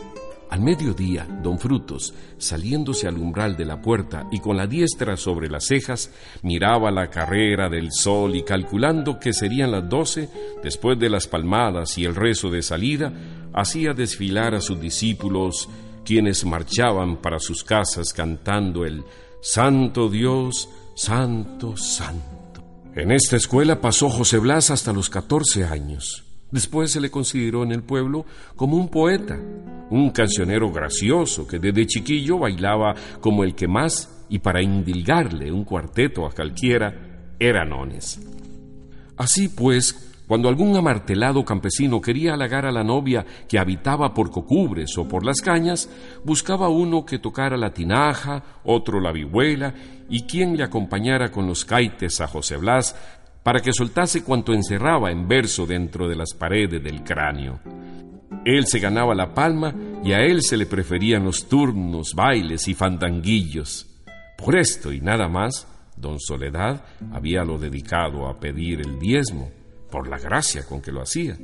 Al 0.51 0.61
mediodía, 0.61 1.26
don 1.42 1.59
Frutos, 1.59 2.14
saliéndose 2.38 3.07
al 3.07 3.18
umbral 3.18 3.57
de 3.57 3.66
la 3.66 3.82
puerta 3.82 4.26
y 4.32 4.40
con 4.40 4.57
la 4.57 4.66
diestra 4.66 5.16
sobre 5.16 5.51
las 5.51 5.66
cejas, 5.66 6.11
miraba 6.42 6.90
la 6.90 7.11
carrera 7.11 7.68
del 7.68 7.92
sol 7.92 8.34
y 8.34 8.42
calculando 8.42 9.18
que 9.20 9.34
serían 9.34 9.70
las 9.70 9.88
doce, 9.88 10.30
después 10.62 10.99
de 10.99 11.11
las 11.11 11.26
palmadas 11.26 11.99
y 11.99 12.05
el 12.07 12.14
rezo 12.14 12.51
de 12.51 12.62
salida, 12.62 13.12
hacía 13.53 13.92
desfilar 13.92 14.55
a 14.55 14.61
sus 14.61 14.80
discípulos, 14.80 15.68
quienes 16.05 16.46
marchaban 16.46 17.18
para 17.18 17.38
sus 17.38 17.62
casas 17.62 18.14
cantando 18.14 18.86
el 18.86 19.05
Santo 19.42 20.09
Dios, 20.09 20.70
Santo, 20.94 21.76
Santo. 21.76 22.62
En 22.94 23.12
esta 23.12 23.36
escuela 23.36 23.80
pasó 23.82 24.09
José 24.09 24.38
Blas 24.38 24.70
hasta 24.70 24.94
los 24.94 25.11
catorce 25.11 25.64
años. 25.64 26.27
Después 26.51 26.92
se 26.92 27.01
le 27.01 27.11
consideró 27.11 27.62
en 27.62 27.72
el 27.72 27.82
pueblo 27.82 28.24
como 28.57 28.76
un 28.76 28.88
poeta, 28.88 29.38
un 29.90 30.11
cancionero 30.11 30.70
gracioso 30.72 31.46
que 31.46 31.59
desde 31.59 31.86
chiquillo 31.86 32.38
bailaba 32.38 32.94
como 33.20 33.44
el 33.44 33.55
que 33.55 33.68
más 33.68 34.24
y 34.30 34.38
para 34.38 34.62
indilgarle 34.62 35.53
un 35.53 35.64
cuarteto 35.64 36.26
a 36.26 36.30
cualquiera 36.30 37.34
era 37.38 37.64
nones. 37.64 38.20
Así 39.16 39.49
pues, 39.49 40.09
cuando 40.26 40.49
algún 40.49 40.76
amartelado 40.76 41.44
campesino 41.44 42.01
quería 42.01 42.34
halagar 42.34 42.66
a 42.66 42.72
la 42.72 42.84
novia 42.84 43.24
que 43.49 43.59
habitaba 43.59 44.12
por 44.12 44.30
Cocubres 44.30 44.96
o 44.99 45.09
por 45.09 45.24
las 45.24 45.40
cañas, 45.40 45.88
buscaba 46.22 46.68
uno 46.68 47.05
que 47.07 47.18
tocara 47.18 47.57
la 47.57 47.72
tinaja, 47.72 48.61
otro 48.64 49.01
la 49.01 49.11
vihuela, 49.11 49.74
y 50.11 50.22
quien 50.22 50.57
le 50.57 50.64
acompañara 50.64 51.30
con 51.30 51.46
los 51.46 51.64
caites 51.64 52.20
a 52.20 52.26
José 52.26 52.57
Blas 52.57 52.94
para 53.43 53.61
que 53.61 53.72
soltase 53.72 54.22
cuanto 54.22 54.53
encerraba 54.53 55.11
en 55.11 55.26
verso 55.26 55.66
dentro 55.66 56.09
de 56.09 56.16
las 56.16 56.34
paredes 56.34 56.82
del 56.82 57.03
cráneo. 57.03 57.61
Él 58.45 58.66
se 58.66 58.78
ganaba 58.78 59.14
la 59.14 59.34
palma 59.34 59.74
y 60.05 60.12
a 60.12 60.20
él 60.20 60.43
se 60.43 60.57
le 60.57 60.66
preferían 60.66 61.24
los 61.24 61.49
turnos, 61.49 62.14
bailes 62.14 62.68
y 62.68 62.74
fandanguillos. 62.74 63.86
Por 64.36 64.57
esto 64.57 64.93
y 64.93 65.01
nada 65.01 65.28
más, 65.28 65.66
don 65.97 66.20
Soledad 66.20 66.84
había 67.12 67.45
lo 67.45 67.59
dedicado 67.59 68.28
a 68.28 68.39
pedir 68.39 68.80
el 68.80 68.99
diezmo, 68.99 69.51
por 69.91 70.09
la 70.09 70.18
gracia 70.18 70.66
con 70.66 70.80
que 70.80 70.93
lo 70.93 71.03
hacía. 71.03 71.36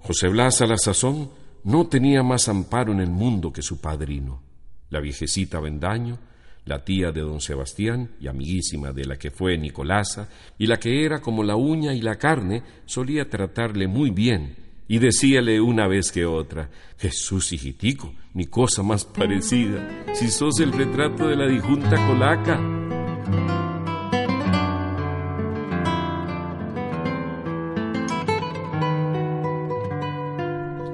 José 0.00 0.28
Blas 0.28 0.60
a 0.60 0.66
la 0.66 0.76
sazón 0.76 1.30
no 1.64 1.86
tenía 1.86 2.22
más 2.22 2.48
amparo 2.48 2.92
en 2.92 3.00
el 3.00 3.10
mundo 3.10 3.52
que 3.52 3.62
su 3.62 3.80
padrino. 3.80 4.42
La 4.90 5.00
viejecita 5.00 5.60
Bendaño 5.60 6.18
la 6.66 6.84
tía 6.84 7.12
de 7.12 7.20
don 7.20 7.40
Sebastián 7.40 8.10
y 8.20 8.28
amiguísima 8.28 8.92
de 8.92 9.04
la 9.04 9.16
que 9.16 9.30
fue 9.30 9.58
Nicolasa, 9.58 10.28
y 10.58 10.66
la 10.66 10.78
que 10.78 11.04
era 11.04 11.20
como 11.20 11.42
la 11.42 11.56
uña 11.56 11.94
y 11.94 12.00
la 12.00 12.16
carne, 12.16 12.62
solía 12.86 13.28
tratarle 13.28 13.86
muy 13.86 14.10
bien, 14.10 14.56
y 14.88 14.98
decíale 14.98 15.60
una 15.60 15.86
vez 15.88 16.10
que 16.10 16.24
otra, 16.24 16.70
Jesús 16.98 17.52
hijitico, 17.52 18.14
ni 18.32 18.46
cosa 18.46 18.82
más 18.82 19.04
parecida, 19.04 20.04
si 20.14 20.28
sos 20.28 20.60
el 20.60 20.72
retrato 20.72 21.28
de 21.28 21.36
la 21.36 21.46
dijunta 21.46 21.96
colaca. 22.06 22.60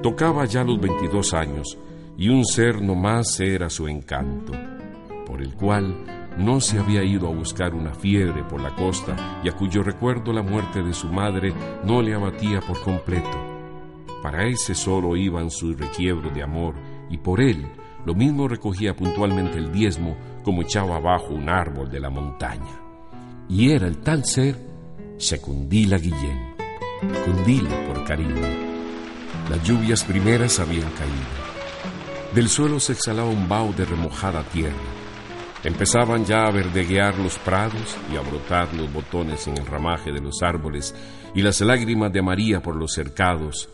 Tocaba 0.03 0.45
ya 0.45 0.63
los 0.63 0.81
veintidós 0.81 1.33
años, 1.33 1.77
y 2.17 2.27
un 2.29 2.45
ser 2.45 2.81
no 2.81 2.95
más 2.95 3.39
era 3.39 3.69
su 3.69 3.87
encanto 3.87 4.70
por 5.31 5.41
el 5.41 5.53
cual 5.53 5.95
no 6.37 6.59
se 6.59 6.77
había 6.77 7.05
ido 7.05 7.29
a 7.29 7.33
buscar 7.33 7.73
una 7.73 7.93
fiebre 7.93 8.43
por 8.43 8.59
la 8.59 8.75
costa 8.75 9.39
y 9.41 9.47
a 9.47 9.53
cuyo 9.53 9.81
recuerdo 9.81 10.33
la 10.33 10.43
muerte 10.43 10.83
de 10.83 10.93
su 10.93 11.07
madre 11.07 11.53
no 11.85 12.01
le 12.01 12.13
abatía 12.13 12.59
por 12.59 12.81
completo. 12.81 13.31
Para 14.21 14.45
ese 14.45 14.75
solo 14.75 15.15
iban 15.15 15.49
sus 15.49 15.79
requiebros 15.79 16.33
de 16.35 16.43
amor 16.43 16.75
y 17.09 17.17
por 17.17 17.39
él 17.39 17.65
lo 18.05 18.13
mismo 18.13 18.49
recogía 18.49 18.93
puntualmente 18.93 19.57
el 19.57 19.71
diezmo 19.71 20.17
como 20.43 20.63
echaba 20.63 20.97
abajo 20.97 21.33
un 21.33 21.47
árbol 21.47 21.89
de 21.89 22.01
la 22.01 22.09
montaña. 22.09 22.81
Y 23.47 23.71
era 23.71 23.87
el 23.87 23.99
tal 23.99 24.25
ser 24.25 24.57
Secundila 25.17 25.97
Guillén, 25.97 26.55
Cundila 27.23 27.87
por 27.87 28.03
cariño. 28.03 28.35
Las 29.49 29.63
lluvias 29.63 30.03
primeras 30.03 30.59
habían 30.59 30.91
caído. 30.91 32.35
Del 32.35 32.49
suelo 32.49 32.81
se 32.81 32.91
exhalaba 32.91 33.29
un 33.29 33.47
vaho 33.47 33.71
de 33.71 33.85
remojada 33.85 34.43
tierra 34.43 35.00
Empezaban 35.63 36.25
ya 36.25 36.45
a 36.45 36.51
verdeguear 36.51 37.17
los 37.19 37.37
prados 37.37 37.95
y 38.11 38.17
a 38.17 38.21
brotar 38.21 38.73
los 38.73 38.91
botones 38.91 39.47
en 39.47 39.57
el 39.57 39.65
ramaje 39.65 40.11
de 40.11 40.19
los 40.19 40.41
árboles 40.41 40.95
y 41.35 41.41
las 41.41 41.61
lágrimas 41.61 42.11
de 42.11 42.21
María 42.21 42.61
por 42.61 42.75
los 42.75 42.93
cercados 42.93 43.69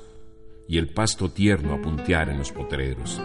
y 0.67 0.77
el 0.77 0.89
pasto 0.89 1.29
tierno 1.29 1.73
a 1.73 1.81
puntear 1.81 2.29
en 2.29 2.39
los 2.39 2.51
potreros. 2.51 3.21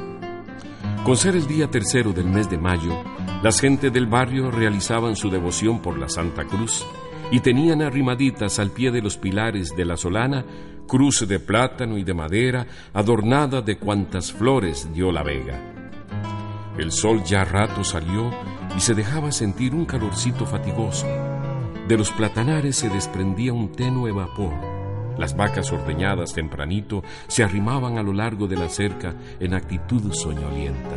Con 1.04 1.16
ser 1.16 1.34
el 1.34 1.48
día 1.48 1.68
tercero 1.68 2.12
del 2.12 2.26
mes 2.26 2.48
de 2.48 2.58
mayo, 2.58 3.02
las 3.42 3.60
gentes 3.60 3.92
del 3.92 4.06
barrio 4.06 4.52
realizaban 4.52 5.16
su 5.16 5.28
devoción 5.28 5.82
por 5.82 5.98
la 5.98 6.08
Santa 6.08 6.44
Cruz 6.44 6.86
y 7.32 7.40
tenían 7.40 7.82
arrimaditas 7.82 8.60
al 8.60 8.70
pie 8.70 8.92
de 8.92 9.02
los 9.02 9.16
pilares 9.16 9.74
de 9.76 9.84
la 9.84 9.96
solana 9.96 10.44
cruz 10.86 11.26
de 11.26 11.40
plátano 11.40 11.96
y 11.96 12.04
de 12.04 12.14
madera 12.14 12.66
adornada 12.92 13.62
de 13.62 13.78
cuantas 13.78 14.32
flores 14.32 14.88
dio 14.92 15.10
la 15.10 15.22
vega. 15.22 15.71
El 16.78 16.90
sol 16.90 17.22
ya 17.22 17.44
rato 17.44 17.84
salió 17.84 18.30
y 18.76 18.80
se 18.80 18.94
dejaba 18.94 19.30
sentir 19.30 19.74
un 19.74 19.84
calorcito 19.84 20.46
fatigoso. 20.46 21.06
De 21.86 21.98
los 21.98 22.10
platanares 22.12 22.76
se 22.76 22.88
desprendía 22.88 23.52
un 23.52 23.72
tenue 23.72 24.12
vapor. 24.12 24.54
Las 25.18 25.36
vacas 25.36 25.70
ordeñadas 25.72 26.32
tempranito 26.32 27.02
se 27.28 27.44
arrimaban 27.44 27.98
a 27.98 28.02
lo 28.02 28.12
largo 28.12 28.46
de 28.46 28.56
la 28.56 28.68
cerca 28.68 29.14
en 29.38 29.52
actitud 29.52 30.12
soñolienta. 30.12 30.96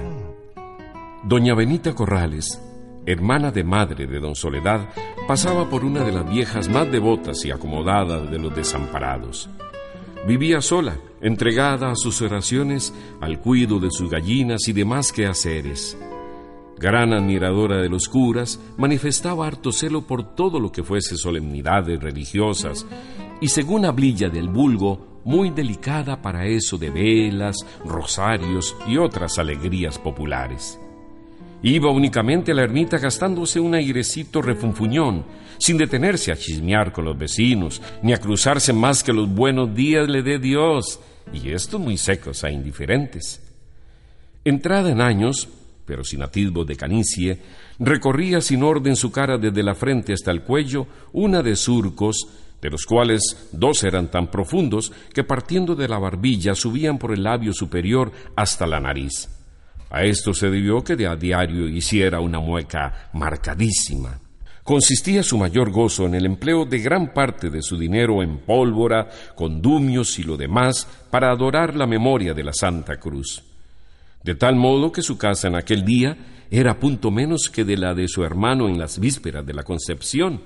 Doña 1.24 1.54
Benita 1.54 1.94
Corrales, 1.94 2.62
hermana 3.06 3.52
de 3.52 3.64
madre 3.64 4.08
de 4.08 4.20
don 4.20 4.36
Soledad, 4.36 4.88
pasaba 5.28 5.70
por 5.70 5.84
una 5.84 6.04
de 6.04 6.14
las 6.14 6.30
viejas 6.30 6.70
más 6.70 6.90
devotas 6.90 7.44
y 7.46 7.52
acomodadas 7.52 8.32
de 8.32 8.40
los 8.40 8.56
desamparados. 8.56 9.50
Vivía 10.26 10.60
sola, 10.60 10.98
entregada 11.22 11.92
a 11.92 11.96
sus 11.96 12.20
oraciones, 12.24 12.92
al 13.22 13.40
cuido 13.40 13.80
de 13.80 13.92
sus 13.92 14.10
gallinas 14.10 14.68
y 14.68 14.74
demás 14.74 15.12
quehaceres. 15.12 15.96
Gran 16.80 17.14
admiradora 17.14 17.78
de 17.78 17.90
los 17.90 18.10
curas, 18.10 18.60
manifestaba 18.76 19.46
harto 19.46 19.72
celo 19.72 20.02
por 20.02 20.36
todo 20.36 20.60
lo 20.60 20.72
que 20.72 20.84
fuese 20.84 21.16
solemnidades 21.16 22.02
religiosas 22.02 22.88
y 23.40 23.50
según 23.50 23.86
hablilla 23.86 24.30
del 24.30 24.50
vulgo, 24.50 25.22
muy 25.26 25.52
delicada 25.52 26.22
para 26.24 26.48
eso 26.48 26.80
de 26.80 26.90
velas, 26.90 27.58
rosarios 27.86 28.76
y 28.88 28.98
otras 28.98 29.38
alegrías 29.38 30.00
populares. 30.00 30.80
Iba 31.66 31.90
únicamente 31.90 32.52
a 32.52 32.54
la 32.54 32.62
ermita 32.62 33.00
gastándose 33.00 33.60
un 33.60 33.74
airecito 33.74 34.40
refunfuñón, 34.40 35.26
sin 35.58 35.78
detenerse 35.78 36.32
a 36.32 36.38
chismear 36.38 36.94
con 36.94 37.06
los 37.06 37.18
vecinos, 37.18 37.82
ni 38.04 38.14
a 38.14 38.20
cruzarse 38.20 38.72
más 38.72 39.04
que 39.04 39.12
los 39.12 39.28
buenos 39.28 39.74
días 39.74 40.08
le 40.08 40.22
dé 40.22 40.38
Dios, 40.38 41.00
y 41.34 41.50
estos 41.50 41.82
muy 41.82 41.98
secos 41.98 42.44
e 42.44 42.52
indiferentes. 42.52 43.42
Entrada 44.44 44.92
en 44.92 45.02
años, 45.02 45.50
pero 45.88 46.04
sin 46.04 46.22
atisbo 46.22 46.66
de 46.66 46.76
canicie, 46.76 47.40
recorría 47.80 48.42
sin 48.42 48.62
orden 48.62 48.96
su 48.96 49.12
cara 49.12 49.40
desde 49.40 49.64
la 49.64 49.74
frente 49.74 50.14
hasta 50.14 50.30
el 50.30 50.44
cuello, 50.44 50.86
una 51.14 51.42
de 51.42 51.56
surcos, 51.56 52.28
de 52.62 52.70
los 52.70 52.86
cuales 52.86 53.50
dos 53.52 53.84
eran 53.84 54.12
tan 54.12 54.30
profundos 54.30 54.92
que 55.12 55.24
partiendo 55.24 55.74
de 55.74 55.88
la 55.88 55.98
barbilla 55.98 56.54
subían 56.54 57.00
por 57.00 57.12
el 57.12 57.24
labio 57.24 57.54
superior 57.54 58.12
hasta 58.36 58.68
la 58.68 58.80
nariz. 58.80 59.35
A 59.90 60.04
esto 60.04 60.34
se 60.34 60.50
debió 60.50 60.84
que 60.84 60.96
de 60.96 61.08
a 61.08 61.16
diario 61.16 61.68
hiciera 61.68 62.20
una 62.20 62.40
mueca 62.40 63.10
marcadísima. 63.14 64.20
Consistía 64.64 65.22
su 65.22 65.38
mayor 65.38 65.70
gozo 65.70 66.08
en 66.08 66.16
el 66.16 66.26
empleo 66.26 66.66
de 66.66 66.80
gran 66.80 67.14
parte 67.14 67.52
de 67.52 67.62
su 67.62 67.78
dinero 67.78 68.24
en 68.24 68.40
pólvora, 68.40 69.08
condumios 69.36 70.18
y 70.18 70.24
lo 70.24 70.38
demás 70.38 70.88
para 71.12 71.30
adorar 71.30 71.76
la 71.76 71.86
memoria 71.86 72.34
de 72.34 72.44
la 72.44 72.52
Santa 72.52 72.98
Cruz. 72.98 73.44
De 74.24 74.34
tal 74.34 74.56
modo 74.56 74.92
que 74.92 75.04
su 75.04 75.20
casa 75.20 75.48
en 75.48 75.56
aquel 75.56 75.86
día 75.86 76.18
era 76.50 76.80
punto 76.80 77.12
menos 77.12 77.52
que 77.52 77.64
de 77.64 77.78
la 77.78 77.94
de 77.94 78.08
su 78.08 78.24
hermano 78.24 78.68
en 78.68 78.80
las 78.80 78.98
vísperas 78.98 79.46
de 79.46 79.54
la 79.54 79.62
Concepción. 79.62 80.42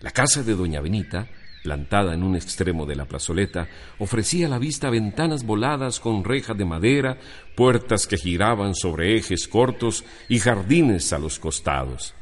La 0.00 0.12
casa 0.12 0.44
de 0.44 0.54
doña 0.54 0.80
Benita, 0.80 1.26
plantada 1.62 2.14
en 2.14 2.22
un 2.22 2.34
extremo 2.36 2.86
de 2.86 2.96
la 2.96 3.06
plazoleta, 3.06 3.68
ofrecía 3.98 4.46
a 4.46 4.50
la 4.50 4.58
vista 4.58 4.90
ventanas 4.90 5.44
voladas 5.44 6.00
con 6.00 6.24
rejas 6.24 6.58
de 6.58 6.64
madera, 6.64 7.18
puertas 7.56 8.06
que 8.06 8.16
giraban 8.16 8.74
sobre 8.74 9.16
ejes 9.16 9.46
cortos 9.48 10.04
y 10.28 10.38
jardines 10.38 11.12
a 11.12 11.18
los 11.18 11.38
costados. 11.38 12.14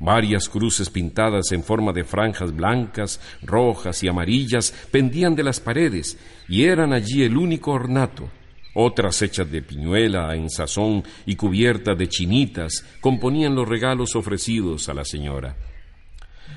Varias 0.00 0.48
cruces 0.48 0.90
pintadas 0.90 1.50
en 1.50 1.64
forma 1.64 1.92
de 1.92 2.04
franjas 2.04 2.54
blancas, 2.54 3.20
rojas 3.42 4.02
y 4.04 4.08
amarillas 4.08 4.72
pendían 4.92 5.34
de 5.34 5.42
las 5.42 5.58
paredes 5.58 6.16
y 6.48 6.64
eran 6.64 6.92
allí 6.92 7.22
el 7.22 7.36
único 7.36 7.72
ornato. 7.72 8.30
Otras 8.74 9.22
hechas 9.22 9.50
de 9.50 9.62
piñuela 9.62 10.36
en 10.36 10.50
sazón 10.50 11.02
y 11.26 11.34
cubiertas 11.34 11.98
de 11.98 12.08
chinitas 12.08 12.84
componían 13.00 13.56
los 13.56 13.68
regalos 13.68 14.14
ofrecidos 14.14 14.88
a 14.88 14.94
la 14.94 15.04
señora. 15.04 15.56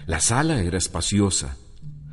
La 0.06 0.20
sala 0.20 0.62
era 0.62 0.78
espaciosa. 0.78 1.58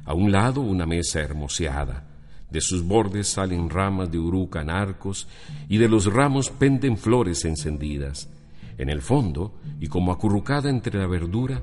A 0.08 0.14
un 0.14 0.32
lado 0.32 0.62
una 0.62 0.86
mesa 0.86 1.20
hermoseada. 1.20 2.02
De 2.50 2.62
sus 2.62 2.82
bordes 2.82 3.28
salen 3.28 3.68
ramas 3.68 4.10
de 4.10 4.18
uruca 4.18 4.62
en 4.62 4.70
arcos 4.70 5.28
y 5.68 5.76
de 5.76 5.86
los 5.86 6.06
ramos 6.06 6.48
penden 6.48 6.96
flores 6.96 7.44
encendidas. 7.44 8.26
En 8.78 8.88
el 8.88 9.02
fondo, 9.02 9.60
y 9.78 9.86
como 9.86 10.10
acurrucada 10.10 10.70
entre 10.70 10.98
la 10.98 11.06
verdura, 11.06 11.60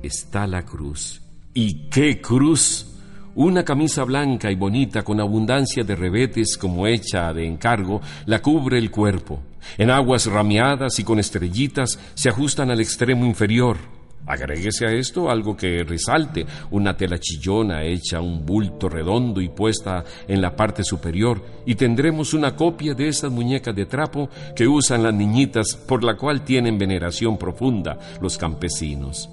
está 0.00 0.46
la 0.46 0.64
cruz. 0.64 1.20
¿Y 1.54 1.88
qué 1.88 2.20
cruz? 2.20 2.86
Una 3.34 3.64
camisa 3.64 4.04
blanca 4.04 4.48
y 4.52 4.54
bonita 4.54 5.02
con 5.02 5.18
abundancia 5.18 5.82
de 5.82 5.96
rebetes 5.96 6.56
como 6.56 6.86
hecha 6.86 7.32
de 7.32 7.48
encargo 7.48 8.00
la 8.26 8.40
cubre 8.40 8.78
el 8.78 8.92
cuerpo. 8.92 9.42
En 9.76 9.90
aguas 9.90 10.26
rameadas 10.26 11.00
y 11.00 11.02
con 11.02 11.18
estrellitas 11.18 11.98
se 12.14 12.28
ajustan 12.28 12.70
al 12.70 12.80
extremo 12.80 13.26
inferior. 13.26 13.97
Agréguese 14.28 14.86
a 14.86 14.92
esto 14.92 15.30
algo 15.30 15.56
que 15.56 15.82
resalte, 15.84 16.44
una 16.70 16.94
tela 16.94 17.18
chillona 17.18 17.82
hecha 17.82 18.20
un 18.20 18.44
bulto 18.44 18.86
redondo 18.86 19.40
y 19.40 19.48
puesta 19.48 20.04
en 20.28 20.42
la 20.42 20.54
parte 20.54 20.84
superior, 20.84 21.42
y 21.64 21.74
tendremos 21.76 22.34
una 22.34 22.54
copia 22.54 22.92
de 22.92 23.08
esas 23.08 23.32
muñecas 23.32 23.74
de 23.74 23.86
trapo 23.86 24.28
que 24.54 24.68
usan 24.68 25.02
las 25.02 25.14
niñitas 25.14 25.76
por 25.76 26.04
la 26.04 26.14
cual 26.14 26.44
tienen 26.44 26.76
veneración 26.76 27.38
profunda 27.38 27.98
los 28.20 28.36
campesinos. 28.36 29.30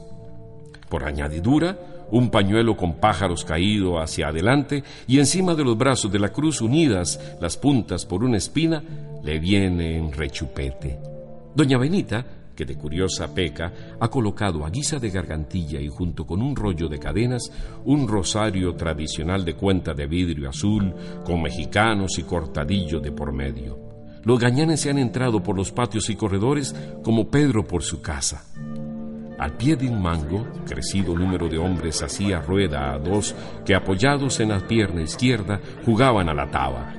Por 0.88 1.04
añadidura, 1.04 1.78
un 2.12 2.30
pañuelo 2.30 2.78
con 2.78 2.94
pájaros 2.94 3.44
caído 3.44 4.00
hacia 4.00 4.30
adelante 4.30 4.82
y 5.08 5.20
encima 5.20 5.56
de 5.56 5.66
los 5.66 5.78
brazos 5.78 6.10
de 6.10 6.20
la 6.20 6.30
cruz 6.30 6.62
unidas 6.62 7.20
las 7.42 7.58
puntas 7.58 8.06
por 8.06 8.24
una 8.24 8.38
espina, 8.38 8.82
le 9.22 9.40
viene 9.40 9.98
en 9.98 10.14
rechupete. 10.14 11.00
Doña 11.54 11.78
Benita 11.78 12.26
que 12.56 12.66
de 12.66 12.78
curiosa 12.78 13.34
peca 13.34 13.72
ha 14.00 14.08
colocado 14.08 14.66
a 14.66 14.70
guisa 14.70 14.98
de 14.98 15.10
gargantilla 15.10 15.80
y 15.80 15.90
junto 15.90 16.26
con 16.26 16.42
un 16.42 16.56
rollo 16.56 16.88
de 16.88 16.98
cadenas 16.98 17.52
un 17.84 18.08
rosario 18.08 18.74
tradicional 18.76 19.46
de 19.46 19.56
cuenta 19.56 19.94
de 19.94 20.08
vidrio 20.08 20.50
azul 20.50 20.94
con 21.24 21.42
mexicanos 21.42 22.18
y 22.18 22.24
cortadillo 22.24 23.00
de 23.00 23.12
por 23.12 23.32
medio. 23.32 23.78
Los 24.24 24.40
gañanes 24.40 24.82
se 24.82 24.90
han 24.90 24.98
entrado 24.98 25.44
por 25.44 25.56
los 25.56 25.72
patios 25.72 26.10
y 26.10 26.16
corredores 26.16 26.76
como 27.04 27.30
Pedro 27.30 27.68
por 27.68 27.84
su 27.84 28.02
casa. 28.02 28.44
Al 29.38 29.58
pie 29.58 29.76
de 29.76 29.88
un 29.88 30.02
mango, 30.02 30.48
crecido 30.66 31.14
número 31.14 31.50
de 31.50 31.58
hombres 31.58 32.02
hacía 32.02 32.42
rueda 32.42 32.94
a 32.94 32.98
dos 32.98 33.36
que 33.66 33.76
apoyados 33.76 34.40
en 34.40 34.50
la 34.50 34.66
pierna 34.66 35.02
izquierda 35.02 35.60
jugaban 35.86 36.30
a 36.30 36.34
la 36.34 36.50
taba. 36.50 36.95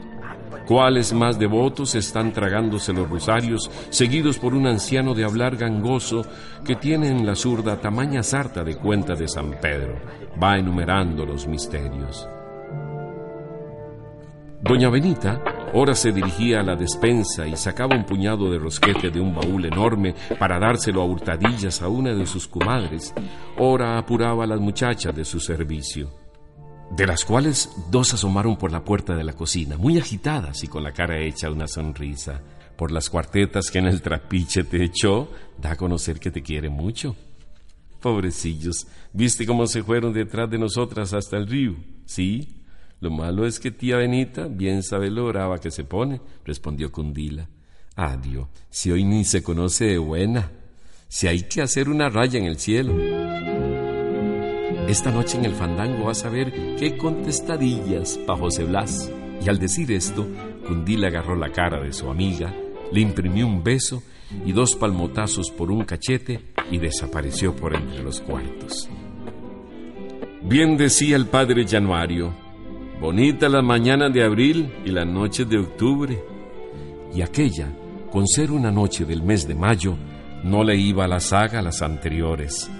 ¿Cuáles 0.67 1.13
más 1.13 1.39
devotos 1.39 1.95
están 1.95 2.33
tragándose 2.33 2.93
los 2.93 3.09
rosarios, 3.09 3.71
seguidos 3.91 4.37
por 4.39 4.53
un 4.53 4.67
anciano 4.67 5.15
de 5.15 5.23
hablar 5.23 5.57
gangoso 5.57 6.23
que 6.65 6.75
tiene 6.75 7.09
en 7.09 7.25
la 7.25 7.37
zurda 7.37 7.81
tamaña 7.81 8.25
sarta 8.25 8.65
de 8.65 8.77
cuenta 8.77 9.15
de 9.15 9.29
San 9.29 9.53
Pedro? 9.61 9.95
Va 10.43 10.59
enumerando 10.59 11.25
los 11.25 11.47
misterios. 11.47 12.29
Doña 14.61 14.91
Benita 14.91 15.41
ora 15.73 15.95
se 15.95 16.11
dirigía 16.11 16.61
a 16.61 16.65
la 16.65 16.75
despensa 16.75 17.47
y 17.47 17.57
sacaba 17.57 17.95
un 17.95 18.05
puñado 18.05 18.51
de 18.51 18.59
rosquete 18.59 19.11
de 19.11 19.21
un 19.21 19.37
baúl 19.37 19.67
enorme 19.67 20.17
para 20.37 20.59
dárselo 20.59 21.01
a 21.01 21.05
hurtadillas 21.05 21.81
a 21.81 21.89
una 21.89 22.13
de 22.13 22.27
sus 22.27 22.49
comadres, 22.49 23.15
ora 23.57 23.99
apuraba 23.99 24.43
a 24.43 24.47
las 24.49 24.59
muchachas 24.59 25.15
de 25.15 25.25
su 25.25 25.39
servicio 25.39 26.26
de 26.91 27.07
las 27.07 27.25
cuales 27.25 27.71
dos 27.91 28.15
asomaron 28.15 28.57
por 28.57 28.73
la 28.73 28.85
puerta 28.85 29.15
de 29.15 29.25
la 29.25 29.33
cocina, 29.33 29.77
muy 29.77 29.99
agitadas 29.99 30.63
y 30.65 30.69
con 30.69 30.83
la 30.83 30.93
cara 30.93 31.21
hecha 31.21 31.51
una 31.51 31.67
sonrisa. 31.67 32.41
Por 32.77 32.93
las 32.93 33.09
cuartetas 33.09 33.71
que 33.71 33.79
en 33.79 33.87
el 33.87 34.03
trapiche 34.03 34.65
te 34.65 34.85
echó, 34.85 35.31
da 35.59 35.73
a 35.73 35.77
conocer 35.77 36.21
que 36.21 36.31
te 36.31 36.43
quiere 36.43 36.69
mucho. 36.69 37.17
Pobrecillos, 38.01 38.87
¿viste 39.13 39.47
cómo 39.47 39.67
se 39.67 39.83
fueron 39.83 40.13
detrás 40.13 40.51
de 40.51 40.59
nosotras 40.59 41.13
hasta 41.13 41.37
el 41.39 41.47
río? 41.47 41.75
Sí, 42.05 42.63
lo 43.01 43.11
malo 43.11 43.47
es 43.47 43.59
que 43.59 43.71
tía 43.71 43.97
Benita 43.97 44.47
bien 44.47 44.83
sabe 44.83 45.11
lo 45.11 45.27
brava 45.27 45.59
que 45.59 45.71
se 45.71 45.85
pone, 45.85 46.21
respondió 46.45 46.93
Cundila. 46.93 47.49
Adiós, 47.95 48.49
si 48.71 48.91
hoy 48.91 49.05
ni 49.05 49.25
se 49.25 49.43
conoce 49.43 49.87
de 49.87 49.99
buena, 49.99 50.51
si 51.09 51.27
hay 51.27 51.43
que 51.43 51.63
hacer 51.63 51.89
una 51.89 52.11
raya 52.11 52.39
en 52.39 52.45
el 52.45 52.59
cielo. 52.59 53.56
Esta 54.89 55.11
noche 55.11 55.37
en 55.37 55.45
el 55.45 55.55
fandango 55.55 56.05
vas 56.05 56.25
a 56.25 56.29
ver 56.29 56.77
qué 56.79 56.97
contestadillas 56.97 58.19
pa' 58.19 58.37
José 58.37 58.63
Blas. 58.63 59.11
Y 59.45 59.49
al 59.49 59.59
decir 59.59 59.91
esto, 59.91 60.25
Cundila 60.65 61.09
agarró 61.09 61.35
la 61.35 61.51
cara 61.51 61.83
de 61.83 61.93
su 61.93 62.09
amiga, 62.09 62.55
le 62.93 63.01
imprimió 63.01 63.49
un 63.49 63.65
beso 63.65 64.05
y 64.45 64.53
dos 64.53 64.77
palmotazos 64.77 65.51
por 65.51 65.73
un 65.73 65.85
cachete 65.85 66.41
y 66.71 66.79
desapareció 66.79 67.55
por 67.57 67.75
entre 67.75 68.01
los 68.05 68.21
cuartos. 68.21 68.89
Bien 70.43 70.77
decía 70.77 71.17
el 71.17 71.27
padre 71.27 71.67
Januario, 71.67 72.33
bonita 73.01 73.49
la 73.49 73.63
mañana 73.63 74.09
de 74.09 74.23
abril 74.23 74.73
y 74.85 74.91
la 74.91 75.05
noche 75.05 75.45
de 75.45 75.59
octubre. 75.59 76.23
Y 77.13 77.23
aquella, 77.23 77.73
con 78.13 78.29
ser 78.29 78.53
una 78.53 78.71
noche 78.71 79.05
del 79.05 79.25
mes 79.25 79.49
de 79.49 79.57
mayo, 79.57 79.97
no 80.45 80.63
le 80.63 80.77
iba 80.77 81.07
a 81.07 81.09
la 81.09 81.19
saga 81.19 81.59
a 81.59 81.63
las 81.63 81.83
anteriores. 81.83 82.71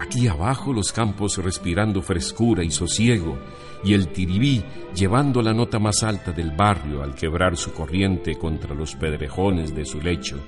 Aquí 0.00 0.26
abajo 0.28 0.72
los 0.72 0.92
campos 0.92 1.36
respirando 1.36 2.00
frescura 2.00 2.64
y 2.64 2.70
sosiego, 2.70 3.38
y 3.84 3.92
el 3.92 4.08
tiribí 4.08 4.64
llevando 4.94 5.42
la 5.42 5.52
nota 5.52 5.78
más 5.78 6.02
alta 6.02 6.32
del 6.32 6.52
barrio 6.52 7.02
al 7.02 7.14
quebrar 7.14 7.54
su 7.58 7.72
corriente 7.72 8.36
contra 8.36 8.74
los 8.74 8.94
pedrejones 8.94 9.74
de 9.74 9.84
su 9.84 10.00
lecho. 10.00 10.38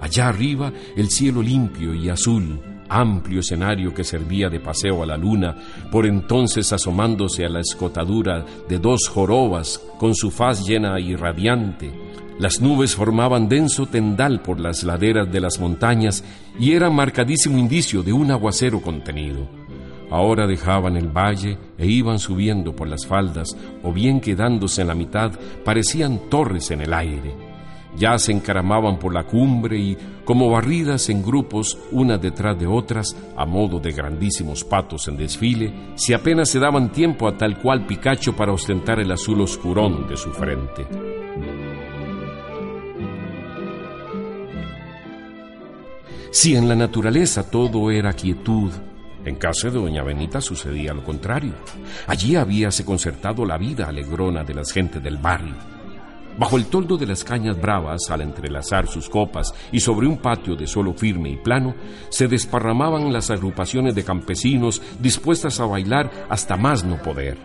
Allá 0.00 0.28
arriba 0.28 0.72
el 0.96 1.10
cielo 1.10 1.42
limpio 1.42 1.94
y 1.94 2.08
azul, 2.08 2.60
amplio 2.88 3.38
escenario 3.38 3.94
que 3.94 4.02
servía 4.02 4.48
de 4.48 4.58
paseo 4.58 5.04
a 5.04 5.06
la 5.06 5.16
luna, 5.16 5.56
por 5.92 6.04
entonces 6.04 6.72
asomándose 6.72 7.44
a 7.44 7.48
la 7.48 7.60
escotadura 7.60 8.44
de 8.68 8.80
dos 8.80 9.08
jorobas 9.08 9.80
con 9.98 10.16
su 10.16 10.32
faz 10.32 10.66
llena 10.66 10.98
y 10.98 11.14
radiante, 11.14 11.92
las 12.38 12.60
nubes 12.60 12.94
formaban 12.94 13.48
denso 13.48 13.86
tendal 13.86 14.42
por 14.42 14.60
las 14.60 14.84
laderas 14.84 15.30
de 15.30 15.40
las 15.40 15.58
montañas 15.58 16.22
y 16.58 16.72
eran 16.72 16.94
marcadísimo 16.94 17.58
indicio 17.58 18.02
de 18.04 18.12
un 18.12 18.30
aguacero 18.30 18.80
contenido. 18.80 19.48
Ahora 20.10 20.46
dejaban 20.46 20.96
el 20.96 21.08
valle 21.08 21.58
e 21.76 21.86
iban 21.86 22.18
subiendo 22.18 22.74
por 22.74 22.88
las 22.88 23.06
faldas, 23.06 23.56
o 23.82 23.92
bien 23.92 24.20
quedándose 24.20 24.82
en 24.82 24.88
la 24.88 24.94
mitad, 24.94 25.32
parecían 25.64 26.30
torres 26.30 26.70
en 26.70 26.80
el 26.80 26.94
aire. 26.94 27.34
Ya 27.96 28.16
se 28.18 28.32
encaramaban 28.32 28.98
por 28.98 29.12
la 29.12 29.24
cumbre 29.24 29.76
y, 29.76 29.96
como 30.24 30.48
barridas 30.50 31.08
en 31.08 31.22
grupos, 31.22 31.76
unas 31.90 32.22
detrás 32.22 32.58
de 32.58 32.66
otras, 32.66 33.16
a 33.36 33.44
modo 33.44 33.80
de 33.80 33.92
grandísimos 33.92 34.62
patos 34.62 35.08
en 35.08 35.16
desfile, 35.16 35.72
si 35.96 36.12
apenas 36.12 36.48
se 36.48 36.60
daban 36.60 36.92
tiempo 36.92 37.26
a 37.26 37.36
tal 37.36 37.58
cual 37.58 37.86
Picacho 37.86 38.36
para 38.36 38.52
ostentar 38.52 39.00
el 39.00 39.10
azul 39.10 39.40
oscurón 39.40 40.06
de 40.06 40.16
su 40.16 40.30
frente. 40.30 40.86
Si 46.30 46.54
en 46.54 46.68
la 46.68 46.74
naturaleza 46.74 47.50
todo 47.50 47.90
era 47.90 48.12
quietud, 48.12 48.70
en 49.24 49.36
casa 49.36 49.68
de 49.68 49.78
doña 49.78 50.02
Benita 50.02 50.40
sucedía 50.40 50.92
lo 50.92 51.02
contrario. 51.02 51.54
Allí 52.06 52.36
habíase 52.36 52.84
concertado 52.84 53.44
la 53.44 53.56
vida 53.56 53.88
alegrona 53.88 54.44
de 54.44 54.54
las 54.54 54.70
gentes 54.70 55.02
del 55.02 55.16
barrio. 55.16 55.54
Bajo 56.38 56.56
el 56.56 56.66
toldo 56.66 56.96
de 56.96 57.06
las 57.06 57.24
cañas 57.24 57.60
bravas, 57.60 58.10
al 58.10 58.20
entrelazar 58.20 58.86
sus 58.86 59.08
copas 59.08 59.52
y 59.72 59.80
sobre 59.80 60.06
un 60.06 60.18
patio 60.18 60.54
de 60.54 60.68
suelo 60.68 60.92
firme 60.94 61.30
y 61.30 61.36
plano, 61.36 61.74
se 62.10 62.28
desparramaban 62.28 63.12
las 63.12 63.30
agrupaciones 63.30 63.94
de 63.94 64.04
campesinos 64.04 64.80
dispuestas 65.00 65.58
a 65.58 65.66
bailar 65.66 66.26
hasta 66.28 66.56
más 66.56 66.84
no 66.84 67.02
poder. 67.02 67.38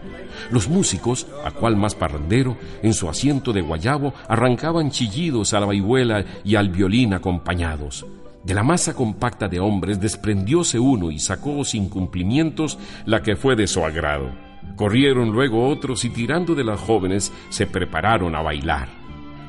Los 0.51 0.67
músicos, 0.67 1.25
a 1.43 1.51
cual 1.51 1.75
más 1.75 1.95
parrandero, 1.95 2.55
en 2.83 2.93
su 2.93 3.09
asiento 3.09 3.51
de 3.51 3.61
guayabo, 3.61 4.13
arrancaban 4.27 4.91
chillidos 4.91 5.53
a 5.53 5.61
la 5.61 5.67
vihuela 5.67 6.23
y 6.43 6.55
al 6.55 6.69
violín 6.69 7.15
acompañados. 7.15 8.05
De 8.43 8.53
la 8.53 8.63
masa 8.63 8.93
compacta 8.93 9.47
de 9.47 9.59
hombres 9.59 10.01
desprendióse 10.01 10.77
uno 10.77 11.11
y 11.11 11.19
sacó 11.19 11.63
sin 11.63 11.87
cumplimientos 11.87 12.77
la 13.05 13.21
que 13.21 13.37
fue 13.37 13.55
de 13.55 13.67
su 13.67 13.85
agrado. 13.85 14.31
Corrieron 14.75 15.31
luego 15.31 15.69
otros 15.69 16.03
y 16.03 16.09
tirando 16.09 16.53
de 16.53 16.63
las 16.63 16.79
jóvenes 16.79 17.31
se 17.49 17.67
prepararon 17.67 18.35
a 18.35 18.41
bailar. 18.41 18.89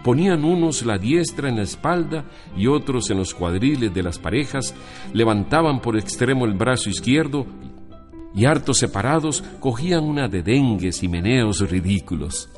Ponían 0.04 0.44
unos 0.44 0.84
la 0.84 0.98
diestra 0.98 1.48
en 1.48 1.56
la 1.56 1.62
espalda 1.62 2.24
y 2.56 2.66
otros 2.66 3.10
en 3.10 3.18
los 3.18 3.34
cuadriles 3.34 3.92
de 3.92 4.02
las 4.02 4.18
parejas, 4.18 4.74
levantaban 5.12 5.80
por 5.80 5.96
extremo 5.96 6.44
el 6.44 6.52
brazo 6.52 6.90
izquierdo 6.90 7.46
y 8.34 8.44
hartos 8.44 8.78
separados 8.78 9.42
cogían 9.60 10.04
una 10.04 10.28
de 10.28 10.42
dengues 10.42 11.02
y 11.02 11.08
meneos 11.08 11.68
ridículos. 11.70 12.50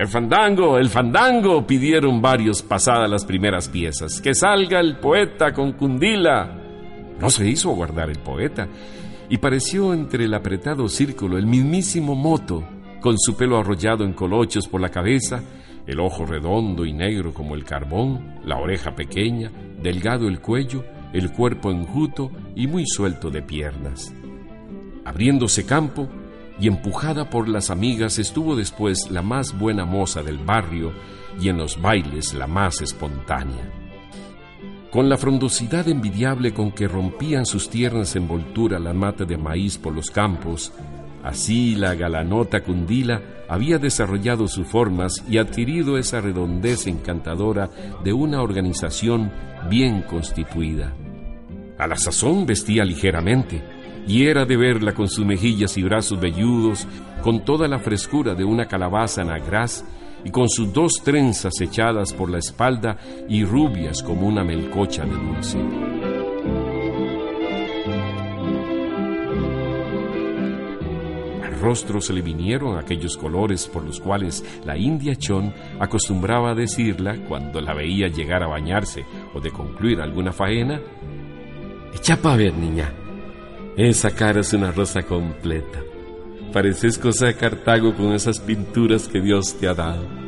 El 0.00 0.08
fandango, 0.08 0.78
el 0.78 0.88
fandango, 0.88 1.66
pidieron 1.66 2.22
varios 2.22 2.62
pasadas 2.62 3.10
las 3.10 3.26
primeras 3.26 3.68
piezas. 3.68 4.22
Que 4.22 4.34
salga 4.34 4.80
el 4.80 4.96
poeta 4.96 5.52
con 5.52 5.72
cundila. 5.72 6.56
No 7.20 7.28
se 7.28 7.46
hizo 7.46 7.68
guardar 7.72 8.08
el 8.08 8.18
poeta 8.18 8.66
y 9.28 9.36
pareció 9.36 9.92
entre 9.92 10.24
el 10.24 10.32
apretado 10.32 10.88
círculo 10.88 11.36
el 11.36 11.44
mismísimo 11.44 12.14
moto, 12.14 12.66
con 13.02 13.18
su 13.18 13.36
pelo 13.36 13.58
arrollado 13.58 14.04
en 14.04 14.14
colochos 14.14 14.68
por 14.68 14.80
la 14.80 14.88
cabeza, 14.88 15.42
el 15.86 16.00
ojo 16.00 16.24
redondo 16.24 16.86
y 16.86 16.94
negro 16.94 17.34
como 17.34 17.54
el 17.54 17.64
carbón, 17.64 18.38
la 18.42 18.56
oreja 18.56 18.94
pequeña, 18.94 19.52
delgado 19.82 20.28
el 20.28 20.40
cuello, 20.40 20.82
el 21.12 21.30
cuerpo 21.30 21.70
enjuto 21.70 22.30
y 22.56 22.66
muy 22.68 22.86
suelto 22.86 23.28
de 23.28 23.42
piernas. 23.42 24.14
Abriéndose 25.04 25.66
campo 25.66 26.08
y 26.60 26.68
empujada 26.68 27.30
por 27.30 27.48
las 27.48 27.70
amigas 27.70 28.18
estuvo 28.18 28.54
después 28.54 29.10
la 29.10 29.22
más 29.22 29.58
buena 29.58 29.84
moza 29.84 30.22
del 30.22 30.38
barrio 30.38 30.92
y 31.40 31.48
en 31.48 31.56
los 31.56 31.80
bailes 31.80 32.34
la 32.34 32.46
más 32.46 32.82
espontánea. 32.82 33.72
Con 34.90 35.08
la 35.08 35.16
frondosidad 35.16 35.88
envidiable 35.88 36.52
con 36.52 36.72
que 36.72 36.88
rompían 36.88 37.46
sus 37.46 37.70
tiernas 37.70 38.16
envolturas 38.16 38.80
la 38.80 38.92
mata 38.92 39.24
de 39.24 39.38
maíz 39.38 39.78
por 39.78 39.94
los 39.94 40.10
campos, 40.10 40.72
así 41.22 41.76
la 41.76 41.94
galanota 41.94 42.62
Cundila 42.62 43.22
había 43.48 43.78
desarrollado 43.78 44.48
sus 44.48 44.66
formas 44.66 45.24
y 45.28 45.38
adquirido 45.38 45.96
esa 45.96 46.20
redondez 46.20 46.86
encantadora 46.86 47.70
de 48.04 48.12
una 48.12 48.42
organización 48.42 49.32
bien 49.68 50.02
constituida. 50.02 50.92
A 51.78 51.86
la 51.86 51.96
sazón 51.96 52.44
vestía 52.44 52.84
ligeramente, 52.84 53.62
y 54.06 54.26
era 54.26 54.44
de 54.44 54.56
verla 54.56 54.92
con 54.92 55.08
sus 55.08 55.24
mejillas 55.24 55.76
y 55.76 55.82
brazos 55.82 56.20
velludos, 56.20 56.86
con 57.22 57.44
toda 57.44 57.68
la 57.68 57.78
frescura 57.78 58.34
de 58.34 58.44
una 58.44 58.66
calabaza 58.66 59.22
en 59.22 59.30
agraz 59.30 59.84
y 60.24 60.30
con 60.30 60.48
sus 60.48 60.72
dos 60.72 61.02
trenzas 61.02 61.60
echadas 61.60 62.12
por 62.12 62.30
la 62.30 62.38
espalda 62.38 62.96
y 63.28 63.44
rubias 63.44 64.02
como 64.02 64.26
una 64.26 64.44
melcocha 64.44 65.04
de 65.04 65.12
dulce. 65.12 65.58
Al 71.42 71.60
rostro 71.60 72.00
se 72.00 72.12
le 72.12 72.22
vinieron 72.22 72.78
aquellos 72.78 73.16
colores 73.16 73.66
por 73.66 73.84
los 73.84 74.00
cuales 74.00 74.44
la 74.64 74.76
india 74.76 75.14
Chon 75.16 75.52
acostumbraba 75.78 76.50
a 76.50 76.54
decirla 76.54 77.16
cuando 77.28 77.60
la 77.60 77.74
veía 77.74 78.08
llegar 78.08 78.42
a 78.42 78.48
bañarse 78.48 79.04
o 79.34 79.40
de 79.40 79.50
concluir 79.50 80.00
alguna 80.00 80.32
faena. 80.32 80.80
Echa 81.94 82.16
pa' 82.16 82.36
ver, 82.36 82.54
niña. 82.54 82.99
Esa 83.80 84.10
cara 84.10 84.40
es 84.40 84.52
una 84.52 84.72
rosa 84.72 85.00
completa. 85.04 85.82
Pareces 86.52 86.98
cosa 86.98 87.24
de 87.24 87.34
Cartago 87.34 87.96
con 87.96 88.12
esas 88.12 88.38
pinturas 88.38 89.08
que 89.08 89.22
Dios 89.22 89.54
te 89.58 89.68
ha 89.68 89.72
dado. 89.72 90.19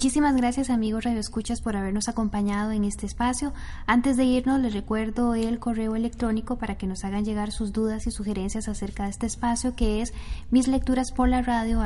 Muchísimas 0.00 0.34
gracias 0.34 0.70
amigos 0.70 1.04
Radio 1.04 1.20
Escuchas 1.20 1.60
por 1.60 1.76
habernos 1.76 2.08
acompañado 2.08 2.70
en 2.70 2.84
este 2.84 3.04
espacio. 3.04 3.52
Antes 3.86 4.16
de 4.16 4.24
irnos 4.24 4.58
les 4.58 4.72
recuerdo 4.72 5.34
el 5.34 5.58
correo 5.58 5.94
electrónico 5.94 6.56
para 6.56 6.78
que 6.78 6.86
nos 6.86 7.04
hagan 7.04 7.26
llegar 7.26 7.52
sus 7.52 7.74
dudas 7.74 8.06
y 8.06 8.10
sugerencias 8.10 8.66
acerca 8.66 9.04
de 9.04 9.10
este 9.10 9.26
espacio 9.26 9.76
que 9.76 10.00
es 10.00 10.14
mis 10.50 10.68
lecturas 10.68 11.12
por 11.12 11.28
la 11.28 11.42
radio 11.42 11.82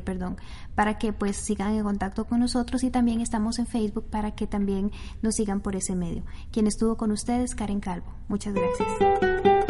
perdón, 0.00 0.38
para 0.74 0.96
que 0.96 1.12
pues 1.12 1.36
sigan 1.36 1.74
en 1.74 1.84
contacto 1.84 2.24
con 2.24 2.40
nosotros 2.40 2.82
y 2.82 2.90
también 2.90 3.20
estamos 3.20 3.58
en 3.58 3.66
Facebook 3.66 4.06
para 4.08 4.30
que 4.30 4.46
también 4.46 4.92
nos 5.20 5.34
sigan 5.34 5.60
por 5.60 5.76
ese 5.76 5.94
medio. 5.94 6.22
Quien 6.50 6.66
estuvo 6.66 6.96
con 6.96 7.12
ustedes, 7.12 7.54
Karen 7.54 7.80
Calvo. 7.80 8.14
Muchas 8.28 8.54
gracias. 8.54 9.61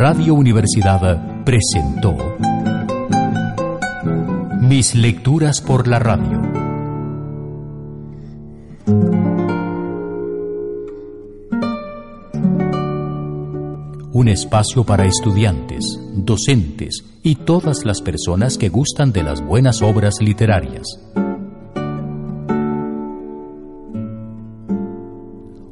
Radio 0.00 0.34
Universidad 0.34 1.42
presentó 1.42 2.16
Mis 4.60 4.94
lecturas 4.94 5.60
por 5.60 5.88
la 5.88 5.98
radio. 5.98 6.40
Un 14.12 14.28
espacio 14.28 14.84
para 14.84 15.04
estudiantes, 15.04 15.98
docentes 16.14 17.04
y 17.24 17.34
todas 17.34 17.84
las 17.84 18.00
personas 18.00 18.56
que 18.56 18.68
gustan 18.68 19.10
de 19.10 19.24
las 19.24 19.44
buenas 19.44 19.82
obras 19.82 20.14
literarias. 20.20 20.86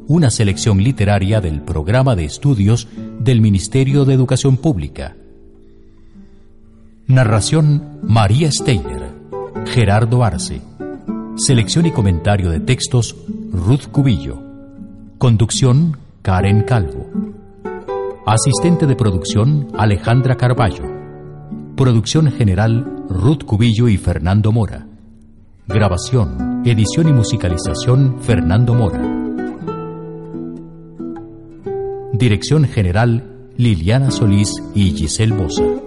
Una 0.08 0.30
selección 0.30 0.82
literaria 0.82 1.40
del 1.40 1.62
programa 1.62 2.16
de 2.16 2.24
estudios 2.24 2.88
del 3.18 3.40
Ministerio 3.40 4.04
de 4.04 4.14
Educación 4.14 4.56
Pública. 4.56 5.16
Narración 7.06 8.00
María 8.02 8.50
Steiner, 8.50 9.10
Gerardo 9.66 10.24
Arce. 10.24 10.60
Selección 11.36 11.86
y 11.86 11.90
comentario 11.90 12.50
de 12.50 12.60
textos 12.60 13.14
Ruth 13.52 13.88
Cubillo. 13.92 14.42
Conducción 15.18 15.96
Karen 16.22 16.62
Calvo. 16.62 17.06
Asistente 18.26 18.86
de 18.86 18.96
producción 18.96 19.68
Alejandra 19.76 20.36
Carballo. 20.36 20.84
Producción 21.76 22.30
general 22.32 23.04
Ruth 23.08 23.44
Cubillo 23.44 23.88
y 23.88 23.96
Fernando 23.96 24.50
Mora. 24.50 24.86
Grabación, 25.68 26.62
edición 26.64 27.08
y 27.08 27.12
musicalización 27.12 28.20
Fernando 28.20 28.74
Mora. 28.74 29.15
Dirección 32.18 32.64
General 32.66 33.22
Liliana 33.58 34.10
Solís 34.10 34.62
y 34.74 34.92
Giselle 34.92 35.34
Bosa. 35.34 35.85